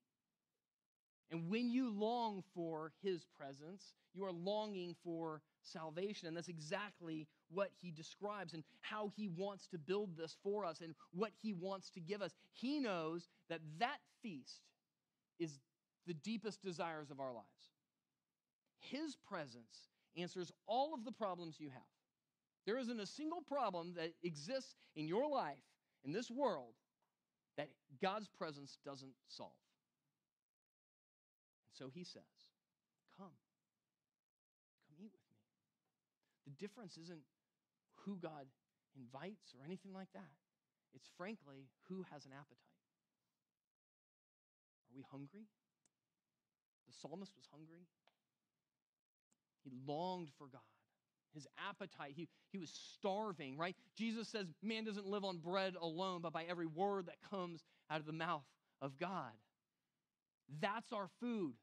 And 1.30 1.51
when 1.51 1.70
you 1.70 1.90
long 1.90 2.44
for 2.55 2.92
his 3.03 3.26
presence, 3.36 3.94
you 4.14 4.24
are 4.24 4.32
longing 4.32 4.94
for 5.03 5.42
salvation. 5.62 6.28
And 6.28 6.36
that's 6.36 6.49
exactly 6.49 7.26
what 7.51 7.70
he 7.80 7.90
describes 7.90 8.55
and 8.55 8.62
how 8.80 9.11
he 9.16 9.28
wants 9.28 9.66
to 9.68 9.78
build 9.78 10.16
this 10.16 10.36
for 10.42 10.64
us 10.64 10.80
and 10.80 10.94
what 11.12 11.32
he 11.42 11.53
wants 11.53 11.90
to 11.90 12.01
give 12.01 12.22
us. 12.22 12.32
He 12.53 12.78
knows 12.78 13.28
that 13.49 13.61
that 13.78 13.99
feast 14.22 14.61
is 15.40 15.59
the 16.07 16.14
deepest 16.14 16.62
desires 16.62 17.11
of 17.11 17.18
our 17.18 17.32
lives. 17.32 17.75
His 18.78 19.16
presence 19.16 19.88
answers 20.16 20.52
all 20.66 20.94
of 20.94 21.04
the 21.04 21.12
problems 21.12 21.56
you 21.58 21.70
have. 21.70 21.82
There 22.66 22.78
isn't 22.78 23.00
a 23.00 23.06
single 23.06 23.42
problem 23.42 23.94
that 23.96 24.12
exists 24.22 24.74
in 24.96 25.06
your 25.06 25.28
life, 25.28 25.62
in 26.04 26.12
this 26.12 26.30
world, 26.30 26.74
that 27.56 27.68
God's 28.02 28.28
presence 28.28 28.78
doesn't 28.84 29.14
solve. 29.28 29.52
And 31.66 31.74
so 31.74 31.90
he 31.94 32.04
says, 32.04 32.22
Come. 33.16 33.32
Come 34.88 34.98
eat 34.98 35.12
with 35.12 35.22
me. 35.30 35.38
The 36.46 36.52
difference 36.58 36.96
isn't 36.96 37.22
who 38.04 38.16
God 38.16 38.46
invites 38.96 39.54
or 39.54 39.64
anything 39.64 39.92
like 39.92 40.12
that. 40.14 40.34
It's 40.94 41.08
frankly 41.16 41.68
who 41.88 42.04
has 42.10 42.24
an 42.24 42.32
appetite. 42.32 42.76
Are 44.90 44.96
we 44.96 45.04
hungry? 45.10 45.46
The 46.86 46.94
psalmist 46.94 47.32
was 47.36 47.46
hungry. 47.52 47.86
He 49.66 49.72
longed 49.86 50.30
for 50.38 50.46
God 50.46 50.62
his 51.36 51.46
appetite. 51.68 52.14
He, 52.16 52.28
he 52.50 52.58
was 52.58 52.72
starving, 52.94 53.56
right? 53.56 53.76
Jesus 53.96 54.28
says, 54.28 54.46
Man 54.62 54.84
doesn't 54.84 55.06
live 55.06 55.24
on 55.24 55.38
bread 55.38 55.74
alone, 55.80 56.20
but 56.22 56.32
by 56.32 56.44
every 56.48 56.66
word 56.66 57.06
that 57.06 57.16
comes 57.30 57.62
out 57.90 58.00
of 58.00 58.06
the 58.06 58.12
mouth 58.12 58.42
of 58.82 58.98
God. 58.98 59.32
That's 60.60 60.92
our 60.92 61.08
food. 61.20 61.54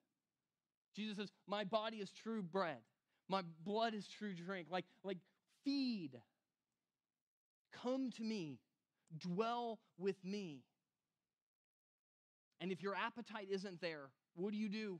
Jesus 0.95 1.17
says, 1.17 1.31
My 1.47 1.65
body 1.65 1.97
is 1.97 2.11
true 2.11 2.41
bread, 2.41 2.77
my 3.27 3.41
blood 3.65 3.93
is 3.93 4.07
true 4.07 4.33
drink. 4.33 4.67
Like, 4.71 4.85
like 5.03 5.17
feed. 5.65 6.11
Come 7.81 8.11
to 8.11 8.23
me, 8.23 8.59
dwell 9.17 9.79
with 9.97 10.15
me. 10.23 10.61
And 12.61 12.71
if 12.71 12.81
your 12.81 12.95
appetite 12.95 13.47
isn't 13.49 13.81
there, 13.81 14.09
what 14.35 14.51
do 14.51 14.57
you 14.57 14.69
do? 14.69 14.99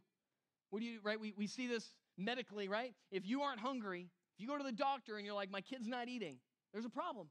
What 0.72 0.80
do 0.80 0.86
you, 0.86 0.99
right? 1.04 1.20
We, 1.20 1.34
we 1.38 1.45
see 1.45 1.68
this 1.68 1.93
medically, 2.18 2.68
right? 2.68 2.93
If 3.11 3.26
you 3.26 3.41
aren't 3.41 3.59
hungry, 3.59 4.09
if 4.36 4.41
you 4.41 4.47
go 4.47 4.57
to 4.57 4.64
the 4.64 4.72
doctor 4.72 5.18
and 5.18 5.26
you're 5.26 5.36
like, 5.36 5.51
my 5.51 5.61
kid's 5.61 5.88
not 5.88 6.07
eating, 6.07 6.38
there's 6.72 6.86
a 6.86 6.89
problem. 6.89 7.28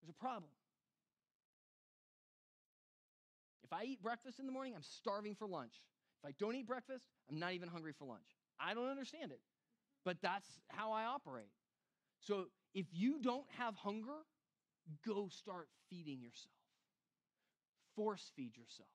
There's 0.00 0.10
a 0.10 0.20
problem. 0.20 0.50
If 3.64 3.72
I 3.72 3.84
eat 3.84 4.02
breakfast 4.02 4.38
in 4.38 4.46
the 4.46 4.52
morning, 4.52 4.74
I'm 4.74 4.82
starving 4.82 5.34
for 5.34 5.46
lunch. 5.46 5.74
If 6.22 6.28
I 6.28 6.34
don't 6.38 6.54
eat 6.54 6.66
breakfast, 6.66 7.04
I'm 7.30 7.38
not 7.38 7.52
even 7.52 7.68
hungry 7.68 7.92
for 7.98 8.04
lunch. 8.04 8.36
I 8.60 8.74
don't 8.74 8.88
understand 8.88 9.32
it, 9.32 9.40
but 10.04 10.18
that's 10.22 10.46
how 10.68 10.92
I 10.92 11.04
operate. 11.04 11.50
So 12.20 12.46
if 12.74 12.86
you 12.92 13.20
don't 13.20 13.46
have 13.58 13.74
hunger, 13.74 14.24
go 15.06 15.28
start 15.30 15.68
feeding 15.88 16.20
yourself. 16.20 16.54
Force 17.96 18.30
feed 18.36 18.56
yourself. 18.56 18.88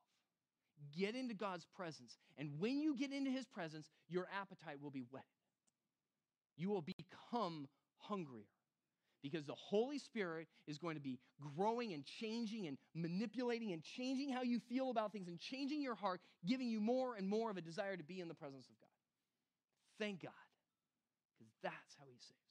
Get 0.96 1.16
into 1.16 1.34
God's 1.34 1.66
presence. 1.76 2.18
And 2.38 2.60
when 2.60 2.80
you 2.80 2.96
get 2.96 3.12
into 3.12 3.32
his 3.32 3.46
presence, 3.46 3.90
your 4.08 4.28
appetite 4.40 4.82
will 4.82 4.92
be 4.92 5.04
whetted 5.10 5.26
you 6.58 6.70
will 6.70 6.84
become 6.84 7.68
hungrier 8.00 8.44
because 9.24 9.46
the 9.46 9.56
Holy 9.56 10.00
Spirit 10.00 10.48
is 10.68 10.78
going 10.78 10.96
to 10.96 11.02
be 11.02 11.20
growing 11.56 11.94
and 11.94 12.04
changing 12.06 12.68
and 12.68 12.78
manipulating 12.94 13.72
and 13.74 13.84
changing 13.84 14.32
how 14.32 14.42
you 14.42 14.60
feel 14.68 14.90
about 14.90 15.12
things 15.12 15.28
and 15.28 15.40
changing 15.40 15.82
your 15.82 15.96
heart, 15.96 16.20
giving 16.46 16.68
you 16.68 16.82
more 16.82 17.16
and 17.16 17.28
more 17.28 17.50
of 17.50 17.58
a 17.58 17.62
desire 17.62 17.96
to 17.96 18.04
be 18.04 18.20
in 18.20 18.28
the 18.28 18.34
presence 18.34 18.66
of 18.68 18.76
God. 18.80 18.88
Thank 20.00 20.22
God, 20.22 20.32
because 21.38 21.54
that's 21.64 21.96
how 21.98 22.06
He 22.08 22.20
saves 22.20 22.47